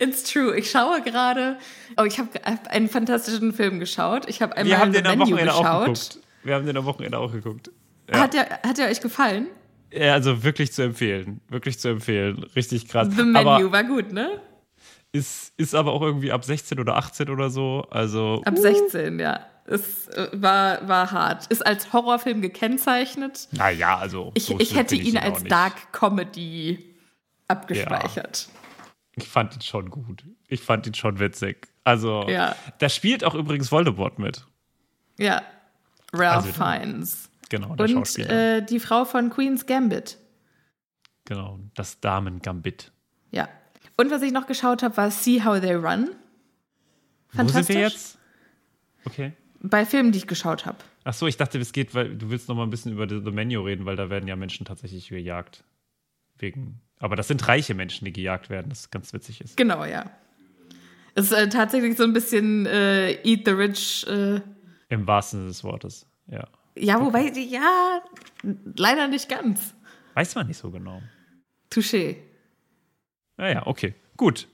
It's 0.00 0.24
true. 0.24 0.56
Ich 0.56 0.70
schaue 0.70 1.02
gerade. 1.02 1.58
Oh, 1.96 2.04
ich 2.04 2.18
habe 2.18 2.30
einen 2.44 2.88
fantastischen 2.88 3.52
Film 3.52 3.80
geschaut. 3.80 4.28
Ich 4.28 4.42
habe 4.42 4.56
einmal 4.56 4.70
Wir 4.70 4.78
haben 4.78 4.92
den 4.92 5.06
am 5.06 5.18
Wochenende 5.18 5.44
geschaut. 5.44 5.66
auch 5.66 5.80
geguckt. 5.80 6.18
Wir 6.42 6.54
haben 6.54 6.66
den 6.66 6.76
am 6.76 6.84
Wochenende 6.84 7.18
auch 7.18 7.32
geguckt. 7.32 7.70
Ja. 8.10 8.20
Hat, 8.20 8.34
der, 8.34 8.60
hat 8.62 8.78
der 8.78 8.88
euch 8.88 9.00
gefallen? 9.00 9.48
Ja, 9.92 10.12
also 10.14 10.42
wirklich 10.42 10.72
zu 10.72 10.82
empfehlen. 10.82 11.40
Wirklich 11.48 11.78
zu 11.78 11.88
empfehlen. 11.88 12.44
Richtig 12.56 12.88
krass. 12.88 13.08
The 13.10 13.22
Menu 13.22 13.48
aber 13.48 13.72
war 13.72 13.84
gut, 13.84 14.12
ne? 14.12 14.40
Ist, 15.12 15.52
ist 15.56 15.74
aber 15.74 15.92
auch 15.92 16.02
irgendwie 16.02 16.32
ab 16.32 16.44
16 16.44 16.80
oder 16.80 16.96
18 16.96 17.30
oder 17.30 17.48
so. 17.48 17.86
Also, 17.90 18.42
ab 18.44 18.54
uh. 18.56 18.60
16, 18.60 19.20
ja. 19.20 19.46
Es 19.66 20.08
äh, 20.08 20.28
war, 20.32 20.86
war 20.86 21.10
hart. 21.10 21.46
Ist 21.46 21.66
als 21.66 21.92
Horrorfilm 21.92 22.42
gekennzeichnet. 22.42 23.48
Naja, 23.52 23.96
also. 23.96 24.32
Ich, 24.34 24.46
so 24.46 24.60
ich 24.60 24.76
hätte 24.76 24.94
ihn 24.94 25.16
als 25.16 25.42
Dark 25.44 25.92
Comedy 25.92 26.94
abgespeichert. 27.48 28.48
Ja. 28.48 28.60
Ich 29.16 29.28
fand 29.28 29.54
ihn 29.54 29.62
schon 29.62 29.90
gut. 29.90 30.24
Ich 30.48 30.60
fand 30.60 30.86
ihn 30.86 30.94
schon 30.94 31.18
witzig. 31.18 31.68
Also, 31.84 32.28
ja. 32.28 32.56
da 32.78 32.88
spielt 32.88 33.24
auch 33.24 33.34
übrigens 33.34 33.70
Voldemort 33.70 34.18
mit. 34.18 34.44
Ja. 35.18 35.42
Ralph 36.12 36.46
also, 36.46 36.52
Fiennes. 36.52 37.30
Genau, 37.48 37.76
der 37.76 37.96
Und 37.96 38.18
äh, 38.18 38.62
die 38.62 38.80
Frau 38.80 39.04
von 39.04 39.30
Queen's 39.30 39.66
Gambit. 39.66 40.18
Genau, 41.24 41.58
das 41.74 42.00
Damen-Gambit. 42.00 42.92
Ja. 43.30 43.48
Und 43.96 44.10
was 44.10 44.22
ich 44.22 44.32
noch 44.32 44.46
geschaut 44.46 44.82
habe, 44.82 44.96
war 44.96 45.10
See 45.10 45.42
How 45.42 45.60
They 45.60 45.74
Run. 45.74 46.10
Fantastisch. 47.28 47.54
Wo 47.54 47.62
sind 47.62 47.68
wir 47.68 47.80
jetzt? 47.80 48.18
Okay. 49.04 49.32
Bei 49.66 49.86
Filmen, 49.86 50.12
die 50.12 50.18
ich 50.18 50.26
geschaut 50.26 50.66
habe. 50.66 50.76
Ach 51.04 51.14
so, 51.14 51.26
ich 51.26 51.38
dachte, 51.38 51.58
es 51.58 51.72
geht, 51.72 51.94
weil 51.94 52.14
du 52.14 52.28
willst 52.28 52.50
noch 52.50 52.54
mal 52.54 52.64
ein 52.64 52.70
bisschen 52.70 52.92
über 52.92 53.08
The 53.08 53.30
Menu 53.30 53.62
reden, 53.62 53.86
weil 53.86 53.96
da 53.96 54.10
werden 54.10 54.28
ja 54.28 54.36
Menschen 54.36 54.66
tatsächlich 54.66 55.08
gejagt. 55.08 55.64
Wegen. 56.36 56.82
Aber 56.98 57.16
das 57.16 57.28
sind 57.28 57.48
reiche 57.48 57.74
Menschen, 57.74 58.04
die 58.04 58.12
gejagt 58.12 58.50
werden, 58.50 58.68
das 58.68 58.90
ganz 58.90 59.14
witzig 59.14 59.40
ist. 59.40 59.56
Genau, 59.56 59.86
ja. 59.86 60.10
Es 61.14 61.26
ist 61.26 61.32
äh, 61.32 61.48
tatsächlich 61.48 61.96
so 61.96 62.04
ein 62.04 62.12
bisschen 62.12 62.66
äh, 62.66 63.12
Eat 63.22 63.46
the 63.46 63.52
Rich. 63.52 64.06
Äh, 64.06 64.42
Im 64.90 65.06
wahrsten 65.06 65.40
Sinne 65.40 65.48
des 65.48 65.64
Wortes, 65.64 66.06
ja. 66.26 66.46
Ja, 66.76 67.00
wobei, 67.00 67.30
okay. 67.30 67.48
ja, 67.48 68.02
leider 68.76 69.08
nicht 69.08 69.30
ganz. 69.30 69.74
Weiß 70.12 70.34
man 70.34 70.46
nicht 70.46 70.58
so 70.58 70.70
genau. 70.70 71.00
Touché. 71.70 72.16
Naja, 73.38 73.66
okay. 73.66 73.94
Gut. 74.18 74.46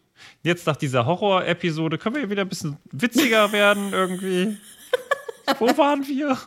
Jetzt 0.43 0.67
nach 0.67 0.77
dieser 0.77 1.05
Horror-Episode 1.05 1.99
können 1.99 2.15
wir 2.15 2.31
wieder 2.31 2.43
ein 2.43 2.49
bisschen 2.49 2.77
witziger 2.93 3.51
werden 3.51 3.93
irgendwie. 3.93 4.57
Wo 5.59 5.77
waren 5.77 6.07
wir? 6.07 6.39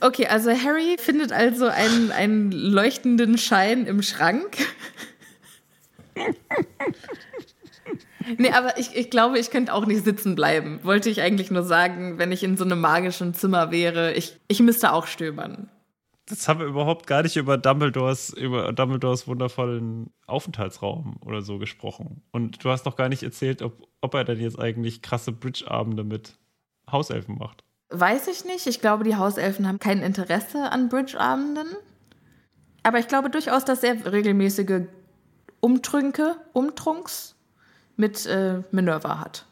Okay, 0.00 0.26
also 0.26 0.50
Harry 0.50 0.96
findet 0.98 1.32
also 1.32 1.68
einen, 1.68 2.10
einen 2.10 2.52
leuchtenden 2.52 3.38
Schein 3.38 3.86
im 3.86 4.02
Schrank. 4.02 4.58
nee, 8.38 8.50
aber 8.50 8.78
ich, 8.78 8.94
ich 8.94 9.10
glaube, 9.10 9.38
ich 9.38 9.50
könnte 9.50 9.72
auch 9.72 9.86
nicht 9.86 10.04
sitzen 10.04 10.34
bleiben. 10.34 10.80
Wollte 10.82 11.08
ich 11.08 11.20
eigentlich 11.20 11.50
nur 11.50 11.62
sagen, 11.62 12.18
wenn 12.18 12.32
ich 12.32 12.42
in 12.42 12.56
so 12.56 12.64
einem 12.64 12.80
magischen 12.80 13.34
Zimmer 13.34 13.70
wäre. 13.70 14.14
Ich, 14.14 14.38
ich 14.48 14.60
müsste 14.60 14.92
auch 14.92 15.06
stöbern. 15.06 15.70
Das 16.28 16.48
haben 16.48 16.58
wir 16.58 16.66
überhaupt 16.66 17.06
gar 17.06 17.22
nicht 17.22 17.36
über 17.36 17.56
Dumbledores, 17.56 18.30
über 18.30 18.72
Dumbledores 18.72 19.28
wundervollen 19.28 20.10
Aufenthaltsraum 20.26 21.18
oder 21.24 21.40
so 21.40 21.58
gesprochen. 21.58 22.22
Und 22.32 22.64
du 22.64 22.70
hast 22.70 22.84
noch 22.84 22.96
gar 22.96 23.08
nicht 23.08 23.22
erzählt, 23.22 23.62
ob, 23.62 23.86
ob 24.00 24.14
er 24.14 24.24
denn 24.24 24.40
jetzt 24.40 24.58
eigentlich 24.58 25.02
krasse 25.02 25.30
Bridge-Abende 25.30 26.02
mit 26.02 26.36
Hauselfen 26.90 27.38
macht. 27.38 27.62
Weiß 27.90 28.26
ich 28.28 28.44
nicht. 28.44 28.66
Ich 28.66 28.80
glaube, 28.80 29.04
die 29.04 29.16
Hauselfen 29.16 29.66
haben 29.66 29.78
kein 29.78 30.02
Interesse 30.02 30.70
an 30.70 30.88
Bridge-Abenden. 30.88 31.68
Aber 32.82 32.98
ich 32.98 33.08
glaube 33.08 33.30
durchaus, 33.30 33.64
dass 33.64 33.82
er 33.82 34.12
regelmäßige 34.12 34.82
Umtrünke, 35.60 36.36
Umtrunks 36.52 37.36
mit 37.96 38.26
äh, 38.26 38.62
Minerva 38.70 39.20
hat. 39.20 39.46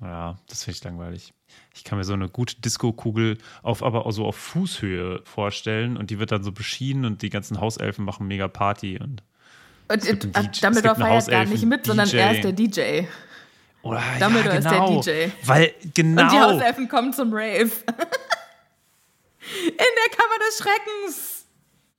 Ja, 0.00 0.36
das 0.48 0.64
finde 0.64 0.76
ich 0.76 0.84
langweilig. 0.84 1.32
Ich 1.74 1.84
kann 1.84 1.98
mir 1.98 2.04
so 2.04 2.12
eine 2.12 2.28
gute 2.28 2.60
Disco-Kugel 2.60 3.38
auf, 3.62 3.82
aber 3.82 4.06
auch 4.06 4.10
so 4.12 4.26
auf 4.26 4.36
Fußhöhe 4.36 5.22
vorstellen 5.24 5.96
und 5.96 6.10
die 6.10 6.18
wird 6.18 6.32
dann 6.32 6.42
so 6.42 6.52
beschienen 6.52 7.04
und 7.04 7.22
die 7.22 7.30
ganzen 7.30 7.60
Hauselfen 7.60 8.04
machen 8.04 8.26
mega 8.26 8.48
Party 8.48 8.98
und. 8.98 9.22
Und 9.88 10.04
äh, 10.04 10.16
Dumbledore 10.16 10.96
feiert 10.96 11.28
gar 11.28 11.44
nicht 11.44 11.64
mit, 11.64 11.86
sondern 11.86 12.10
er 12.10 12.34
ist 12.34 12.44
der 12.44 12.52
DJ. 12.52 13.06
Oder, 13.86 14.02
Dumbledore 14.18 14.54
ja, 14.54 14.60
genau, 14.60 14.98
ist 14.98 15.06
der 15.06 15.20
genau. 15.20 15.30
DJ. 15.30 15.46
Weil, 15.46 15.74
genau. 15.94 16.22
Und 16.22 16.32
die 16.32 16.40
Hauselfen 16.40 16.88
kommen 16.88 17.12
zum 17.12 17.32
Rave. 17.32 17.70
In 19.48 19.76
der 19.76 20.16
Kammer 20.16 20.38
des 20.48 20.58
Schreckens. 20.58 21.36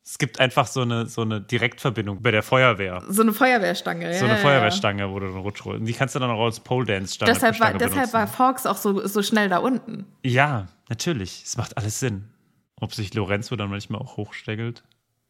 Es 0.03 0.17
gibt 0.17 0.39
einfach 0.39 0.67
so 0.67 0.81
eine, 0.81 1.05
so 1.07 1.21
eine 1.21 1.41
Direktverbindung 1.41 2.21
bei 2.21 2.31
der 2.31 2.41
Feuerwehr. 2.41 3.03
So 3.09 3.21
eine 3.21 3.33
Feuerwehrstange, 3.33 4.13
ja. 4.13 4.19
So 4.19 4.25
eine 4.25 4.37
Feuerwehrstange, 4.37 5.11
wo 5.11 5.19
du 5.19 5.27
dann 5.27 5.41
rutschst. 5.41 5.67
Und 5.67 5.85
die 5.85 5.93
kannst 5.93 6.15
du 6.15 6.19
dann 6.19 6.31
auch 6.31 6.45
als 6.45 6.61
Pole 6.61 6.85
Dance 6.85 7.15
Stange 7.15 7.33
Deshalb 7.33 7.59
war, 7.59 7.73
deshalb 7.73 8.13
war 8.13 8.25
Fox 8.25 8.65
auch 8.65 8.77
so, 8.77 9.05
so 9.05 9.21
schnell 9.21 9.49
da 9.49 9.57
unten. 9.57 10.05
Ja, 10.23 10.67
natürlich. 10.87 11.43
Es 11.45 11.57
macht 11.57 11.75
alles 11.77 11.99
Sinn. 11.99 12.29
Ob 12.79 12.93
sich 12.93 13.13
Lorenzo 13.13 13.55
dann 13.55 13.69
manchmal 13.69 14.01
auch 14.01 14.17
hochsteckelt, 14.17 14.83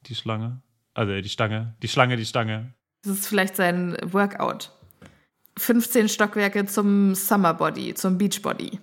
die 0.05 0.15
Schlange. 0.15 0.61
Also 0.93 1.13
die 1.21 1.29
Stange, 1.29 1.75
die 1.81 1.87
Schlange, 1.87 2.17
die 2.17 2.25
Stange. 2.25 2.73
Das 3.03 3.13
ist 3.13 3.27
vielleicht 3.27 3.55
sein 3.55 3.97
Workout. 4.03 4.71
15 5.57 6.09
Stockwerke 6.09 6.65
zum 6.65 7.15
Summer 7.15 7.53
Body, 7.53 7.93
zum 7.93 8.17
Beach 8.17 8.41
Body. 8.41 8.79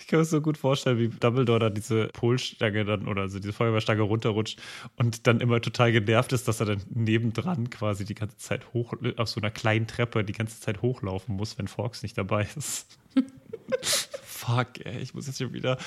Ich 0.00 0.06
kann 0.06 0.20
mir 0.20 0.24
so 0.24 0.40
gut 0.40 0.56
vorstellen, 0.56 0.98
wie 0.98 1.08
Dumbledore 1.08 1.58
da 1.58 1.70
diese 1.70 2.08
Polstange 2.08 2.84
dann 2.84 3.06
oder 3.06 3.22
also 3.22 3.38
diese 3.38 3.52
Feuerwehrstange 3.52 4.02
runterrutscht 4.02 4.60
und 4.96 5.26
dann 5.26 5.40
immer 5.40 5.60
total 5.60 5.92
genervt 5.92 6.32
ist, 6.32 6.48
dass 6.48 6.60
er 6.60 6.66
dann 6.66 6.82
nebendran 6.88 7.68
quasi 7.68 8.04
die 8.04 8.14
ganze 8.14 8.38
Zeit 8.38 8.72
hoch, 8.72 8.94
auf 9.16 9.28
so 9.28 9.40
einer 9.40 9.50
kleinen 9.50 9.86
Treppe 9.86 10.24
die 10.24 10.32
ganze 10.32 10.60
Zeit 10.60 10.80
hochlaufen 10.80 11.36
muss, 11.36 11.58
wenn 11.58 11.68
Forks 11.68 12.02
nicht 12.02 12.16
dabei 12.16 12.48
ist. 12.56 12.98
Fuck, 14.38 14.84
ey, 14.84 14.98
ich 15.00 15.14
muss 15.14 15.26
jetzt 15.26 15.38
schon 15.38 15.52
wieder 15.52 15.78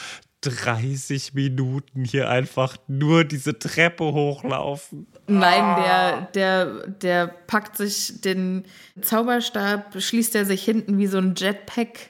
30 0.42 1.34
Minuten 1.34 2.04
hier 2.04 2.30
einfach 2.30 2.76
nur 2.88 3.24
diese 3.24 3.58
Treppe 3.58 4.04
hochlaufen. 4.04 5.08
Nein, 5.28 5.64
ah. 5.64 5.82
der, 5.82 6.22
der, 6.34 6.88
der 6.88 7.28
packt 7.28 7.78
sich 7.78 8.20
den 8.22 8.66
Zauberstab, 9.00 10.02
schließt 10.02 10.36
er 10.36 10.46
sich 10.46 10.64
hinten 10.64 10.98
wie 10.98 11.08
so 11.08 11.18
ein 11.18 11.36
Jetpack 11.36 12.10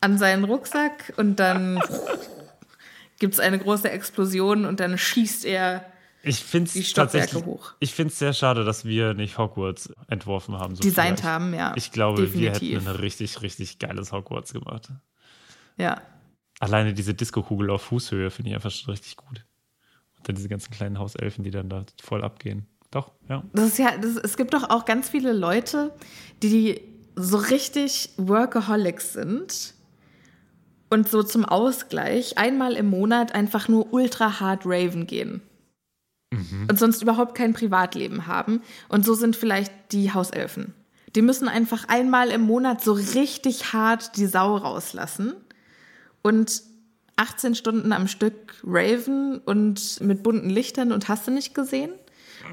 an 0.00 0.16
seinen 0.16 0.44
Rucksack 0.44 1.12
und 1.16 1.36
dann 1.36 1.80
gibt 3.18 3.34
es 3.34 3.40
eine 3.40 3.58
große 3.58 3.90
Explosion 3.90 4.64
und 4.64 4.80
dann 4.80 4.96
schießt 4.96 5.44
er 5.44 5.84
ich 6.22 6.42
find's 6.42 6.72
die 6.72 6.82
Stockwerke 6.82 7.44
hoch. 7.44 7.74
Ich 7.78 7.94
finde 7.94 8.12
es 8.12 8.18
sehr 8.18 8.32
schade, 8.32 8.64
dass 8.64 8.84
wir 8.84 9.14
nicht 9.14 9.38
Hogwarts 9.38 9.92
entworfen 10.08 10.58
haben. 10.58 10.74
So 10.74 10.82
Designt 10.82 11.20
vielleicht. 11.20 11.22
haben, 11.22 11.54
ja. 11.54 11.72
Ich 11.76 11.92
glaube, 11.92 12.22
Definitiv. 12.22 12.60
wir 12.60 12.78
hätten 12.78 12.88
ein 12.88 12.96
richtig, 12.96 13.42
richtig 13.42 13.78
geiles 13.78 14.10
Hogwarts 14.10 14.52
gemacht. 14.52 14.88
Ja. 15.76 16.00
Alleine 16.60 16.94
diese 16.94 17.14
Disco-Kugel 17.14 17.70
auf 17.70 17.82
Fußhöhe 17.82 18.30
finde 18.30 18.50
ich 18.50 18.54
einfach 18.54 18.70
schon 18.70 18.90
richtig 18.90 19.16
gut. 19.16 19.44
Und 20.16 20.28
dann 20.28 20.36
diese 20.36 20.48
ganzen 20.48 20.70
kleinen 20.70 20.98
Hauselfen, 20.98 21.44
die 21.44 21.50
dann 21.50 21.68
da 21.68 21.84
voll 22.02 22.24
abgehen. 22.24 22.66
Doch, 22.90 23.12
ja. 23.28 23.42
Das 23.52 23.68
ist 23.68 23.78
ja, 23.78 23.96
das, 23.96 24.16
es 24.16 24.36
gibt 24.36 24.54
doch 24.54 24.70
auch 24.70 24.84
ganz 24.84 25.10
viele 25.10 25.32
Leute, 25.32 25.92
die 26.42 26.80
so 27.14 27.36
richtig 27.36 28.10
Workaholics 28.16 29.12
sind 29.12 29.74
und 30.88 31.08
so 31.08 31.22
zum 31.22 31.44
Ausgleich 31.44 32.38
einmal 32.38 32.74
im 32.74 32.88
Monat 32.88 33.34
einfach 33.34 33.68
nur 33.68 33.92
ultra 33.92 34.40
hard 34.40 34.62
raven 34.64 35.06
gehen. 35.06 35.42
Mhm. 36.30 36.66
Und 36.70 36.78
sonst 36.78 37.02
überhaupt 37.02 37.34
kein 37.34 37.52
Privatleben 37.52 38.26
haben. 38.26 38.62
Und 38.88 39.04
so 39.04 39.14
sind 39.14 39.36
vielleicht 39.36 39.72
die 39.92 40.12
Hauselfen. 40.12 40.74
Die 41.14 41.22
müssen 41.22 41.48
einfach 41.48 41.88
einmal 41.88 42.30
im 42.30 42.42
Monat 42.42 42.82
so 42.82 42.92
richtig 42.92 43.72
hart 43.72 44.16
die 44.16 44.26
Sau 44.26 44.56
rauslassen 44.56 45.34
und 46.26 46.62
18 47.14 47.54
Stunden 47.54 47.92
am 47.92 48.08
Stück 48.08 48.60
raven 48.64 49.38
und 49.38 50.00
mit 50.00 50.24
bunten 50.24 50.50
Lichtern 50.50 50.90
und 50.90 51.08
hast 51.08 51.28
du 51.28 51.30
nicht 51.30 51.54
gesehen? 51.54 51.92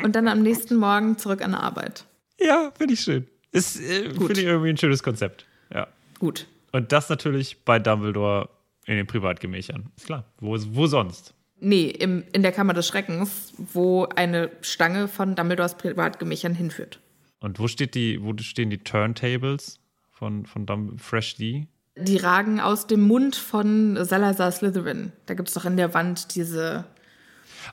Und 0.03 0.15
dann 0.15 0.27
am 0.27 0.41
nächsten 0.41 0.75
Morgen 0.75 1.17
zurück 1.17 1.43
an 1.43 1.51
der 1.51 1.61
Arbeit. 1.61 2.05
Ja, 2.39 2.71
finde 2.77 2.93
ich 2.93 3.01
schön. 3.01 3.27
Ist, 3.51 3.79
äh, 3.79 4.11
finde 4.11 4.33
ich 4.33 4.45
irgendwie 4.45 4.69
ein 4.69 4.77
schönes 4.77 5.03
Konzept. 5.03 5.45
Ja. 5.73 5.87
Gut. 6.19 6.47
Und 6.71 6.91
das 6.91 7.09
natürlich 7.09 7.63
bei 7.65 7.79
Dumbledore 7.79 8.49
in 8.85 8.95
den 8.95 9.07
Privatgemächern. 9.07 9.91
Ist 9.95 10.05
klar. 10.05 10.25
Wo, 10.39 10.55
wo 10.59 10.87
sonst? 10.87 11.33
Nee, 11.59 11.87
im, 11.87 12.23
in 12.31 12.41
der 12.41 12.51
Kammer 12.51 12.73
des 12.73 12.87
Schreckens, 12.87 13.53
wo 13.57 14.05
eine 14.15 14.51
Stange 14.61 15.07
von 15.07 15.35
Dumbledores 15.35 15.75
Privatgemächern 15.75 16.55
hinführt. 16.55 16.99
Und 17.39 17.59
wo 17.59 17.67
steht 17.67 17.95
die, 17.95 18.21
wo 18.23 18.35
stehen 18.37 18.69
die 18.69 18.79
Turntables 18.79 19.79
von, 20.11 20.45
von 20.45 20.65
Dumb 20.65 20.99
Fresh 20.99 21.35
D? 21.35 21.67
Die 21.95 22.17
ragen 22.17 22.59
aus 22.59 22.87
dem 22.87 23.01
Mund 23.01 23.35
von 23.35 24.03
Salazar 24.03 24.51
Slytherin. 24.51 25.11
Da 25.27 25.35
gibt 25.35 25.49
es 25.49 25.53
doch 25.53 25.65
in 25.65 25.77
der 25.77 25.93
Wand 25.93 26.35
diese. 26.35 26.85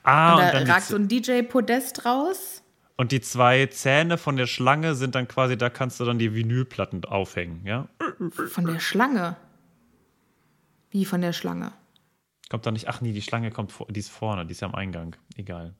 Ah, 0.03 0.35
und 0.35 0.41
da 0.41 0.59
und 0.59 0.69
ragt 0.69 0.83
so 0.83 0.95
ein 0.95 1.07
DJ-Podest 1.07 2.05
raus. 2.05 2.61
Und 2.97 3.11
die 3.11 3.21
zwei 3.21 3.65
Zähne 3.65 4.19
von 4.19 4.35
der 4.35 4.45
Schlange 4.45 4.93
sind 4.93 5.15
dann 5.15 5.27
quasi, 5.27 5.57
da 5.57 5.71
kannst 5.71 5.99
du 5.99 6.05
dann 6.05 6.19
die 6.19 6.35
Vinylplatten 6.35 7.03
aufhängen, 7.05 7.65
ja? 7.65 7.87
Von 8.29 8.67
der 8.67 8.79
Schlange? 8.79 9.37
Wie 10.91 11.05
von 11.05 11.21
der 11.21 11.33
Schlange? 11.33 11.71
Kommt 12.49 12.65
da 12.65 12.71
nicht, 12.71 12.89
ach 12.89 13.01
nee, 13.01 13.13
die 13.13 13.23
Schlange 13.23 13.49
kommt, 13.49 13.73
die 13.89 13.99
ist 13.99 14.11
vorne, 14.11 14.45
die 14.45 14.51
ist 14.51 14.61
ja 14.61 14.67
am 14.67 14.75
Eingang. 14.75 15.15
Egal. 15.35 15.73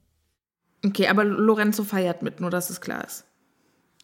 Okay, 0.83 1.09
aber 1.09 1.23
Lorenzo 1.23 1.83
feiert 1.83 2.23
mit, 2.23 2.39
nur 2.39 2.49
dass 2.49 2.71
es 2.71 2.81
klar 2.81 3.05
ist. 3.05 3.25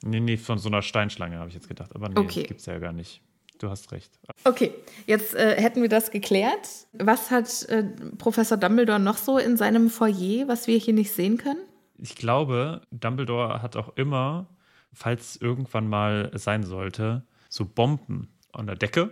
Nee, 0.03 0.19
nee, 0.19 0.37
von 0.37 0.59
so 0.59 0.69
einer 0.69 0.83
Steinschlange 0.83 1.39
habe 1.39 1.49
ich 1.49 1.55
jetzt 1.55 1.67
gedacht. 1.67 1.95
Aber 1.95 2.09
nee, 2.09 2.19
okay. 2.19 2.41
das 2.41 2.47
gibt 2.49 2.59
es 2.59 2.65
ja 2.67 2.77
gar 2.77 2.93
nicht. 2.93 3.23
Du 3.59 3.69
hast 3.69 3.91
recht. 3.91 4.11
Okay, 4.43 4.73
jetzt 5.05 5.33
äh, 5.33 5.59
hätten 5.59 5.81
wir 5.81 5.89
das 5.89 6.11
geklärt. 6.11 6.87
Was 6.93 7.31
hat 7.31 7.63
äh, 7.69 7.83
Professor 8.17 8.57
Dumbledore 8.57 8.99
noch 8.99 9.17
so 9.17 9.37
in 9.37 9.57
seinem 9.57 9.89
Foyer, 9.89 10.47
was 10.47 10.67
wir 10.67 10.77
hier 10.77 10.93
nicht 10.93 11.11
sehen 11.11 11.37
können? 11.37 11.61
Ich 11.97 12.15
glaube, 12.15 12.81
Dumbledore 12.91 13.61
hat 13.61 13.75
auch 13.75 13.95
immer, 13.95 14.47
falls 14.93 15.37
irgendwann 15.37 15.89
mal 15.89 16.31
sein 16.35 16.63
sollte, 16.63 17.23
so 17.49 17.65
Bomben 17.65 18.27
an 18.53 18.67
der 18.67 18.75
Decke 18.75 19.11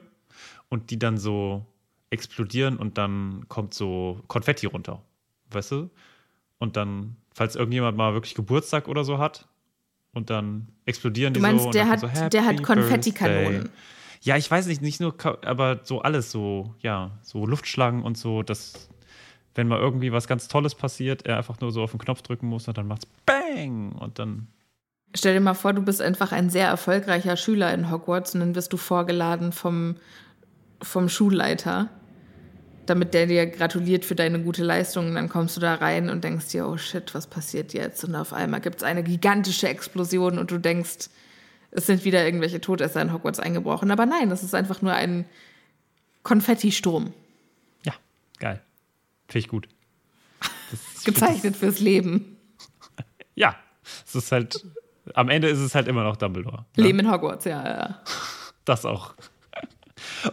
und 0.70 0.92
die 0.92 1.00
dann 1.00 1.18
so 1.18 1.66
explodieren 2.12 2.78
und 2.78 2.98
dann 2.98 3.46
kommt 3.48 3.74
so 3.74 4.22
Konfetti 4.28 4.68
runter. 4.68 5.02
Weißt 5.50 5.72
du? 5.72 5.90
Und 6.60 6.78
dann, 6.78 7.18
falls 7.34 7.56
irgendjemand 7.56 7.98
mal 7.98 8.14
wirklich 8.14 8.36
Geburtstag 8.36 8.88
oder 8.88 9.04
so 9.04 9.18
hat, 9.18 9.48
und 10.16 10.30
dann 10.30 10.70
explodieren 10.86 11.34
die 11.34 11.40
du 11.40 11.46
meinst, 11.46 11.66
so. 11.66 11.72
Der 11.72 11.90
hat, 11.90 12.00
so, 12.00 12.30
der 12.30 12.46
hat 12.46 12.64
Konfettikanonen. 12.64 13.70
Ja, 14.26 14.38
ich 14.38 14.50
weiß 14.50 14.66
nicht, 14.66 14.82
nicht 14.82 15.00
nur, 15.00 15.14
aber 15.46 15.82
so 15.84 16.02
alles 16.02 16.32
so, 16.32 16.74
ja, 16.80 17.12
so 17.22 17.46
Luftschlangen 17.46 18.04
und 18.04 18.18
so, 18.18 18.42
dass, 18.42 18.90
wenn 19.54 19.68
mal 19.68 19.80
irgendwie 19.80 20.12
was 20.12 20.28
ganz 20.28 20.48
Tolles 20.48 20.74
passiert, 20.74 21.28
er 21.28 21.38
einfach 21.38 21.62
nur 21.62 21.72
so 21.72 21.84
auf 21.84 21.92
den 21.92 22.00
Knopf 22.00 22.24
drücken 22.24 22.48
muss 22.48 22.68
und 22.68 22.76
dann 22.76 22.88
macht's 22.88 23.06
Bang 23.26 23.92
und 23.92 24.18
dann. 24.18 24.48
Stell 25.16 25.36
dir 25.36 25.42
mal 25.42 25.54
vor, 25.54 25.74
du 25.74 25.84
bist 25.84 26.02
einfach 26.02 26.32
ein 26.32 26.50
sehr 26.50 26.68
erfolgreicher 26.68 27.38
Schüler 27.38 27.72
in 27.72 27.92
Hogwarts 27.92 28.34
und 28.34 28.40
dann 28.40 28.56
wirst 28.56 28.74
du 28.74 28.78
vorgeladen 28.78 29.52
vom, 29.52 29.96
vom 30.82 31.08
Schulleiter 31.08 31.90
damit 32.86 33.14
der 33.14 33.26
dir 33.26 33.48
gratuliert 33.48 34.06
für 34.06 34.16
deine 34.16 34.40
gute 34.40 34.64
Leistung. 34.64 35.08
Und 35.08 35.16
dann 35.16 35.30
kommst 35.30 35.58
du 35.58 35.62
da 35.62 35.76
rein 35.76 36.10
und 36.10 36.24
denkst 36.24 36.50
dir, 36.50 36.68
oh 36.68 36.78
shit, 36.78 37.14
was 37.14 37.28
passiert 37.28 37.74
jetzt? 37.74 38.04
Und 38.04 38.16
auf 38.16 38.34
einmal 38.34 38.62
gibt 38.62 38.78
es 38.78 38.84
eine 38.84 39.04
gigantische 39.04 39.68
Explosion 39.68 40.38
und 40.38 40.52
du 40.52 40.58
denkst, 40.58 41.10
es 41.76 41.86
sind 41.86 42.06
wieder 42.06 42.24
irgendwelche 42.24 42.62
Todesser 42.62 43.02
in 43.02 43.12
Hogwarts 43.12 43.40
eingebrochen. 43.40 43.92
Aber 43.92 44.06
nein, 44.06 44.30
das 44.30 44.44
ist 44.44 44.56
einfach 44.56 44.82
nur 44.82 44.94
ein 44.94 45.26
Konfettisturm. 46.24 47.14
Ja, 47.84 47.94
geil. 48.40 48.62
Finde 49.28 49.40
ich 49.40 49.48
gut. 49.50 49.68
Gezeichnet 51.06 51.56
fürs 51.56 51.80
Leben. 51.80 52.32
Ja, 53.38 53.54
es 54.08 54.16
ist 54.16 54.32
halt, 54.32 54.64
am 55.14 55.28
Ende 55.28 55.50
ist 55.50 55.60
es 55.60 55.76
halt 55.76 55.90
immer 55.90 56.06
noch 56.06 56.16
Dumbledore. 56.16 56.66
Ne? 56.78 56.84
Leben 56.84 57.00
in 57.00 57.12
Hogwarts, 57.12 57.44
ja, 57.44 57.62
ja. 57.68 58.02
Das 58.64 58.86
auch. 58.86 59.14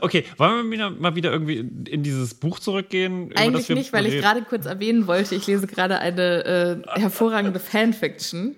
Okay, 0.00 0.24
wollen 0.36 0.70
wir 0.70 0.90
mal 0.90 1.16
wieder 1.16 1.32
irgendwie 1.32 1.68
in 1.90 2.04
dieses 2.04 2.34
Buch 2.34 2.60
zurückgehen? 2.60 3.32
Eigentlich 3.34 3.68
nicht, 3.70 3.92
weil 3.92 4.06
ich 4.06 4.20
gerade 4.20 4.42
kurz 4.42 4.66
erwähnen 4.66 5.08
wollte, 5.08 5.34
ich 5.34 5.48
lese 5.48 5.66
gerade 5.66 5.98
eine 5.98 6.84
äh, 6.94 7.00
hervorragende 7.00 7.58
Fanfiction. 7.58 8.54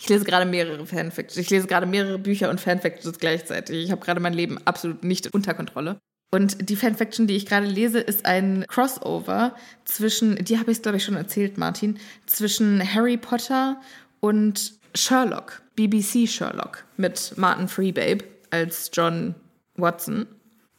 Ich 0.00 0.08
lese 0.08 0.24
gerade 0.24 0.46
mehrere 0.46 0.86
Fanfictions. 0.86 1.36
Ich 1.36 1.50
lese 1.50 1.66
gerade 1.66 1.86
mehrere 1.86 2.18
Bücher 2.18 2.50
und 2.50 2.60
Fanfictions 2.60 3.18
gleichzeitig. 3.18 3.84
Ich 3.84 3.90
habe 3.90 4.04
gerade 4.04 4.20
mein 4.20 4.34
Leben 4.34 4.58
absolut 4.64 5.04
nicht 5.04 5.34
unter 5.34 5.54
Kontrolle. 5.54 5.98
Und 6.30 6.68
die 6.68 6.76
Fanfiction, 6.76 7.26
die 7.26 7.36
ich 7.36 7.46
gerade 7.46 7.66
lese, 7.66 8.00
ist 8.00 8.26
ein 8.26 8.64
Crossover 8.68 9.54
zwischen, 9.84 10.36
die 10.44 10.58
habe 10.58 10.70
ich 10.70 10.82
glaube 10.82 10.98
ich 10.98 11.04
schon 11.04 11.16
erzählt, 11.16 11.56
Martin, 11.56 11.98
zwischen 12.26 12.82
Harry 12.94 13.16
Potter 13.16 13.80
und 14.20 14.74
Sherlock, 14.94 15.62
BBC 15.74 16.28
Sherlock 16.28 16.84
mit 16.96 17.32
Martin 17.36 17.68
Freebabe 17.68 18.24
als 18.50 18.90
John 18.92 19.34
Watson. 19.76 20.26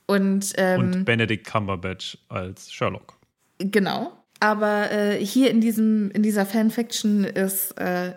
Und, 0.05 0.53
ähm, 0.57 0.80
und 0.80 1.05
Benedict 1.05 1.45
Cumberbatch 1.45 2.17
als 2.30 2.72
Sherlock. 2.72 3.17
Genau. 3.57 4.13
Aber 4.39 4.91
äh, 4.91 5.24
hier 5.24 5.51
in, 5.51 5.61
diesem, 5.61 6.11
in 6.11 6.24
dieser 6.24 6.45
Fanfiction 6.45 7.24
ist 7.24 7.72
äh, 7.80 8.13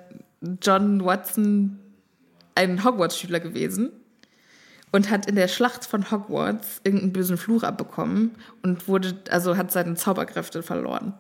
John 0.61 1.05
Watson 1.05 1.79
ein 2.55 2.85
Hogwarts-Schüler 2.85 3.41
gewesen 3.41 3.91
und 4.93 5.11
hat 5.11 5.27
in 5.27 5.37
der 5.37 5.49
Schlacht 5.49 5.87
von 5.87 6.11
Hogwarts 6.11 6.81
irgendeinen 6.85 7.13
bösen 7.13 7.39
Fluch 7.39 7.63
abbekommen 7.63 8.33
und 8.63 8.89
wurde, 8.89 9.17
also 9.31 9.57
hat 9.57 9.73
seine 9.73 9.95
Zauberkräfte 9.95 10.63
verloren. 10.63 11.15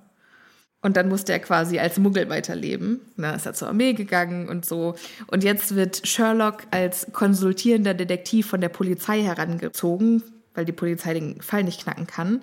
Und 0.82 0.96
dann 0.96 1.08
musste 1.08 1.32
er 1.32 1.38
quasi 1.38 1.78
als 1.78 1.98
Muggel 1.98 2.28
weiterleben. 2.28 3.00
dann 3.16 3.36
ist 3.36 3.46
er 3.46 3.54
zur 3.54 3.68
Armee 3.68 3.92
gegangen 3.92 4.48
und 4.48 4.66
so. 4.66 4.96
Und 5.28 5.44
jetzt 5.44 5.76
wird 5.76 6.06
Sherlock 6.06 6.64
als 6.72 7.06
konsultierender 7.12 7.94
Detektiv 7.94 8.48
von 8.48 8.60
der 8.60 8.68
Polizei 8.68 9.22
herangezogen, 9.22 10.24
weil 10.54 10.64
die 10.64 10.72
Polizei 10.72 11.14
den 11.14 11.40
Fall 11.40 11.62
nicht 11.62 11.82
knacken 11.82 12.08
kann, 12.08 12.42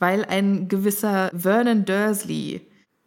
weil 0.00 0.24
ein 0.24 0.68
gewisser 0.68 1.30
Vernon 1.32 1.84
Dursley 1.84 2.66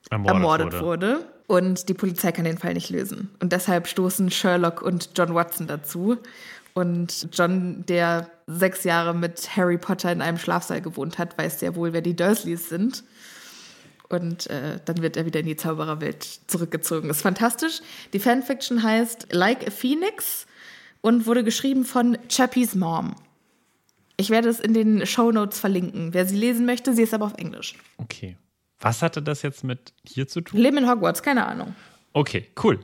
ermordet, 0.09 0.33
ermordet 0.33 0.73
wurde. 0.81 0.83
wurde. 1.15 1.32
Und 1.47 1.89
die 1.89 1.93
Polizei 1.93 2.31
kann 2.31 2.45
den 2.45 2.57
Fall 2.57 2.73
nicht 2.73 2.89
lösen. 2.89 3.29
Und 3.39 3.51
deshalb 3.51 3.87
stoßen 3.87 4.31
Sherlock 4.31 4.81
und 4.81 5.09
John 5.15 5.35
Watson 5.35 5.67
dazu. 5.67 6.17
Und 6.73 7.27
John, 7.31 7.85
der 7.85 8.29
sechs 8.47 8.83
Jahre 8.83 9.13
mit 9.13 9.55
Harry 9.55 9.77
Potter 9.77 10.11
in 10.11 10.21
einem 10.21 10.37
Schlafsaal 10.37 10.81
gewohnt 10.81 11.17
hat, 11.17 11.37
weiß 11.37 11.59
sehr 11.59 11.75
wohl, 11.75 11.93
wer 11.93 12.01
die 12.01 12.15
Dursleys 12.15 12.69
sind. 12.69 13.03
Und 14.09 14.47
äh, 14.47 14.79
dann 14.85 15.01
wird 15.01 15.17
er 15.17 15.25
wieder 15.25 15.39
in 15.39 15.45
die 15.45 15.55
Zaubererwelt 15.55 16.23
zurückgezogen. 16.47 17.09
Ist 17.09 17.21
fantastisch. 17.21 17.81
Die 18.13 18.19
Fanfiction 18.19 18.83
heißt 18.83 19.27
Like 19.31 19.67
a 19.67 19.71
Phoenix 19.71 20.45
und 21.01 21.25
wurde 21.25 21.43
geschrieben 21.43 21.83
von 21.83 22.17
Chappie's 22.29 22.75
Mom. 22.75 23.15
Ich 24.17 24.29
werde 24.29 24.49
es 24.49 24.59
in 24.59 24.73
den 24.73 25.05
Show 25.05 25.31
Notes 25.31 25.59
verlinken. 25.59 26.13
Wer 26.13 26.25
sie 26.25 26.37
lesen 26.37 26.65
möchte, 26.65 26.93
sie 26.93 27.03
ist 27.03 27.13
aber 27.13 27.25
auf 27.25 27.33
Englisch. 27.37 27.75
Okay. 27.97 28.37
Was 28.83 29.01
hatte 29.01 29.21
das 29.21 29.41
jetzt 29.43 29.63
mit 29.63 29.93
hier 30.05 30.27
zu 30.27 30.41
tun? 30.41 30.59
Leben 30.59 30.77
in 30.77 30.89
Hogwarts, 30.89 31.23
keine 31.23 31.47
Ahnung. 31.47 31.73
Okay, 32.11 32.49
cool. 32.61 32.79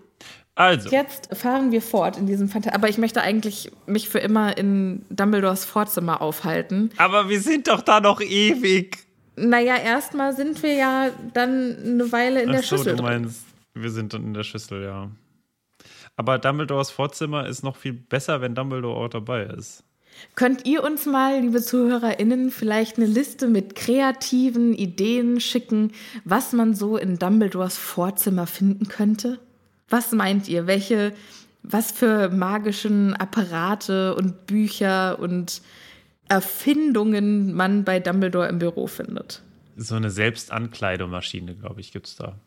Also. 0.55 0.89
Jetzt 0.89 1.35
fahren 1.35 1.71
wir 1.73 1.81
fort 1.81 2.17
in 2.17 2.25
diesem 2.25 2.47
Fantas 2.47 2.73
Aber 2.73 2.87
ich 2.87 2.97
möchte 2.97 3.21
eigentlich 3.21 3.71
mich 3.85 4.07
für 4.07 4.19
immer 4.19 4.57
in 4.57 5.05
Dumbledores 5.09 5.65
Vorzimmer 5.65 6.21
aufhalten. 6.21 6.91
Aber 6.97 7.27
wir 7.27 7.41
sind 7.41 7.67
doch 7.67 7.81
da 7.81 7.99
noch 7.99 8.21
ewig. 8.21 8.97
Naja, 9.35 9.75
erstmal 9.75 10.33
sind 10.33 10.63
wir 10.63 10.73
ja 10.73 11.09
dann 11.33 11.77
eine 11.83 12.11
Weile 12.13 12.43
in 12.43 12.49
Ach 12.49 12.53
der 12.53 12.63
so, 12.63 12.77
Schüssel. 12.77 12.95
Du 12.95 13.03
meinst, 13.03 13.45
drin. 13.73 13.83
wir 13.83 13.89
sind 13.89 14.13
dann 14.13 14.23
in 14.23 14.33
der 14.33 14.43
Schüssel, 14.43 14.83
ja. 14.83 15.11
Aber 16.15 16.39
Dumbledores 16.39 16.91
Vorzimmer 16.91 17.45
ist 17.45 17.63
noch 17.63 17.75
viel 17.75 17.93
besser, 17.93 18.39
wenn 18.39 18.55
Dumbledore 18.55 18.97
auch 18.97 19.09
dabei 19.09 19.43
ist. 19.43 19.83
Könnt 20.35 20.65
ihr 20.65 20.83
uns 20.83 21.05
mal, 21.05 21.41
liebe 21.41 21.61
ZuhörerInnen, 21.61 22.51
vielleicht 22.51 22.97
eine 22.97 23.05
Liste 23.05 23.47
mit 23.47 23.75
kreativen 23.75 24.73
Ideen 24.73 25.39
schicken, 25.39 25.91
was 26.23 26.53
man 26.53 26.73
so 26.73 26.97
in 26.97 27.19
Dumbledores 27.19 27.77
Vorzimmer 27.77 28.47
finden 28.47 28.87
könnte? 28.87 29.39
Was 29.89 30.11
meint 30.11 30.47
ihr? 30.47 30.67
Welche, 30.67 31.13
was 31.63 31.91
für 31.91 32.29
magischen 32.29 33.13
Apparate 33.15 34.15
und 34.15 34.45
Bücher 34.45 35.19
und 35.19 35.61
Erfindungen 36.29 37.53
man 37.53 37.83
bei 37.83 37.99
Dumbledore 37.99 38.47
im 38.47 38.59
Büro 38.59 38.87
findet. 38.87 39.41
So 39.75 39.95
eine 39.95 40.11
Selbstankleidemaschine, 40.11 41.55
glaube 41.55 41.81
ich, 41.81 41.91
gibt 41.91 42.07
es 42.07 42.15
da. 42.15 42.39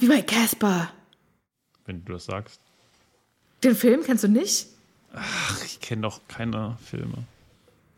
Wie 0.00 0.08
bei 0.08 0.22
Casper. 0.22 0.90
Wenn 1.86 2.04
du 2.04 2.14
das 2.14 2.24
sagst. 2.24 2.60
Den 3.62 3.76
Film 3.76 4.02
kennst 4.02 4.24
du 4.24 4.28
nicht? 4.28 4.66
Ach, 5.14 5.64
ich 5.64 5.80
kenne 5.80 6.02
doch 6.02 6.20
keine 6.28 6.76
Filme. 6.84 7.24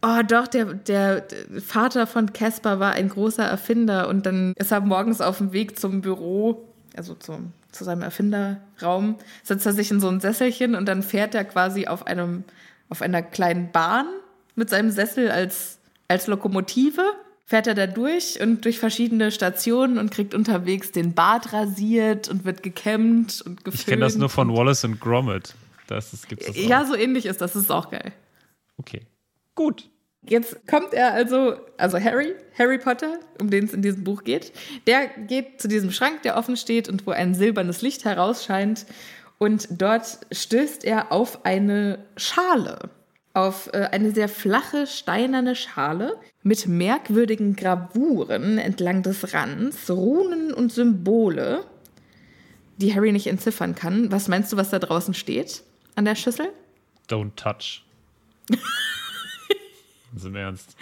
Oh, 0.03 0.23
doch, 0.27 0.47
der, 0.47 0.67
der 0.67 1.27
Vater 1.65 2.07
von 2.07 2.33
Casper 2.33 2.79
war 2.79 2.93
ein 2.93 3.09
großer 3.09 3.45
Erfinder 3.45 4.09
und 4.09 4.27
dann 4.27 4.53
ist 4.57 4.71
er 4.71 4.81
morgens 4.81 5.21
auf 5.21 5.39
dem 5.39 5.53
Weg 5.53 5.79
zum 5.79 6.01
Büro, 6.01 6.69
also 6.97 7.15
zum, 7.15 7.53
zu 7.73 7.83
seinem 7.85 8.03
Erfinderraum, 8.03 9.17
setzt 9.43 9.67
er 9.67 9.73
sich 9.73 9.91
in 9.91 10.01
so 10.01 10.09
ein 10.09 10.21
Sesselchen 10.21 10.75
und 10.75 10.87
dann 10.87 11.03
fährt 11.03 11.35
er 11.35 11.45
quasi 11.45 11.87
auf 11.87 12.07
einem, 12.07 12.45
auf 12.89 13.03
einer 13.03 13.23
kleinen 13.23 13.73
Bahn 13.73 14.07
mit 14.55 14.71
seinem 14.71 14.91
Sessel 14.91 15.31
als, 15.31 15.79
als 16.09 16.27
Lokomotive 16.27 17.03
fährt 17.47 17.69
er 17.69 17.75
da 17.75 17.87
durch 17.87 18.41
und 18.41 18.65
durch 18.65 18.79
verschiedene 18.79 19.31
Stationen 19.31 19.99
und 19.99 20.11
kriegt 20.11 20.35
unterwegs 20.35 20.91
den 20.91 21.15
Bart 21.15 21.53
rasiert 21.53 22.29
und 22.29 22.45
wird 22.45 22.63
gekämmt 22.63 23.43
und 23.47 23.65
geföhnt. 23.65 23.81
Ich 23.81 23.87
kenne 23.87 24.01
das 24.01 24.17
nur 24.17 24.29
von 24.29 24.55
Wallace 24.55 24.85
und 24.85 25.01
Gromit. 25.01 25.55
Das, 25.87 26.11
das 26.11 26.27
gibt's 26.27 26.47
das 26.47 26.57
ja, 26.57 26.85
so 26.85 26.95
ähnlich 26.95 27.27
ist 27.27 27.41
das. 27.41 27.53
Das 27.53 27.63
ist 27.63 27.71
auch 27.71 27.91
geil. 27.91 28.13
Okay. 28.79 29.03
Gut. 29.55 29.89
Jetzt 30.29 30.67
kommt 30.67 30.93
er 30.93 31.13
also, 31.13 31.55
also 31.77 32.01
Harry, 32.01 32.35
Harry 32.59 32.79
Potter, 32.79 33.21
um 33.41 33.49
den 33.49 33.65
es 33.65 33.73
in 33.73 33.83
diesem 33.83 34.03
Buch 34.03 34.25
geht, 34.25 34.53
der 34.89 35.07
geht 35.07 35.61
zu 35.61 35.69
diesem 35.69 35.93
Schrank, 35.93 36.23
der 36.23 36.37
offen 36.37 36.57
steht 36.57 36.89
und 36.89 37.07
wo 37.07 37.13
ein 37.13 37.35
silbernes 37.35 37.81
Licht 37.81 38.05
herausscheint. 38.05 38.87
Und 39.39 39.69
dort 39.71 40.19
stößt 40.33 40.85
er 40.85 41.13
auf 41.13 41.45
eine 41.45 42.01
Schale 42.17 42.91
auf 43.37 43.69
äh, 43.75 43.89
eine 43.93 44.13
sehr 44.13 44.31
flache, 44.31 44.87
steinerne 44.87 45.55
Schale 45.55 46.17
mit 46.43 46.67
merkwürdigen 46.67 47.55
Gravuren 47.55 48.57
entlang 48.57 49.03
des 49.03 49.35
Rands, 49.35 49.91
Runen 49.91 50.55
und 50.55 50.73
Symbole, 50.73 51.65
die 52.79 52.95
Harry 52.95 53.13
nicht 53.13 53.27
entziffern 53.27 53.75
kann. 53.75 54.11
Was 54.11 54.29
meinst 54.29 54.53
du, 54.53 54.57
was 54.57 54.71
da 54.71 54.79
draußen 54.79 55.13
steht 55.13 55.63
an 55.97 56.05
der 56.05 56.15
Schüssel? 56.15 56.53
Don't 57.09 57.35
touch. 57.35 57.83
Im 60.25 60.35
Ernst. 60.35 60.77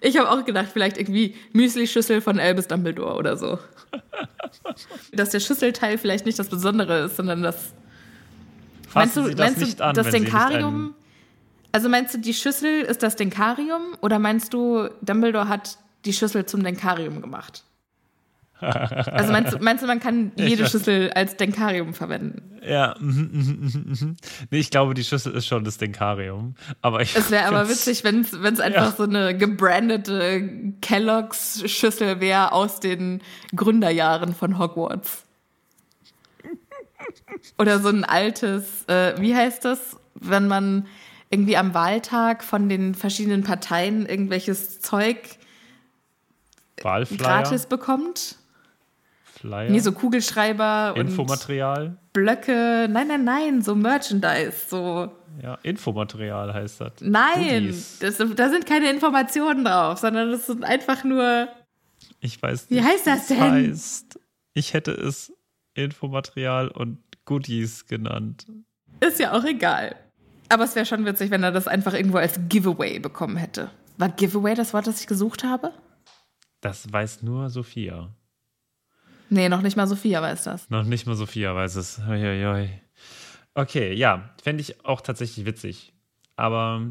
Ich 0.00 0.16
habe 0.16 0.30
auch 0.30 0.44
gedacht, 0.44 0.68
vielleicht 0.72 0.96
irgendwie 0.96 1.34
Müsli-Schüssel 1.52 2.20
von 2.22 2.38
Albus 2.40 2.66
Dumbledore 2.66 3.16
oder 3.16 3.36
so. 3.36 3.58
Dass 5.12 5.30
der 5.30 5.40
Schüsselteil 5.40 5.98
vielleicht 5.98 6.24
nicht 6.24 6.38
das 6.38 6.48
Besondere 6.48 7.04
ist, 7.04 7.16
sondern 7.16 7.42
das. 7.42 7.74
Fassen 8.88 8.94
meinst 8.94 9.16
du, 9.16 9.24
Sie 9.24 9.34
das 9.34 9.56
meinst 9.56 9.80
du, 9.80 9.84
an, 9.84 9.94
das 9.94 10.10
Denkarium? 10.10 10.94
Also 11.72 11.88
meinst 11.88 12.14
du, 12.14 12.18
die 12.18 12.32
Schüssel 12.32 12.82
ist 12.82 13.02
das 13.02 13.16
Denkarium 13.16 13.96
oder 14.00 14.18
meinst 14.18 14.54
du, 14.54 14.88
Dumbledore 15.02 15.48
hat 15.48 15.78
die 16.04 16.12
Schüssel 16.12 16.46
zum 16.46 16.62
Denkarium 16.62 17.20
gemacht? 17.20 17.64
Also 18.64 19.32
meinst 19.32 19.52
du, 19.52 19.58
meinst 19.58 19.82
du, 19.82 19.86
man 19.86 20.00
kann 20.00 20.32
jede 20.36 20.66
Schüssel 20.66 21.10
als 21.12 21.36
Denkarium 21.36 21.94
verwenden? 21.94 22.58
Ja. 22.66 22.94
Mhm, 22.98 23.30
mhm, 23.32 23.84
mhm, 23.86 24.16
nee, 24.50 24.58
ich 24.58 24.70
glaube, 24.70 24.94
die 24.94 25.04
Schüssel 25.04 25.34
ist 25.34 25.46
schon 25.46 25.64
das 25.64 25.78
Denkarium. 25.78 26.54
Aber 26.82 27.00
ich 27.00 27.14
es 27.14 27.30
wäre 27.30 27.44
aber 27.48 27.68
witzig, 27.68 28.04
wenn 28.04 28.20
es 28.20 28.60
einfach 28.60 28.86
ja. 28.86 28.94
so 28.96 29.02
eine 29.04 29.36
gebrandete 29.36 30.72
Kelloggs-Schüssel 30.80 32.20
wäre 32.20 32.52
aus 32.52 32.80
den 32.80 33.20
Gründerjahren 33.54 34.34
von 34.34 34.58
Hogwarts. 34.58 35.24
Oder 37.58 37.78
so 37.80 37.88
ein 37.88 38.04
altes, 38.04 38.84
äh, 38.88 39.14
wie 39.20 39.34
heißt 39.34 39.64
das, 39.64 39.96
wenn 40.14 40.48
man 40.48 40.86
irgendwie 41.30 41.56
am 41.56 41.74
Wahltag 41.74 42.44
von 42.44 42.68
den 42.68 42.94
verschiedenen 42.94 43.42
Parteien 43.42 44.06
irgendwelches 44.06 44.80
Zeug 44.80 45.18
Wahlflyer. 46.82 47.18
gratis 47.18 47.66
bekommt. 47.66 48.36
Flyer. 49.44 49.70
Nee, 49.70 49.80
so 49.80 49.92
Kugelschreiber 49.92 50.94
Infomaterial. 50.96 51.86
und 51.86 52.12
Blöcke. 52.14 52.88
Nein, 52.90 53.08
nein, 53.08 53.24
nein, 53.24 53.62
so 53.62 53.74
Merchandise, 53.74 54.54
so. 54.68 55.12
Ja, 55.42 55.58
Infomaterial 55.62 56.54
heißt 56.54 56.80
das. 56.80 56.92
Nein, 57.00 57.74
das, 58.00 58.18
da 58.18 58.48
sind 58.48 58.66
keine 58.66 58.90
Informationen 58.90 59.64
drauf, 59.64 59.98
sondern 59.98 60.30
das 60.30 60.46
sind 60.46 60.64
einfach 60.64 61.04
nur. 61.04 61.48
Ich 62.20 62.40
weiß 62.40 62.70
nicht. 62.70 62.80
Wie 62.80 62.86
heißt 62.86 63.06
das 63.06 63.26
denn? 63.26 63.40
Heißt, 63.40 64.18
ich 64.54 64.72
hätte 64.72 64.92
es 64.92 65.32
Infomaterial 65.74 66.68
und 66.68 66.98
Goodies 67.26 67.86
genannt. 67.86 68.46
Ist 69.00 69.18
ja 69.18 69.32
auch 69.32 69.44
egal. 69.44 69.96
Aber 70.48 70.64
es 70.64 70.74
wäre 70.74 70.86
schon 70.86 71.04
witzig, 71.04 71.30
wenn 71.30 71.42
er 71.42 71.52
das 71.52 71.68
einfach 71.68 71.92
irgendwo 71.92 72.18
als 72.18 72.38
Giveaway 72.48 72.98
bekommen 72.98 73.36
hätte. 73.36 73.70
War 73.98 74.08
Giveaway 74.08 74.54
das 74.54 74.72
Wort, 74.72 74.86
das 74.86 75.00
ich 75.00 75.06
gesucht 75.06 75.44
habe? 75.44 75.72
Das 76.60 76.90
weiß 76.90 77.22
nur 77.22 77.50
Sophia. 77.50 78.10
Nee, 79.34 79.48
noch 79.48 79.62
nicht 79.62 79.76
mal 79.76 79.88
Sophia 79.88 80.22
weiß 80.22 80.44
das. 80.44 80.70
Noch 80.70 80.84
nicht 80.84 81.06
mal 81.06 81.16
Sophia 81.16 81.54
weiß 81.56 81.74
es. 81.74 81.98
Uiuiui. 82.08 82.70
Okay, 83.54 83.92
ja, 83.92 84.30
fände 84.40 84.60
ich 84.60 84.84
auch 84.84 85.00
tatsächlich 85.00 85.44
witzig. 85.44 85.92
Aber 86.36 86.86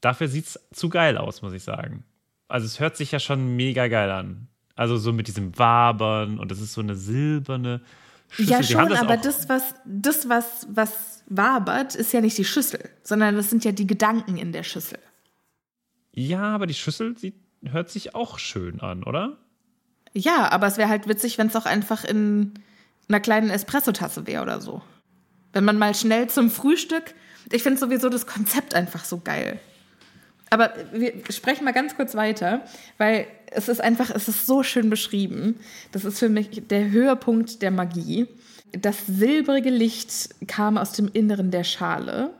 dafür 0.00 0.28
sieht 0.28 0.46
es 0.46 0.60
zu 0.72 0.88
geil 0.88 1.18
aus, 1.18 1.42
muss 1.42 1.52
ich 1.52 1.62
sagen. 1.62 2.04
Also 2.48 2.64
es 2.64 2.80
hört 2.80 2.96
sich 2.96 3.12
ja 3.12 3.20
schon 3.20 3.56
mega 3.56 3.88
geil 3.88 4.10
an. 4.10 4.48
Also 4.74 4.96
so 4.96 5.12
mit 5.12 5.28
diesem 5.28 5.58
Wabern 5.58 6.38
und 6.38 6.50
es 6.50 6.62
ist 6.62 6.72
so 6.72 6.80
eine 6.80 6.94
silberne 6.94 7.82
Schüssel. 8.30 8.52
Ja, 8.52 8.62
schon, 8.62 8.92
aber 8.92 9.18
das, 9.18 9.50
was, 9.50 9.74
das, 9.84 10.30
was, 10.30 10.66
was 10.70 11.24
wabert, 11.28 11.94
ist 11.94 12.14
ja 12.14 12.22
nicht 12.22 12.38
die 12.38 12.44
Schüssel, 12.44 12.88
sondern 13.02 13.36
das 13.36 13.50
sind 13.50 13.64
ja 13.66 13.72
die 13.72 13.86
Gedanken 13.86 14.38
in 14.38 14.52
der 14.52 14.62
Schüssel. 14.62 14.98
Ja, 16.12 16.54
aber 16.54 16.66
die 16.66 16.74
Schüssel 16.74 17.18
sieht, 17.18 17.34
hört 17.64 17.90
sich 17.90 18.14
auch 18.14 18.38
schön 18.38 18.80
an, 18.80 19.02
oder? 19.02 19.36
Ja, 20.16 20.50
aber 20.50 20.66
es 20.66 20.78
wäre 20.78 20.88
halt 20.88 21.08
witzig, 21.08 21.36
wenn 21.36 21.48
es 21.48 21.56
auch 21.56 21.66
einfach 21.66 22.02
in 22.02 22.54
einer 23.06 23.20
kleinen 23.20 23.50
Espressotasse 23.50 24.26
wäre 24.26 24.42
oder 24.42 24.62
so. 24.62 24.80
Wenn 25.52 25.64
man 25.64 25.76
mal 25.76 25.94
schnell 25.94 26.30
zum 26.30 26.50
Frühstück. 26.50 27.14
Ich 27.52 27.62
finde 27.62 27.78
sowieso 27.78 28.08
das 28.08 28.26
Konzept 28.26 28.74
einfach 28.74 29.04
so 29.04 29.18
geil. 29.18 29.60
Aber 30.48 30.72
wir 30.92 31.12
sprechen 31.28 31.64
mal 31.64 31.74
ganz 31.74 31.96
kurz 31.96 32.14
weiter, 32.14 32.62
weil 32.96 33.26
es 33.50 33.68
ist 33.68 33.82
einfach, 33.82 34.10
es 34.10 34.26
ist 34.26 34.46
so 34.46 34.62
schön 34.62 34.88
beschrieben. 34.88 35.60
Das 35.92 36.06
ist 36.06 36.18
für 36.18 36.30
mich 36.30 36.62
der 36.66 36.90
Höhepunkt 36.90 37.60
der 37.60 37.70
Magie. 37.70 38.26
Das 38.72 39.06
silbrige 39.06 39.70
Licht 39.70 40.30
kam 40.48 40.78
aus 40.78 40.92
dem 40.92 41.10
Inneren 41.12 41.50
der 41.50 41.64
Schale 41.64 42.30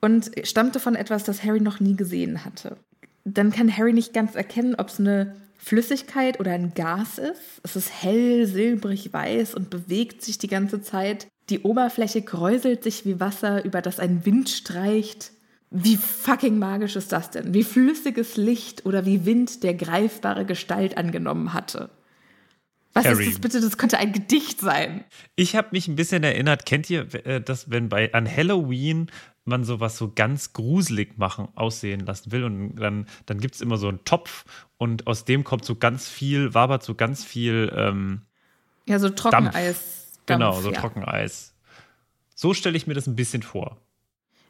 und 0.00 0.30
stammte 0.44 0.80
von 0.80 0.94
etwas, 0.94 1.22
das 1.24 1.44
Harry 1.44 1.60
noch 1.60 1.80
nie 1.80 1.96
gesehen 1.96 2.46
hatte. 2.46 2.78
Dann 3.26 3.52
kann 3.52 3.76
Harry 3.76 3.92
nicht 3.92 4.14
ganz 4.14 4.34
erkennen, 4.34 4.74
ob 4.76 4.88
es 4.88 4.98
eine 4.98 5.36
Flüssigkeit 5.58 6.40
oder 6.40 6.52
ein 6.52 6.72
Gas 6.74 7.18
ist. 7.18 7.60
Es 7.62 7.76
ist 7.76 8.02
hell, 8.02 8.46
silbrig, 8.46 9.12
weiß 9.12 9.54
und 9.54 9.70
bewegt 9.70 10.22
sich 10.22 10.38
die 10.38 10.48
ganze 10.48 10.80
Zeit. 10.80 11.26
Die 11.50 11.60
Oberfläche 11.60 12.22
kräuselt 12.22 12.84
sich 12.84 13.04
wie 13.04 13.20
Wasser, 13.20 13.64
über 13.64 13.82
das 13.82 13.98
ein 14.00 14.24
Wind 14.24 14.48
streicht. 14.48 15.32
Wie 15.70 15.96
fucking 15.96 16.58
magisch 16.58 16.96
ist 16.96 17.12
das 17.12 17.30
denn? 17.30 17.52
Wie 17.52 17.64
flüssiges 17.64 18.36
Licht 18.36 18.86
oder 18.86 19.04
wie 19.04 19.26
Wind 19.26 19.62
der 19.62 19.74
greifbare 19.74 20.46
Gestalt 20.46 20.96
angenommen 20.96 21.52
hatte. 21.52 21.90
Was 22.98 23.06
Harry. 23.06 23.24
ist 23.24 23.34
das 23.34 23.40
bitte? 23.40 23.60
Das 23.60 23.78
könnte 23.78 23.98
ein 23.98 24.12
Gedicht 24.12 24.60
sein. 24.60 25.04
Ich 25.36 25.56
habe 25.56 25.68
mich 25.72 25.88
ein 25.88 25.96
bisschen 25.96 26.22
erinnert, 26.24 26.66
kennt 26.66 26.90
ihr 26.90 27.12
äh, 27.26 27.40
das, 27.40 27.70
wenn 27.70 27.88
bei 27.88 28.12
an 28.12 28.28
Halloween 28.28 29.10
man 29.44 29.64
sowas 29.64 29.96
so 29.96 30.12
ganz 30.14 30.52
gruselig 30.52 31.16
machen, 31.16 31.48
aussehen 31.54 32.00
lassen 32.00 32.32
will 32.32 32.44
und 32.44 32.76
dann, 32.76 33.06
dann 33.26 33.40
gibt 33.40 33.54
es 33.54 33.60
immer 33.60 33.78
so 33.78 33.88
einen 33.88 34.04
Topf 34.04 34.44
und 34.76 35.06
aus 35.06 35.24
dem 35.24 35.42
kommt 35.42 35.64
so 35.64 35.74
ganz 35.74 36.08
viel, 36.08 36.54
wabert 36.54 36.82
so 36.82 36.94
ganz 36.94 37.24
viel 37.24 37.72
ähm, 37.74 38.22
Ja, 38.86 38.98
so 38.98 39.08
Trockeneis. 39.08 39.54
Dampf. 40.26 40.26
Genau, 40.26 40.60
so 40.60 40.70
ja. 40.70 40.80
Trockeneis. 40.80 41.54
So 42.34 42.52
stelle 42.52 42.76
ich 42.76 42.86
mir 42.86 42.94
das 42.94 43.06
ein 43.06 43.16
bisschen 43.16 43.42
vor. 43.42 43.78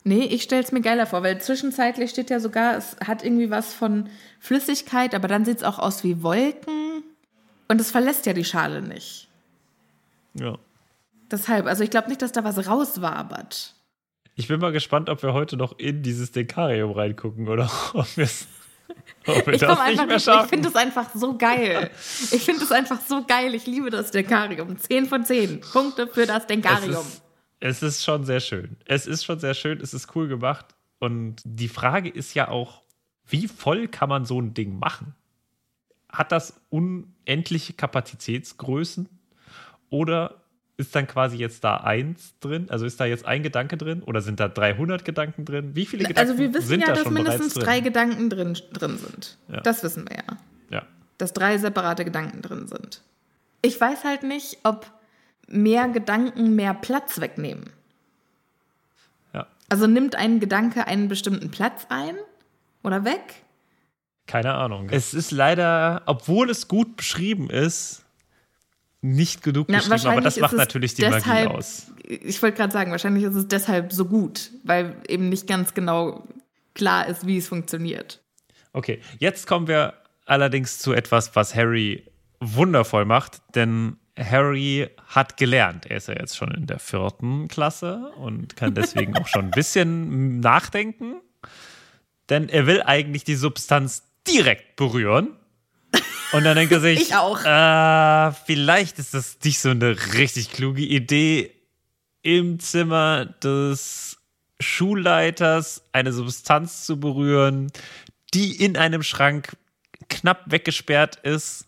Nee, 0.05 0.25
ich 0.25 0.43
stelle 0.43 0.63
es 0.63 0.73
mir 0.73 0.81
geiler 0.81 1.07
vor, 1.07 1.23
weil 1.23 1.41
zwischenzeitlich 1.41 2.11
steht 2.11 2.31
ja 2.31 2.41
sogar, 2.41 2.77
es 2.77 2.97
hat 3.05 3.25
irgendwie 3.25 3.51
was 3.51 3.75
von 3.75 4.09
Flüssigkeit, 4.41 5.15
aber 5.15 5.29
dann 5.29 5.45
sieht 5.45 5.59
es 5.59 5.65
auch 5.65 5.79
aus 5.79 6.05
wie 6.05 6.23
Wolken. 6.23 7.03
Und 7.69 7.81
es 7.81 7.91
verlässt 7.91 8.27
ja 8.27 8.33
die 8.33 8.45
Schale 8.45 8.83
nicht. 8.83 9.29
Ja. 10.35 10.59
Deshalb, 11.31 11.67
also 11.67 11.85
ich 11.85 11.91
glaube 11.91 12.09
nicht, 12.09 12.23
dass 12.23 12.33
da 12.33 12.43
was 12.45 12.67
rauswabert. 12.67 13.75
Ich 14.35 14.49
bin 14.49 14.61
mal 14.61 14.73
gespannt, 14.73 15.11
ob 15.11 15.23
wir 15.23 15.35
heute 15.35 15.57
noch 15.57 15.79
in 15.79 16.03
dieses 16.03 16.33
Dekarium 16.33 16.93
reingucken 16.93 17.49
oder 17.49 17.71
ob 17.93 18.17
wir 18.17 18.25
es 18.25 18.47
ich 19.27 19.61
komme 19.61 19.81
einfach 19.81 20.07
nicht, 20.07 20.27
ich 20.27 20.49
finde 20.49 20.69
es 20.69 20.77
einfach 20.77 21.11
so 21.15 21.37
geil. 21.37 21.91
Ich 22.31 22.43
finde 22.43 22.65
es 22.65 22.73
einfach 22.73 23.01
so 23.01 23.25
geil. 23.25 23.55
Ich 23.55 23.67
liebe 23.67 23.91
das 23.91 24.11
Dekarium. 24.11 24.79
10 24.79 25.07
von 25.07 25.25
10 25.25 25.61
Punkte 25.61 26.07
für 26.07 26.25
das 26.25 26.47
Dekarium. 26.47 27.05
Es 27.61 27.77
ist, 27.77 27.83
es 27.83 27.97
ist 27.97 28.05
schon 28.05 28.25
sehr 28.25 28.41
schön. 28.41 28.77
Es 28.87 29.07
ist 29.07 29.25
schon 29.25 29.39
sehr 29.39 29.55
schön. 29.55 29.81
Es 29.81 29.93
ist 29.93 30.15
cool 30.17 30.29
gemacht. 30.29 30.67
Und 30.99 31.43
die 31.45 31.69
Frage 31.69 32.09
ist 32.09 32.35
ja 32.35 32.49
auch, 32.49 32.83
wie 33.27 33.49
voll 33.49 33.89
kann 33.89 34.09
man 34.09 34.25
so 34.25 34.41
ein 34.41 34.55
Ding 34.55 34.79
machen? 34.79 35.15
Hat 36.11 36.33
das 36.33 36.61
unendliche 36.71 37.75
Kapazitätsgrößen? 37.75 39.09
Oder 39.91 40.35
ist 40.79 40.95
dann 40.95 41.07
quasi 41.09 41.37
jetzt 41.37 41.65
da 41.65 41.79
eins 41.79 42.35
drin? 42.41 42.67
Also 42.71 42.87
ist 42.87 43.01
da 43.01 43.05
jetzt 43.05 43.27
ein 43.27 43.43
Gedanke 43.43 43.77
drin? 43.77 44.03
Oder 44.05 44.21
sind 44.21 44.39
da 44.39 44.49
300 44.49 45.05
Gedanken 45.05 45.45
drin? 45.45 45.75
Wie 45.75 45.85
viele 45.85 46.05
Gedanken 46.05 46.29
sind 46.29 46.39
da 46.39 46.53
Also 46.53 46.55
wir 46.55 46.55
wissen 46.55 46.81
ja, 46.81 46.93
dass 46.95 47.11
mindestens 47.11 47.55
drei 47.55 47.81
Gedanken 47.81 48.31
drin, 48.31 48.57
drin 48.73 48.97
sind. 48.97 49.37
Ja. 49.49 49.61
Das 49.61 49.83
wissen 49.83 50.09
wir 50.09 50.17
ja. 50.17 50.37
Ja. 50.71 50.87
Dass 51.19 51.33
drei 51.33 51.59
separate 51.59 52.05
Gedanken 52.05 52.43
drin 52.43 52.69
sind. 52.69 53.03
Ich 53.61 53.81
weiß 53.81 54.05
halt 54.05 54.23
nicht, 54.23 54.59
ob 54.63 54.87
mehr 55.49 55.89
Gedanken 55.89 56.55
mehr 56.55 56.75
Platz 56.75 57.21
wegnehmen. 57.21 57.71
Ja. 59.35 59.49
Also 59.69 59.89
nimmt 59.89 60.15
ein 60.15 60.39
Gedanke 60.39 60.87
einen 60.87 61.09
bestimmten 61.09 61.51
Platz 61.51 61.87
ein 61.89 62.15
oder 62.85 63.05
weg? 63.05 63.43
Keine 64.29 64.55
Ahnung. 64.55 64.89
Es 64.91 65.15
ist 65.15 65.33
leider, 65.33 66.03
obwohl 66.07 66.51
es 66.51 66.69
gut 66.69 66.97
beschrieben 66.97 67.51
ist, 67.51 68.05
nicht 69.01 69.43
genug 69.43 69.67
Na, 69.69 69.79
beschrieben, 69.79 70.07
aber 70.07 70.21
das 70.21 70.39
macht 70.39 70.53
natürlich 70.53 70.95
die 70.95 71.03
deshalb- 71.03 71.27
Magie 71.27 71.57
aus. 71.57 71.91
Ich 72.05 72.41
wollte 72.43 72.57
gerade 72.57 72.73
sagen, 72.73 72.91
wahrscheinlich 72.91 73.25
ist 73.25 73.35
es 73.35 73.49
deshalb 73.49 73.93
so 73.93 74.05
gut, 74.05 74.51
weil 74.65 74.97
eben 75.09 75.29
nicht 75.29 75.47
ganz 75.47 75.75
genau 75.75 76.27
klar 76.75 77.07
ist, 77.07 77.27
wie 77.27 77.39
es 77.39 77.49
funktioniert. 77.49 78.21
Okay, 78.73 79.01
jetzt 79.19 79.47
kommen 79.47 79.67
wir 79.67 79.95
allerdings 80.27 80.79
zu 80.79 80.93
etwas, 80.93 81.35
was 81.35 81.55
Harry 81.55 82.05
wundervoll 82.41 83.05
macht, 83.05 83.41
denn 83.55 83.97
Harry 84.19 84.89
hat 85.07 85.37
gelernt. 85.37 85.87
Er 85.87 85.97
ist 85.97 86.09
ja 86.09 86.15
jetzt 86.15 86.37
schon 86.37 86.51
in 86.51 86.67
der 86.67 86.79
vierten 86.79 87.49
Klasse 87.49 88.11
und 88.19 88.57
kann 88.57 88.75
deswegen 88.75 89.17
auch 89.17 89.27
schon 89.27 89.47
ein 89.47 89.51
bisschen 89.53 90.41
nachdenken, 90.41 91.15
denn 92.29 92.49
er 92.49 92.67
will 92.67 92.83
eigentlich 92.83 93.25
die 93.25 93.37
Substanz 93.37 94.03
direkt 94.29 94.77
berühren. 94.77 95.37
Und 96.33 96.45
dann 96.45 96.57
denkt 96.57 96.73
er 96.73 96.81
sich, 96.81 97.01
Ich 97.03 97.15
auch. 97.15 97.43
Äh, 97.45 98.33
vielleicht 98.47 98.99
ist 98.99 99.15
das 99.15 99.39
nicht 99.43 99.59
so 99.59 99.71
eine 99.71 99.97
richtig 100.15 100.53
kluge 100.53 100.83
Idee, 100.83 101.55
im 102.23 102.59
Zimmer 102.61 103.27
des 103.27 104.19
Schulleiters 104.61 105.83
eine 105.93 106.13
Substanz 106.13 106.85
zu 106.85 106.99
berühren, 106.99 107.71
die 108.35 108.63
in 108.63 108.77
einem 108.77 109.03
Schrank 109.03 109.57
knapp 110.09 110.43
weggesperrt 110.47 111.17
ist. 111.17 111.67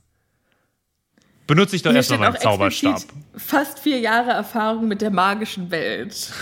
Benutze 1.46 1.76
ich 1.76 1.82
doch 1.82 1.92
erstmal 1.92 2.18
meinen 2.18 2.36
Zauberstab. 2.36 3.02
fast 3.36 3.80
vier 3.80 3.98
Jahre 3.98 4.30
Erfahrung 4.30 4.86
mit 4.86 5.00
der 5.00 5.10
magischen 5.10 5.70
Welt. 5.70 6.32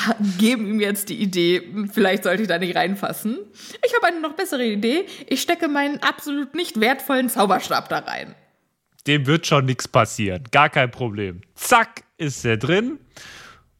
Geben 0.38 0.66
ihm 0.66 0.80
jetzt 0.80 1.08
die 1.08 1.16
Idee, 1.20 1.62
vielleicht 1.92 2.24
sollte 2.24 2.42
ich 2.42 2.48
da 2.48 2.58
nicht 2.58 2.74
reinfassen. 2.76 3.38
Ich 3.86 3.94
habe 3.94 4.06
eine 4.06 4.20
noch 4.20 4.32
bessere 4.34 4.64
Idee. 4.64 5.04
Ich 5.26 5.42
stecke 5.42 5.68
meinen 5.68 5.98
absolut 6.02 6.54
nicht 6.54 6.80
wertvollen 6.80 7.28
Zauberstab 7.28 7.88
da 7.88 7.98
rein. 7.98 8.34
Dem 9.06 9.26
wird 9.26 9.46
schon 9.46 9.64
nichts 9.66 9.88
passieren. 9.88 10.44
Gar 10.52 10.70
kein 10.70 10.90
Problem. 10.90 11.40
Zack, 11.54 12.04
ist 12.18 12.44
er 12.44 12.56
drin. 12.56 12.98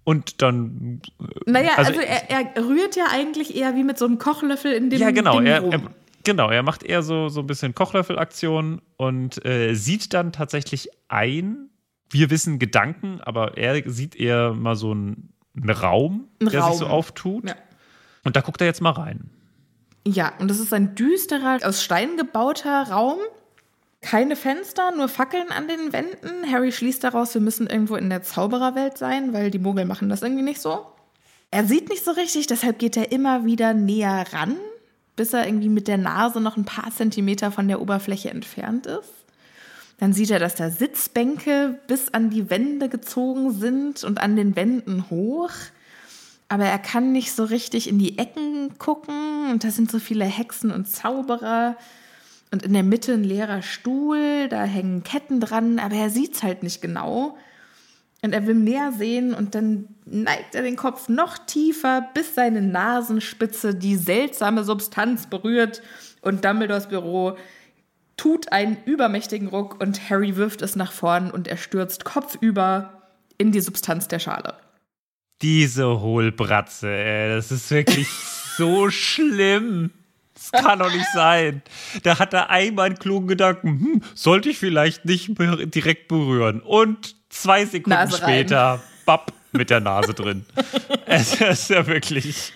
Und 0.04 0.42
dann. 0.42 1.00
Naja, 1.46 1.70
Also- 1.76 1.92
also, 1.92 2.00
er, 2.02 2.28
er 2.56 2.64
rührt 2.66 2.96
ja 2.96 3.04
eigentlich 3.12 3.54
eher 3.56 3.76
wie 3.76 3.84
mit 3.84 3.98
so 3.98 4.04
einem 4.06 4.18
Kochlöffel 4.18 4.72
in 4.72 4.90
dem 4.90 5.00
Ja, 5.00 5.12
genau. 5.12 5.36
Ding 5.38 5.46
Er, 5.46 5.62
er, 5.62 5.80
genau, 6.24 6.50
er 6.50 6.64
macht 6.64 6.82
eher 6.82 7.02
so, 7.04 7.28
so 7.28 7.40
ein 7.40 7.46
bisschen 7.46 7.72
Kochlöffelaktion 7.74 8.82
und 8.96 9.44
äh, 9.46 9.74
sieht 9.74 10.12
dann 10.12 10.32
tatsächlich 10.32 10.88
ein. 11.08 11.68
Wir 12.10 12.30
wissen 12.30 12.58
Gedanken, 12.58 13.20
aber 13.20 13.56
er 13.56 13.88
sieht 13.88 14.16
eher 14.16 14.52
mal 14.54 14.74
so 14.74 14.90
einen, 14.90 15.31
einen 15.56 15.70
Raum, 15.70 16.28
Ein 16.40 16.48
der 16.48 16.62
sich 16.64 16.74
so 16.78 16.84
Raum. 16.84 16.92
auftut. 16.92 17.48
Ja. 17.48 17.54
Und 18.24 18.36
da 18.36 18.40
guckt 18.40 18.60
er 18.60 18.66
jetzt 18.66 18.80
mal 18.80 18.90
rein. 18.90 19.30
Ja, 20.06 20.32
und 20.38 20.48
das 20.48 20.58
ist 20.58 20.72
ein 20.72 20.94
düsterer, 20.94 21.58
aus 21.64 21.82
Stein 21.82 22.16
gebauter 22.16 22.88
Raum. 22.90 23.18
Keine 24.00 24.34
Fenster, 24.34 24.90
nur 24.96 25.08
Fackeln 25.08 25.52
an 25.52 25.68
den 25.68 25.92
Wänden. 25.92 26.50
Harry 26.50 26.72
schließt 26.72 27.04
daraus, 27.04 27.34
wir 27.34 27.40
müssen 27.40 27.68
irgendwo 27.68 27.94
in 27.94 28.10
der 28.10 28.22
Zaubererwelt 28.22 28.98
sein, 28.98 29.32
weil 29.32 29.52
die 29.52 29.60
Muggel 29.60 29.84
machen 29.84 30.08
das 30.08 30.22
irgendwie 30.22 30.42
nicht 30.42 30.60
so. 30.60 30.86
Er 31.52 31.64
sieht 31.64 31.88
nicht 31.88 32.04
so 32.04 32.10
richtig, 32.10 32.48
deshalb 32.48 32.78
geht 32.80 32.96
er 32.96 33.12
immer 33.12 33.44
wieder 33.44 33.74
näher 33.74 34.24
ran, 34.32 34.56
bis 35.14 35.32
er 35.34 35.46
irgendwie 35.46 35.68
mit 35.68 35.86
der 35.86 35.98
Nase 35.98 36.40
noch 36.40 36.56
ein 36.56 36.64
paar 36.64 36.90
Zentimeter 36.90 37.52
von 37.52 37.68
der 37.68 37.80
Oberfläche 37.80 38.30
entfernt 38.30 38.86
ist. 38.86 39.12
Dann 40.02 40.12
sieht 40.12 40.32
er, 40.32 40.40
dass 40.40 40.56
da 40.56 40.68
Sitzbänke 40.68 41.78
bis 41.86 42.12
an 42.12 42.28
die 42.28 42.50
Wände 42.50 42.88
gezogen 42.88 43.52
sind 43.52 44.02
und 44.02 44.20
an 44.20 44.34
den 44.34 44.56
Wänden 44.56 45.08
hoch. 45.10 45.52
Aber 46.48 46.64
er 46.64 46.80
kann 46.80 47.12
nicht 47.12 47.30
so 47.32 47.44
richtig 47.44 47.88
in 47.88 48.00
die 48.00 48.18
Ecken 48.18 48.76
gucken. 48.78 49.52
Und 49.52 49.62
da 49.62 49.70
sind 49.70 49.92
so 49.92 50.00
viele 50.00 50.24
Hexen 50.24 50.72
und 50.72 50.88
Zauberer. 50.88 51.76
Und 52.50 52.64
in 52.64 52.72
der 52.72 52.82
Mitte 52.82 53.12
ein 53.12 53.22
leerer 53.22 53.62
Stuhl, 53.62 54.48
da 54.48 54.64
hängen 54.64 55.04
Ketten 55.04 55.38
dran, 55.38 55.78
aber 55.78 55.94
er 55.94 56.10
sieht's 56.10 56.42
halt 56.42 56.64
nicht 56.64 56.82
genau. 56.82 57.38
Und 58.22 58.32
er 58.32 58.44
will 58.48 58.56
mehr 58.56 58.90
sehen. 58.90 59.32
Und 59.32 59.54
dann 59.54 59.86
neigt 60.04 60.56
er 60.56 60.62
den 60.62 60.74
Kopf 60.74 61.08
noch 61.08 61.38
tiefer, 61.38 62.08
bis 62.12 62.34
seine 62.34 62.60
Nasenspitze 62.60 63.72
die 63.72 63.94
seltsame 63.94 64.64
Substanz 64.64 65.28
berührt. 65.28 65.80
Und 66.22 66.44
Dumbledores 66.44 66.88
Büro 66.88 67.36
tut 68.22 68.52
einen 68.52 68.76
übermächtigen 68.84 69.48
Ruck 69.48 69.80
und 69.80 70.08
Harry 70.08 70.36
wirft 70.36 70.62
es 70.62 70.76
nach 70.76 70.92
vorn 70.92 71.32
und 71.32 71.48
er 71.48 71.56
stürzt 71.56 72.04
kopfüber 72.04 73.02
in 73.36 73.50
die 73.50 73.60
Substanz 73.60 74.06
der 74.06 74.20
Schale. 74.20 74.54
Diese 75.42 76.00
Hohlbratze, 76.00 76.88
ey, 76.88 77.34
das 77.34 77.50
ist 77.50 77.68
wirklich 77.72 78.08
so 78.56 78.90
schlimm. 78.90 79.90
Das 80.34 80.52
kann 80.52 80.78
doch 80.78 80.92
nicht 80.92 81.08
sein. 81.12 81.62
Da 82.04 82.20
hat 82.20 82.32
er 82.32 82.48
einmal 82.48 82.86
einen 82.86 82.98
klugen 83.00 83.26
Gedanken, 83.26 83.80
hm, 83.80 84.02
sollte 84.14 84.50
ich 84.50 84.58
vielleicht 84.58 85.04
nicht 85.04 85.32
direkt 85.74 86.06
berühren. 86.06 86.60
Und 86.60 87.16
zwei 87.28 87.64
Sekunden 87.64 87.90
Nase 87.90 88.22
rein. 88.22 88.30
später, 88.30 88.82
bapp, 89.04 89.32
mit 89.50 89.68
der 89.68 89.80
Nase 89.80 90.14
drin. 90.14 90.46
es 91.06 91.40
ist 91.40 91.70
ja 91.70 91.84
wirklich, 91.88 92.52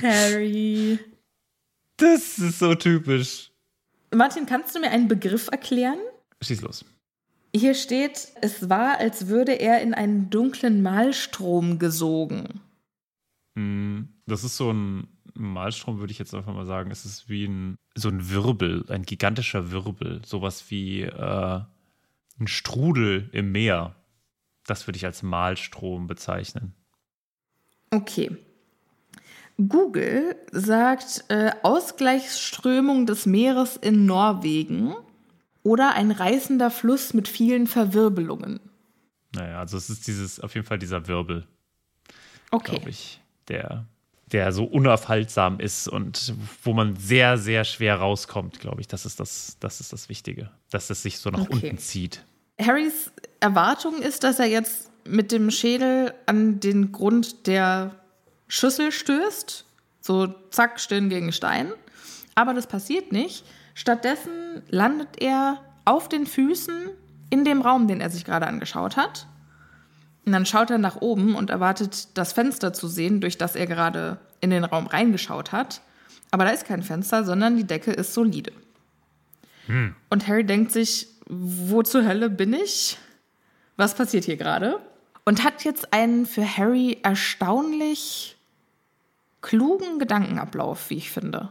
Harry. 0.00 0.98
das 1.98 2.38
ist 2.38 2.58
so 2.58 2.74
typisch. 2.74 3.50
Martin, 4.14 4.46
kannst 4.46 4.74
du 4.74 4.80
mir 4.80 4.90
einen 4.90 5.08
Begriff 5.08 5.48
erklären? 5.48 5.98
Schieß 6.42 6.62
los. 6.62 6.84
Hier 7.54 7.74
steht, 7.74 8.28
es 8.42 8.68
war, 8.68 8.98
als 8.98 9.28
würde 9.28 9.52
er 9.52 9.80
in 9.82 9.94
einen 9.94 10.30
dunklen 10.30 10.82
Malstrom 10.82 11.78
gesogen. 11.78 12.60
Hm, 13.56 14.08
Das 14.26 14.44
ist 14.44 14.56
so 14.56 14.72
ein 14.72 15.08
Malstrom, 15.34 15.98
würde 15.98 16.10
ich 16.10 16.18
jetzt 16.18 16.34
einfach 16.34 16.54
mal 16.54 16.66
sagen. 16.66 16.90
Es 16.90 17.04
ist 17.04 17.28
wie 17.28 17.46
ein, 17.46 17.76
so 17.94 18.08
ein 18.08 18.30
Wirbel, 18.30 18.84
ein 18.88 19.02
gigantischer 19.04 19.70
Wirbel. 19.70 20.20
Sowas 20.24 20.70
wie 20.70 21.02
äh, 21.02 21.60
ein 22.40 22.46
Strudel 22.46 23.28
im 23.32 23.52
Meer. 23.52 23.94
Das 24.66 24.86
würde 24.86 24.96
ich 24.96 25.06
als 25.06 25.22
Malstrom 25.22 26.06
bezeichnen. 26.06 26.74
Okay. 27.90 28.36
Google 29.66 30.36
sagt 30.52 31.24
äh, 31.28 31.50
Ausgleichsströmung 31.62 33.06
des 33.06 33.26
Meeres 33.26 33.76
in 33.76 34.06
Norwegen 34.06 34.94
oder 35.64 35.94
ein 35.94 36.12
reißender 36.12 36.70
Fluss 36.70 37.12
mit 37.12 37.26
vielen 37.28 37.66
Verwirbelungen. 37.66 38.60
Naja, 39.34 39.58
also 39.58 39.76
es 39.76 39.90
ist 39.90 40.06
dieses, 40.06 40.40
auf 40.40 40.54
jeden 40.54 40.66
Fall 40.66 40.78
dieser 40.78 41.08
Wirbel, 41.08 41.46
Okay. 42.50 42.76
glaube 42.76 42.88
ich, 42.90 43.20
der, 43.48 43.84
der 44.32 44.52
so 44.52 44.64
unaufhaltsam 44.64 45.60
ist 45.60 45.88
und 45.88 46.34
wo 46.62 46.72
man 46.72 46.96
sehr, 46.96 47.36
sehr 47.36 47.64
schwer 47.64 47.96
rauskommt, 47.96 48.60
glaube 48.60 48.80
ich. 48.80 48.86
Das 48.88 49.04
ist 49.04 49.18
das, 49.20 49.56
das 49.60 49.80
ist 49.80 49.92
das 49.92 50.08
Wichtige, 50.08 50.50
dass 50.70 50.88
es 50.88 51.02
sich 51.02 51.18
so 51.18 51.30
nach 51.30 51.40
Okay. 51.40 51.52
unten 51.52 51.78
zieht. 51.78 52.24
Harrys 52.60 53.10
Erwartung 53.40 54.00
ist, 54.00 54.24
dass 54.24 54.38
er 54.38 54.46
jetzt 54.46 54.90
mit 55.04 55.30
dem 55.32 55.50
Schädel 55.50 56.14
an 56.26 56.60
den 56.60 56.92
Grund 56.92 57.46
der 57.46 57.94
Schüssel 58.48 58.92
stößt. 58.92 59.64
So 60.00 60.34
zack, 60.50 60.80
Stirn 60.80 61.08
gegen 61.08 61.32
Stein. 61.32 61.72
Aber 62.34 62.54
das 62.54 62.66
passiert 62.66 63.12
nicht. 63.12 63.44
Stattdessen 63.74 64.62
landet 64.68 65.20
er 65.20 65.60
auf 65.84 66.08
den 66.08 66.26
Füßen 66.26 66.90
in 67.30 67.44
dem 67.44 67.60
Raum, 67.62 67.86
den 67.86 68.00
er 68.00 68.10
sich 68.10 68.24
gerade 68.24 68.46
angeschaut 68.46 68.96
hat. 68.96 69.26
Und 70.24 70.32
dann 70.32 70.46
schaut 70.46 70.70
er 70.70 70.78
nach 70.78 71.00
oben 71.00 71.34
und 71.34 71.50
erwartet, 71.50 72.08
das 72.14 72.32
Fenster 72.32 72.72
zu 72.72 72.88
sehen, 72.88 73.20
durch 73.20 73.38
das 73.38 73.54
er 73.54 73.66
gerade 73.66 74.18
in 74.40 74.50
den 74.50 74.64
Raum 74.64 74.86
reingeschaut 74.86 75.52
hat. 75.52 75.80
Aber 76.30 76.44
da 76.44 76.50
ist 76.50 76.66
kein 76.66 76.82
Fenster, 76.82 77.24
sondern 77.24 77.56
die 77.56 77.64
Decke 77.64 77.92
ist 77.92 78.14
solide. 78.14 78.52
Und 80.10 80.26
Harry 80.26 80.44
denkt 80.44 80.72
sich, 80.72 81.08
wo 81.26 81.82
zur 81.82 82.06
Hölle 82.06 82.30
bin 82.30 82.54
ich? 82.54 82.98
Was 83.76 83.94
passiert 83.94 84.24
hier 84.24 84.38
gerade? 84.38 84.80
Und 85.24 85.44
hat 85.44 85.64
jetzt 85.64 85.92
einen 85.92 86.24
für 86.24 86.56
Harry 86.56 86.98
erstaunlich 87.02 88.37
klugen 89.40 89.98
Gedankenablauf, 89.98 90.90
wie 90.90 90.96
ich 90.96 91.10
finde. 91.10 91.50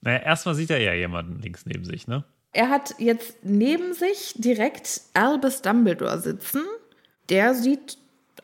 Naja, 0.00 0.18
erstmal 0.18 0.54
sieht 0.54 0.70
er 0.70 0.80
ja 0.80 0.94
jemanden 0.94 1.40
links 1.40 1.66
neben 1.66 1.84
sich, 1.84 2.06
ne? 2.06 2.24
Er 2.52 2.70
hat 2.70 2.94
jetzt 2.98 3.44
neben 3.44 3.92
sich 3.92 4.34
direkt 4.36 5.02
Albus 5.14 5.62
Dumbledore 5.62 6.20
sitzen. 6.20 6.62
Der 7.28 7.54
sieht 7.54 7.98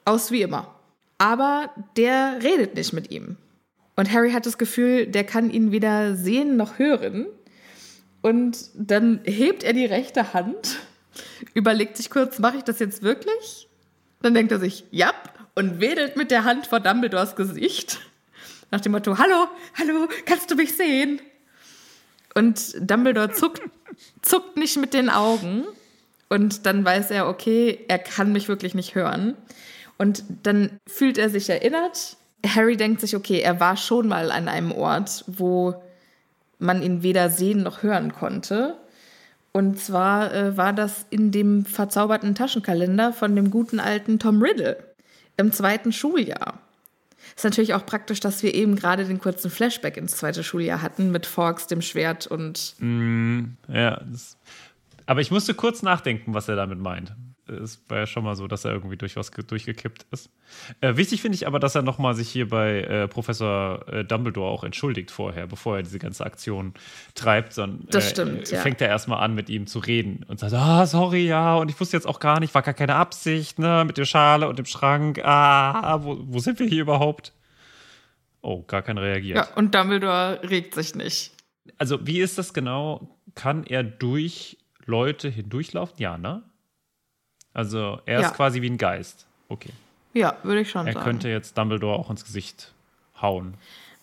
aus 0.05 0.31
wie 0.31 0.43
immer. 0.43 0.75
Aber 1.19 1.71
der 1.97 2.43
redet 2.43 2.75
nicht 2.75 2.93
mit 2.93 3.11
ihm. 3.11 3.37
Und 3.97 4.13
Harry 4.13 4.33
hat 4.33 4.45
das 4.45 4.59
Gefühl, 4.59 5.07
der 5.07 5.25
kann 5.25 5.51
ihn 5.51 5.73
weder 5.73 6.17
sehen 6.17 6.57
noch 6.57 6.79
hören. 6.79 7.27
Und 8.23 8.71
dann 8.75 9.21
hebt 9.25 9.65
er 9.65 9.73
die 9.73 9.85
rechte 9.85 10.35
Hand, 10.35 10.79
überlegt 11.55 11.97
sich 11.97 12.11
kurz, 12.11 12.39
mache 12.39 12.59
ich 12.59 12.65
das 12.65 12.79
jetzt 12.79 13.03
wirklich? 13.03 13.69
Dann 14.21 14.35
denkt 14.35 14.53
er 14.53 14.61
sich, 14.61 14.85
ja, 14.91 15.13
und 15.55 15.81
wedelt 15.81 16.17
mit 16.17 16.31
der 16.31 16.45
Hand 16.45 16.67
vor 16.67 16.81
Dumbledores 16.81 17.37
Gesicht. 17.37 18.01
Nach 18.73 18.81
dem 18.81 18.93
Motto, 18.93 19.19
hallo, 19.19 19.49
hallo, 19.79 20.09
kannst 20.25 20.51
du 20.51 20.55
mich 20.55 20.75
sehen? 20.75 21.21
Und 22.35 22.75
Dumbledore 22.81 23.31
zuckt, 23.31 23.61
zuckt 24.23 24.57
nicht 24.57 24.79
mit 24.79 24.95
den 24.95 25.11
Augen. 25.11 25.65
Und 26.31 26.65
dann 26.65 26.83
weiß 26.83 27.11
er, 27.11 27.29
okay, 27.29 27.85
er 27.89 27.99
kann 27.99 28.33
mich 28.33 28.49
wirklich 28.49 28.75
nicht 28.75 28.95
hören. 28.95 29.37
Und 29.99 30.25
dann 30.43 30.81
fühlt 30.87 31.19
er 31.19 31.29
sich 31.29 31.51
erinnert. 31.51 32.17
Harry 32.47 32.79
denkt 32.79 33.03
sich, 33.03 33.15
okay, 33.15 33.41
er 33.41 33.61
war 33.61 33.77
schon 33.77 34.09
mal 34.09 34.33
an 34.33 34.49
einem 34.49 34.73
Ort, 34.73 35.25
wo 35.27 35.75
man 36.59 36.83
ihn 36.83 37.03
weder 37.03 37.29
sehen 37.29 37.63
noch 37.63 37.83
hören 37.83 38.15
konnte. 38.15 38.79
Und 39.53 39.79
zwar 39.79 40.33
äh, 40.33 40.57
war 40.57 40.73
das 40.73 41.05
in 41.11 41.31
dem 41.31 41.67
verzauberten 41.67 42.35
Taschenkalender 42.35 43.13
von 43.13 43.37
dem 43.37 43.51
guten 43.51 43.81
alten 43.81 44.19
Tom 44.19 44.41
Riddle 44.41 44.79
im 45.37 45.53
zweiten 45.53 45.93
Schuljahr. 45.93 46.59
Ist 47.35 47.45
natürlich 47.45 47.75
auch 47.75 47.87
praktisch, 47.87 48.21
dass 48.21 48.43
wir 48.43 48.55
eben 48.55 48.77
gerade 48.77 49.05
den 49.05 49.19
kurzen 49.19 49.51
Flashback 49.51 49.97
ins 49.97 50.17
zweite 50.17 50.45
Schuljahr 50.45 50.83
hatten 50.83 51.11
mit 51.11 51.27
Forks, 51.27 51.67
dem 51.67 51.83
Schwert 51.83 52.27
und. 52.27 52.75
Mm, 52.79 53.57
ja, 53.69 54.03
das, 54.05 54.37
aber 55.07 55.21
ich 55.21 55.31
musste 55.31 55.55
kurz 55.55 55.83
nachdenken, 55.83 56.35
was 56.35 56.49
er 56.49 56.57
damit 56.57 56.79
meint 56.79 57.15
es 57.47 57.83
war 57.89 57.99
ja 57.99 58.07
schon 58.07 58.25
mal 58.25 58.37
so, 58.37 58.47
dass 58.47 58.65
er 58.65 58.73
irgendwie 58.73 58.97
durch 58.97 59.17
was 59.17 59.31
durchgekippt 59.31 60.07
ist. 60.11 60.31
Äh, 60.81 60.97
wichtig 60.97 61.23
finde 61.23 61.35
ich 61.35 61.47
aber, 61.47 61.59
dass 61.59 61.75
er 61.75 61.83
nochmal 61.83 62.15
sich 62.15 62.29
hier 62.29 62.49
bei 62.49 62.83
äh, 62.83 63.09
Professor 63.09 63.87
äh, 63.89 64.05
Dumbledore 64.05 64.51
auch 64.51 64.65
entschuldigt 64.65 65.11
vorher, 65.11 65.47
bevor 65.47 65.77
er 65.77 65.83
diese 65.83 65.99
ganze 65.99 66.25
Aktion 66.25 66.75
treibt. 67.15 67.53
Sondern, 67.53 67.87
das 67.91 68.11
stimmt, 68.11 68.51
ja. 68.51 68.61
Fängt 68.61 68.81
er 68.81 68.89
erstmal 68.89 69.23
an, 69.23 69.35
mit 69.35 69.49
ihm 69.49 69.67
zu 69.67 69.81
reden 69.81 70.25
und 70.29 70.39
sagt, 70.39 70.55
ah, 70.55 70.87
sorry, 70.87 71.27
ja, 71.27 71.57
und 71.57 71.69
ich 71.69 71.81
wusste 71.81 71.97
jetzt 71.97 72.07
auch 72.07 72.21
gar 72.21 72.39
nicht, 72.39 72.55
war 72.55 72.63
gar 72.63 72.75
keine 72.75 72.95
Absicht, 72.95 73.59
ne, 73.59 73.85
mit 73.87 73.99
der 73.99 74.05
Schale 74.05 74.49
und 74.49 74.59
dem 74.59 74.67
Schrank, 74.67 75.21
ah, 75.25 76.05
wo, 76.05 76.19
wo 76.23 76.39
sind 76.39 76.59
wir 76.61 76.67
hier 76.67 76.83
überhaupt? 76.83 77.33
Oh, 78.41 78.63
gar 78.63 78.83
kein 78.83 78.99
reagiert. 78.99 79.37
Ja, 79.37 79.49
und 79.55 79.75
Dumbledore 79.75 80.41
regt 80.49 80.75
sich 80.75 80.95
nicht. 80.95 81.33
Also, 81.79 82.07
wie 82.07 82.21
ist 82.21 82.39
das 82.39 82.55
genau? 82.55 83.19
Kann 83.35 83.65
er 83.65 83.83
durch 83.83 84.59
Leute 84.85 85.29
hindurchlaufen? 85.29 85.97
Ja, 85.99 86.19
ne? 86.19 86.43
Also 87.55 88.01
er 88.07 88.21
ja. 88.21 88.29
ist 88.29 88.35
quasi 88.35 88.63
wie 88.63 88.71
ein 88.71 88.79
Geist. 88.79 89.27
Okay. 89.49 89.73
Ja, 90.15 90.37
würde 90.43 90.61
ich 90.61 90.71
schon 90.71 90.87
er 90.87 90.93
sagen. 90.93 91.05
Er 91.05 91.11
könnte 91.11 91.29
jetzt 91.29 91.57
Dumbledore 91.57 91.99
auch 91.99 92.11
ins 92.11 92.25
Gesicht 92.25 92.73
hauen. 93.21 93.55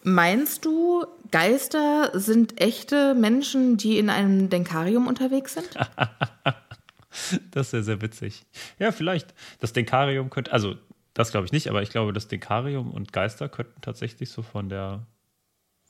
Meinst 0.03 0.65
du, 0.65 1.05
Geister 1.31 2.11
sind 2.13 2.61
echte 2.61 3.15
Menschen, 3.15 3.77
die 3.77 3.97
in 3.97 4.09
einem 4.09 4.49
Denkarium 4.49 5.07
unterwegs 5.07 5.55
sind? 5.55 5.69
das 7.51 7.73
wäre 7.73 7.83
sehr 7.83 8.01
witzig. 8.01 8.45
Ja, 8.77 8.91
vielleicht. 8.91 9.33
Das 9.59 9.73
Denkarium 9.73 10.29
könnte, 10.29 10.53
also 10.53 10.75
das 11.13 11.31
glaube 11.31 11.45
ich 11.45 11.51
nicht, 11.51 11.67
aber 11.69 11.81
ich 11.81 11.89
glaube, 11.89 12.13
das 12.13 12.27
Denkarium 12.27 12.91
und 12.91 13.11
Geister 13.11 13.49
könnten 13.49 13.81
tatsächlich 13.81 14.29
so 14.29 14.41
von 14.41 14.69
der 14.69 15.05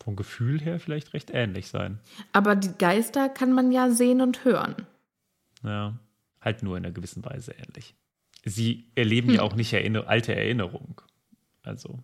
vom 0.04 0.16
Gefühl 0.16 0.62
her 0.62 0.80
vielleicht 0.80 1.14
recht 1.14 1.30
ähnlich 1.30 1.68
sein. 1.68 2.00
Aber 2.32 2.56
die 2.56 2.72
Geister 2.78 3.28
kann 3.28 3.52
man 3.52 3.72
ja 3.72 3.90
sehen 3.92 4.22
und 4.22 4.46
hören. 4.46 4.88
Ja 5.62 5.94
halt 6.42 6.64
nur 6.64 6.78
in 6.78 6.86
einer 6.86 6.94
gewissen 6.94 7.24
Weise 7.26 7.54
ähnlich. 7.54 7.96
Sie 8.46 8.92
erleben 8.96 9.30
hm. 9.30 9.36
ja 9.36 9.42
auch 9.42 9.56
nicht 9.56 9.74
Erinner 9.74 10.08
alte 10.08 10.36
Erinnerungen, 10.36 10.96
also, 11.64 12.00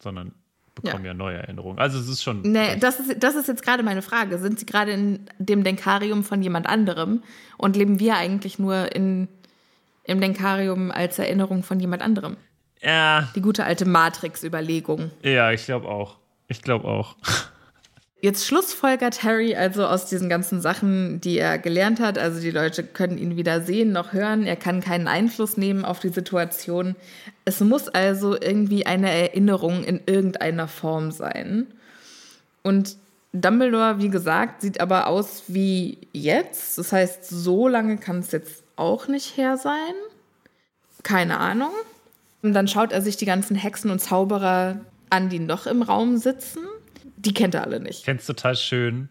sondern 0.00 0.34
bekommen 0.74 1.04
ja. 1.04 1.10
ja. 1.10 1.14
neue 1.14 1.38
Erinnerungen. 1.38 1.78
Also 1.78 1.98
es 1.98 2.08
ist 2.08 2.22
schon. 2.22 2.42
Nee, 2.42 2.76
das 2.78 3.00
ist, 3.00 3.22
das 3.22 3.34
ist 3.34 3.48
jetzt 3.48 3.62
gerade 3.62 3.82
meine 3.82 4.02
Frage. 4.02 4.38
Sind 4.38 4.58
Sie 4.58 4.66
gerade 4.66 4.92
in 4.92 5.26
dem 5.38 5.64
Denkarium 5.64 6.24
von 6.24 6.42
jemand 6.42 6.66
anderem 6.66 7.22
und 7.58 7.76
leben 7.76 8.00
wir 8.00 8.16
eigentlich 8.16 8.58
nur 8.58 8.94
in, 8.94 9.28
im 10.04 10.20
Denkarium 10.20 10.90
als 10.90 11.18
Erinnerung 11.18 11.62
von 11.62 11.78
jemand 11.80 12.02
anderem? 12.02 12.36
Ja. 12.80 13.28
Die 13.34 13.42
gute 13.42 13.64
alte 13.64 13.84
Matrix-Überlegung. 13.84 15.10
Ja, 15.22 15.52
ich 15.52 15.64
glaube 15.64 15.88
auch. 15.88 16.18
Ich 16.48 16.62
glaube 16.62 16.88
auch. 16.88 17.16
Jetzt 18.24 18.46
schlussfolgert 18.46 19.24
Harry 19.24 19.56
also 19.56 19.84
aus 19.84 20.06
diesen 20.06 20.28
ganzen 20.28 20.60
Sachen, 20.60 21.20
die 21.20 21.38
er 21.38 21.58
gelernt 21.58 21.98
hat. 21.98 22.18
Also 22.18 22.40
die 22.40 22.52
Leute 22.52 22.84
können 22.84 23.18
ihn 23.18 23.36
weder 23.36 23.62
sehen 23.62 23.90
noch 23.90 24.12
hören. 24.12 24.46
Er 24.46 24.54
kann 24.54 24.80
keinen 24.80 25.08
Einfluss 25.08 25.56
nehmen 25.56 25.84
auf 25.84 25.98
die 25.98 26.10
Situation. 26.10 26.94
Es 27.44 27.58
muss 27.58 27.88
also 27.88 28.40
irgendwie 28.40 28.86
eine 28.86 29.10
Erinnerung 29.10 29.82
in 29.82 30.00
irgendeiner 30.06 30.68
Form 30.68 31.10
sein. 31.10 31.66
Und 32.62 32.96
Dumbledore, 33.32 33.98
wie 33.98 34.08
gesagt, 34.08 34.62
sieht 34.62 34.80
aber 34.80 35.08
aus 35.08 35.42
wie 35.48 35.98
jetzt. 36.12 36.78
Das 36.78 36.92
heißt, 36.92 37.28
so 37.28 37.66
lange 37.66 37.96
kann 37.96 38.20
es 38.20 38.30
jetzt 38.30 38.62
auch 38.76 39.08
nicht 39.08 39.36
her 39.36 39.56
sein. 39.56 39.94
Keine 41.02 41.38
Ahnung. 41.38 41.72
Und 42.42 42.52
dann 42.52 42.68
schaut 42.68 42.92
er 42.92 43.02
sich 43.02 43.16
die 43.16 43.26
ganzen 43.26 43.56
Hexen 43.56 43.90
und 43.90 43.98
Zauberer 43.98 44.76
an, 45.10 45.28
die 45.28 45.40
noch 45.40 45.66
im 45.66 45.82
Raum 45.82 46.18
sitzen 46.18 46.60
die 47.24 47.34
kennt 47.34 47.54
er 47.54 47.62
alle 47.62 47.80
nicht. 47.80 48.00
Ich 48.00 48.04
kenn's 48.04 48.26
total 48.26 48.56
schön. 48.56 49.08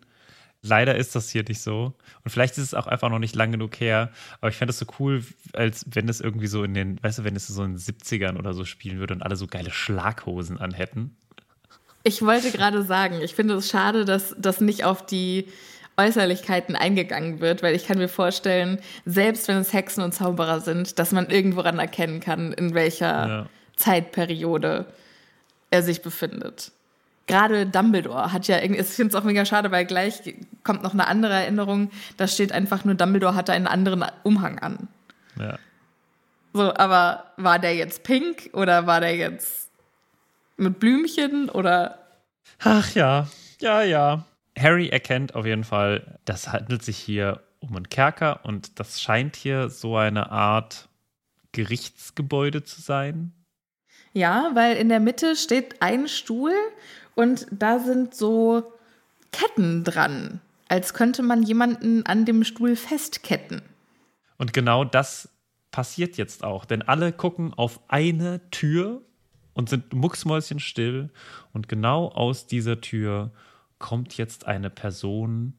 Leider 0.63 0.95
ist 0.95 1.15
das 1.15 1.29
hier 1.31 1.43
nicht 1.47 1.61
so. 1.61 1.93
Und 2.23 2.29
vielleicht 2.29 2.57
ist 2.57 2.65
es 2.65 2.73
auch 2.75 2.85
einfach 2.85 3.09
noch 3.09 3.17
nicht 3.17 3.35
lang 3.35 3.51
genug 3.51 3.79
her. 3.79 4.11
Aber 4.41 4.49
ich 4.49 4.57
fände 4.57 4.71
es 4.71 4.77
so 4.77 4.85
cool, 4.99 5.23
als 5.53 5.85
wenn 5.89 6.07
es 6.07 6.21
irgendwie 6.21 6.47
so 6.47 6.63
in 6.63 6.75
den, 6.75 7.01
weißt 7.01 7.19
du, 7.19 7.23
wenn 7.23 7.35
es 7.35 7.47
so 7.47 7.63
in 7.63 7.73
den 7.73 7.79
70ern 7.79 8.37
oder 8.37 8.53
so 8.53 8.63
spielen 8.63 8.99
würde 8.99 9.15
und 9.15 9.23
alle 9.23 9.35
so 9.35 9.47
geile 9.47 9.71
Schlaghosen 9.71 10.59
anhätten. 10.59 11.15
Ich 12.03 12.21
wollte 12.21 12.51
gerade 12.51 12.83
sagen, 12.83 13.21
ich 13.21 13.33
finde 13.33 13.55
es 13.55 13.69
schade, 13.69 14.05
dass 14.05 14.35
das 14.37 14.61
nicht 14.61 14.83
auf 14.83 15.05
die 15.05 15.47
Äußerlichkeiten 15.97 16.75
eingegangen 16.75 17.39
wird, 17.41 17.63
weil 17.63 17.75
ich 17.75 17.85
kann 17.85 17.97
mir 17.97 18.07
vorstellen, 18.07 18.79
selbst 19.05 19.47
wenn 19.47 19.57
es 19.57 19.73
Hexen 19.73 20.03
und 20.03 20.13
Zauberer 20.13 20.61
sind, 20.61 20.99
dass 20.99 21.11
man 21.11 21.29
irgendwo 21.29 21.61
ran 21.61 21.79
erkennen 21.79 22.19
kann, 22.19 22.53
in 22.53 22.73
welcher 22.73 23.27
ja. 23.27 23.49
Zeitperiode 23.77 24.85
er 25.69 25.83
sich 25.83 26.01
befindet 26.01 26.71
gerade 27.27 27.65
Dumbledore 27.65 28.33
hat 28.33 28.47
ja 28.47 28.59
irgendwie, 28.59 28.81
ich 28.81 28.87
finde 28.87 29.15
es 29.15 29.21
auch 29.21 29.25
mega 29.25 29.45
schade, 29.45 29.71
weil 29.71 29.85
gleich 29.85 30.35
kommt 30.63 30.83
noch 30.83 30.93
eine 30.93 31.07
andere 31.07 31.33
Erinnerung, 31.33 31.91
da 32.17 32.27
steht 32.27 32.51
einfach 32.51 32.85
nur, 32.85 32.95
Dumbledore 32.95 33.35
hatte 33.35 33.53
einen 33.53 33.67
anderen 33.67 34.05
Umhang 34.23 34.59
an. 34.59 34.87
Ja. 35.39 35.57
So, 36.53 36.73
aber 36.73 37.31
war 37.37 37.59
der 37.59 37.75
jetzt 37.75 38.03
pink 38.03 38.49
oder 38.53 38.85
war 38.85 38.99
der 38.99 39.15
jetzt 39.15 39.69
mit 40.57 40.79
Blümchen 40.79 41.49
oder? 41.49 41.99
Ach 42.59 42.93
ja, 42.93 43.27
ja, 43.59 43.81
ja. 43.81 44.25
Harry 44.59 44.89
erkennt 44.89 45.33
auf 45.33 45.45
jeden 45.45 45.63
Fall, 45.63 46.19
das 46.25 46.51
handelt 46.51 46.83
sich 46.83 46.97
hier 46.97 47.41
um 47.59 47.75
einen 47.75 47.89
Kerker 47.89 48.41
und 48.43 48.79
das 48.79 49.01
scheint 49.01 49.35
hier 49.35 49.69
so 49.69 49.95
eine 49.95 50.31
Art 50.31 50.89
Gerichtsgebäude 51.53 52.63
zu 52.63 52.81
sein. 52.81 53.31
Ja, 54.13 54.51
weil 54.53 54.75
in 54.75 54.89
der 54.89 54.99
Mitte 54.99 55.35
steht 55.35 55.81
ein 55.81 56.07
Stuhl 56.07 56.53
und 57.15 57.47
da 57.51 57.79
sind 57.79 58.15
so 58.15 58.63
Ketten 59.31 59.83
dran, 59.83 60.41
als 60.67 60.93
könnte 60.93 61.23
man 61.23 61.43
jemanden 61.43 62.05
an 62.05 62.25
dem 62.25 62.43
Stuhl 62.43 62.75
festketten. 62.75 63.61
Und 64.37 64.53
genau 64.53 64.83
das 64.83 65.29
passiert 65.71 66.17
jetzt 66.17 66.43
auch, 66.43 66.65
denn 66.65 66.81
alle 66.81 67.13
gucken 67.13 67.53
auf 67.53 67.79
eine 67.87 68.41
Tür 68.51 69.01
und 69.53 69.69
sind 69.69 69.93
mucksmäuschenstill 69.93 71.09
und 71.53 71.67
genau 71.67 72.09
aus 72.09 72.47
dieser 72.47 72.81
Tür 72.81 73.31
kommt 73.79 74.17
jetzt 74.17 74.45
eine 74.45 74.69
Person, 74.69 75.53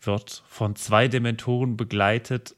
wird 0.00 0.42
von 0.48 0.76
zwei 0.76 1.08
Dementoren 1.08 1.76
begleitet, 1.76 2.54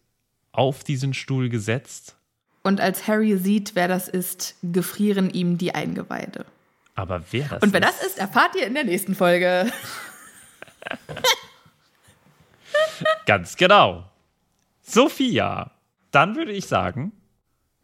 auf 0.52 0.82
diesen 0.82 1.14
Stuhl 1.14 1.48
gesetzt. 1.48 2.16
Und 2.62 2.80
als 2.80 3.06
Harry 3.06 3.36
sieht, 3.36 3.74
wer 3.74 3.86
das 3.86 4.08
ist, 4.08 4.56
gefrieren 4.62 5.30
ihm 5.30 5.58
die 5.58 5.74
Eingeweide. 5.74 6.44
Aber 6.98 7.22
wer 7.30 7.46
das 7.46 7.62
Und 7.62 7.72
wer 7.72 7.80
ist? 7.80 8.00
das 8.00 8.06
ist, 8.08 8.18
erfahrt 8.18 8.56
ihr 8.56 8.66
in 8.66 8.74
der 8.74 8.82
nächsten 8.82 9.14
Folge. 9.14 9.70
Ganz 13.26 13.56
genau. 13.56 14.10
Sophia, 14.82 15.70
dann 16.10 16.34
würde 16.34 16.50
ich 16.50 16.66
sagen, 16.66 17.12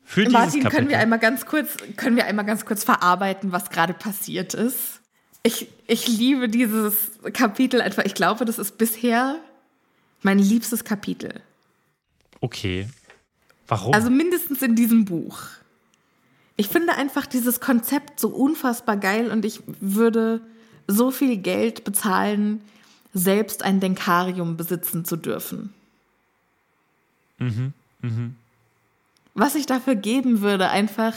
für 0.03 0.23
dieses 0.23 0.33
Martin, 0.33 0.63
Kapitel, 0.65 0.71
können 0.71 0.89
wir 0.89 0.99
einmal 0.99 1.21
ganz 1.21 1.47
kurz, 1.47 1.77
können 1.97 2.17
wir 2.17 2.27
einmal 2.27 2.45
ganz 2.45 2.67
kurz 2.67 2.83
verarbeiten, 2.83 3.53
was 3.53 3.71
gerade 3.71 3.95
passiert 3.95 4.53
ist? 4.53 5.01
Ich, 5.45 5.69
ich 5.87 6.09
liebe 6.09 6.49
dieses 6.49 7.13
Kapitel 7.33 7.81
einfach. 7.81 8.05
Ich 8.05 8.15
glaube, 8.15 8.45
das 8.45 8.59
ist 8.59 8.79
bisher 8.79 9.37
mein 10.23 10.41
liebstes 10.41 10.83
Kapitel. 10.83 11.41
Okay. 12.41 12.89
Warum? 13.69 13.95
Also 13.95 14.11
mindestens 14.11 14.61
in 14.61 14.75
diesem 14.75 15.05
Buch. 15.05 15.41
Ich 16.57 16.69
finde 16.69 16.95
einfach 16.95 17.27
dieses 17.27 17.61
Konzept 17.61 18.21
so 18.21 18.29
unfassbar 18.29 18.97
geil 18.97 19.31
und 19.31 19.45
ich 19.45 19.61
würde 19.67 20.41
so 20.87 21.11
viel 21.11 21.37
Geld 21.37 21.85
bezahlen, 21.85 22.61
selbst 23.13 23.63
ein 23.63 23.81
Denkarium 23.81 24.57
besitzen 24.57 25.05
zu 25.05 25.17
dürfen. 25.17 25.73
Mhm, 27.39 27.73
mhm. 28.01 28.37
Was 29.35 29.55
ich 29.55 29.67
dafür 29.67 29.97
geben 29.97 30.41
würde, 30.41 30.69
einfach 30.71 31.15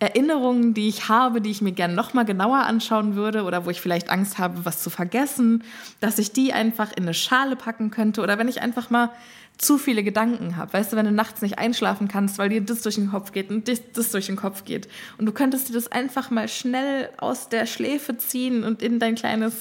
Erinnerungen, 0.00 0.72
die 0.72 0.88
ich 0.88 1.08
habe, 1.08 1.42
die 1.42 1.50
ich 1.50 1.60
mir 1.60 1.72
gerne 1.72 1.94
nochmal 1.94 2.24
genauer 2.24 2.60
anschauen 2.60 3.14
würde 3.14 3.44
oder 3.44 3.66
wo 3.66 3.70
ich 3.70 3.80
vielleicht 3.80 4.08
Angst 4.08 4.38
habe, 4.38 4.64
was 4.64 4.82
zu 4.82 4.88
vergessen, 4.88 5.62
dass 6.00 6.18
ich 6.18 6.32
die 6.32 6.54
einfach 6.54 6.90
in 6.92 7.04
eine 7.04 7.14
Schale 7.14 7.54
packen 7.54 7.90
könnte 7.90 8.22
oder 8.22 8.38
wenn 8.38 8.48
ich 8.48 8.62
einfach 8.62 8.88
mal 8.88 9.10
zu 9.58 9.76
viele 9.76 10.02
Gedanken 10.02 10.56
habe. 10.56 10.72
Weißt 10.72 10.92
du, 10.92 10.96
wenn 10.96 11.04
du 11.04 11.12
nachts 11.12 11.42
nicht 11.42 11.58
einschlafen 11.58 12.08
kannst, 12.08 12.38
weil 12.38 12.48
dir 12.48 12.62
das 12.62 12.80
durch 12.80 12.94
den 12.94 13.10
Kopf 13.10 13.32
geht 13.32 13.50
und 13.50 13.68
das 13.68 14.10
durch 14.10 14.26
den 14.26 14.36
Kopf 14.36 14.64
geht. 14.64 14.88
Und 15.18 15.26
du 15.26 15.32
könntest 15.32 15.68
dir 15.68 15.74
das 15.74 15.92
einfach 15.92 16.30
mal 16.30 16.48
schnell 16.48 17.10
aus 17.18 17.50
der 17.50 17.66
Schläfe 17.66 18.16
ziehen 18.16 18.64
und 18.64 18.80
in 18.80 18.98
dein 18.98 19.16
kleines 19.16 19.54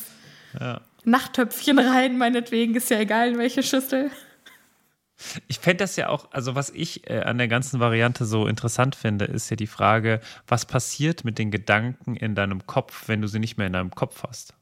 ja. 0.57 0.79
Nachttöpfchen 1.03 1.79
rein, 1.79 2.17
meinetwegen, 2.17 2.75
ist 2.75 2.89
ja 2.89 2.99
egal, 2.99 3.29
in 3.33 3.37
welche 3.37 3.61
Schüssel. 3.61 4.09
Ich 5.47 5.59
fände 5.59 5.83
das 5.83 5.95
ja 5.95 6.09
auch, 6.09 6.31
also 6.31 6.55
was 6.55 6.69
ich 6.69 7.09
äh, 7.09 7.19
an 7.21 7.37
der 7.37 7.47
ganzen 7.47 7.79
Variante 7.79 8.25
so 8.25 8.47
interessant 8.47 8.95
finde, 8.95 9.25
ist 9.25 9.49
ja 9.49 9.55
die 9.55 9.67
Frage, 9.67 10.21
was 10.47 10.65
passiert 10.65 11.25
mit 11.25 11.37
den 11.37 11.51
Gedanken 11.51 12.15
in 12.15 12.35
deinem 12.35 12.65
Kopf, 12.65 13.07
wenn 13.07 13.21
du 13.21 13.27
sie 13.27 13.39
nicht 13.39 13.57
mehr 13.57 13.67
in 13.67 13.73
deinem 13.73 13.91
Kopf 13.91 14.23
hast? 14.27 14.53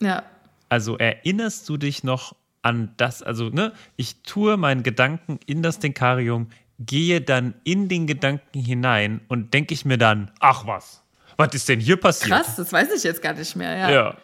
Ja. 0.00 0.22
Also 0.68 0.98
erinnerst 0.98 1.68
du 1.68 1.78
dich 1.78 2.04
noch 2.04 2.36
an 2.62 2.92
das, 2.98 3.22
also 3.22 3.48
ne, 3.48 3.72
ich 3.96 4.22
tue 4.22 4.56
meinen 4.56 4.82
Gedanken 4.82 5.40
in 5.46 5.62
das 5.62 5.78
Denkarium, 5.78 6.48
gehe 6.78 7.20
dann 7.20 7.54
in 7.64 7.88
den 7.88 8.06
Gedanken 8.06 8.60
hinein 8.60 9.20
und 9.28 9.54
denke 9.54 9.72
ich 9.72 9.84
mir 9.84 9.98
dann, 9.98 10.30
ach 10.40 10.66
was, 10.66 11.02
was 11.36 11.54
ist 11.54 11.68
denn 11.68 11.80
hier 11.80 11.96
passiert? 11.96 12.32
Krass, 12.32 12.56
das 12.56 12.72
weiß 12.72 12.92
ich 12.94 13.02
jetzt 13.02 13.22
gar 13.22 13.32
nicht 13.32 13.56
mehr, 13.56 13.76
ja. 13.76 13.90
Ja. 13.90 14.16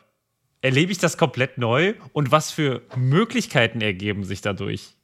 Erlebe 0.60 0.92
ich 0.92 0.98
das 0.98 1.16
komplett 1.16 1.58
neu 1.58 1.94
und 2.12 2.30
was 2.30 2.50
für 2.50 2.82
Möglichkeiten 2.96 3.80
ergeben 3.80 4.24
sich 4.24 4.40
dadurch? 4.40 4.94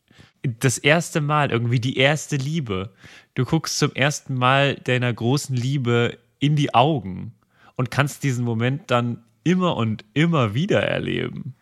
Das 0.43 0.79
erste 0.79 1.21
Mal, 1.21 1.51
irgendwie 1.51 1.81
die 1.81 1.99
erste 1.99 2.37
Liebe. 2.37 2.91
Du 3.35 3.45
guckst 3.45 3.79
zum 3.79 3.93
ersten 3.95 4.35
Mal 4.35 4.77
deiner 4.77 5.13
großen 5.13 5.55
Liebe 5.55 6.19
in 6.39 6.57
die 6.57 6.75
Augen 6.75 7.33
und 7.77 7.91
kannst 7.91 8.23
diesen 8.23 8.45
Moment 8.45 8.91
dann 8.91 9.23
immer 9.45 9.77
und 9.77 10.05
immer 10.15 10.55
wieder 10.55 10.83
erleben. 10.83 11.55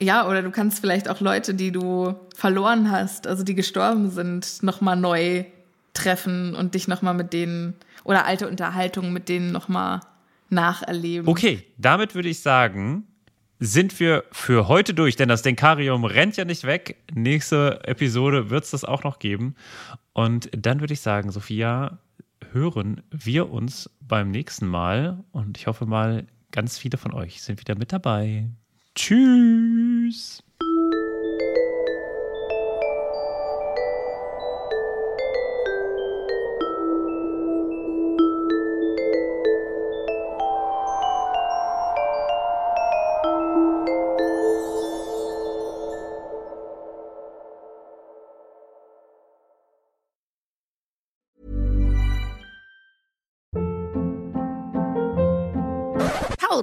Ja, 0.00 0.26
oder 0.26 0.42
du 0.42 0.50
kannst 0.50 0.80
vielleicht 0.80 1.08
auch 1.08 1.20
Leute, 1.20 1.54
die 1.54 1.72
du 1.72 2.14
verloren 2.34 2.90
hast, 2.90 3.26
also 3.26 3.42
die 3.42 3.54
gestorben 3.54 4.10
sind, 4.10 4.62
nochmal 4.62 4.96
neu 4.96 5.44
treffen 5.92 6.54
und 6.54 6.74
dich 6.74 6.88
nochmal 6.88 7.14
mit 7.14 7.32
denen 7.32 7.74
oder 8.04 8.24
alte 8.24 8.48
Unterhaltungen 8.48 9.12
mit 9.12 9.28
denen 9.28 9.52
nochmal 9.52 10.00
nacherleben. 10.48 11.28
Okay, 11.28 11.64
damit 11.76 12.14
würde 12.14 12.28
ich 12.28 12.40
sagen, 12.40 13.06
sind 13.60 14.00
wir 14.00 14.24
für 14.32 14.68
heute 14.68 14.94
durch, 14.94 15.16
denn 15.16 15.28
das 15.28 15.42
Denkarium 15.42 16.04
rennt 16.04 16.38
ja 16.38 16.46
nicht 16.46 16.64
weg. 16.64 16.96
Nächste 17.14 17.80
Episode 17.84 18.48
wird 18.48 18.64
es 18.64 18.70
das 18.70 18.84
auch 18.84 19.04
noch 19.04 19.18
geben. 19.18 19.54
Und 20.14 20.50
dann 20.56 20.80
würde 20.80 20.94
ich 20.94 21.00
sagen, 21.00 21.30
Sophia, 21.30 21.98
hören 22.52 23.02
wir 23.10 23.50
uns 23.50 23.90
beim 24.00 24.30
nächsten 24.30 24.66
Mal. 24.66 25.22
Und 25.30 25.58
ich 25.58 25.66
hoffe 25.66 25.84
mal, 25.84 26.26
ganz 26.50 26.78
viele 26.78 26.96
von 26.96 27.12
euch 27.12 27.42
sind 27.42 27.60
wieder 27.60 27.76
mit 27.76 27.92
dabei. 27.92 28.48
Tschüss. 28.94 30.42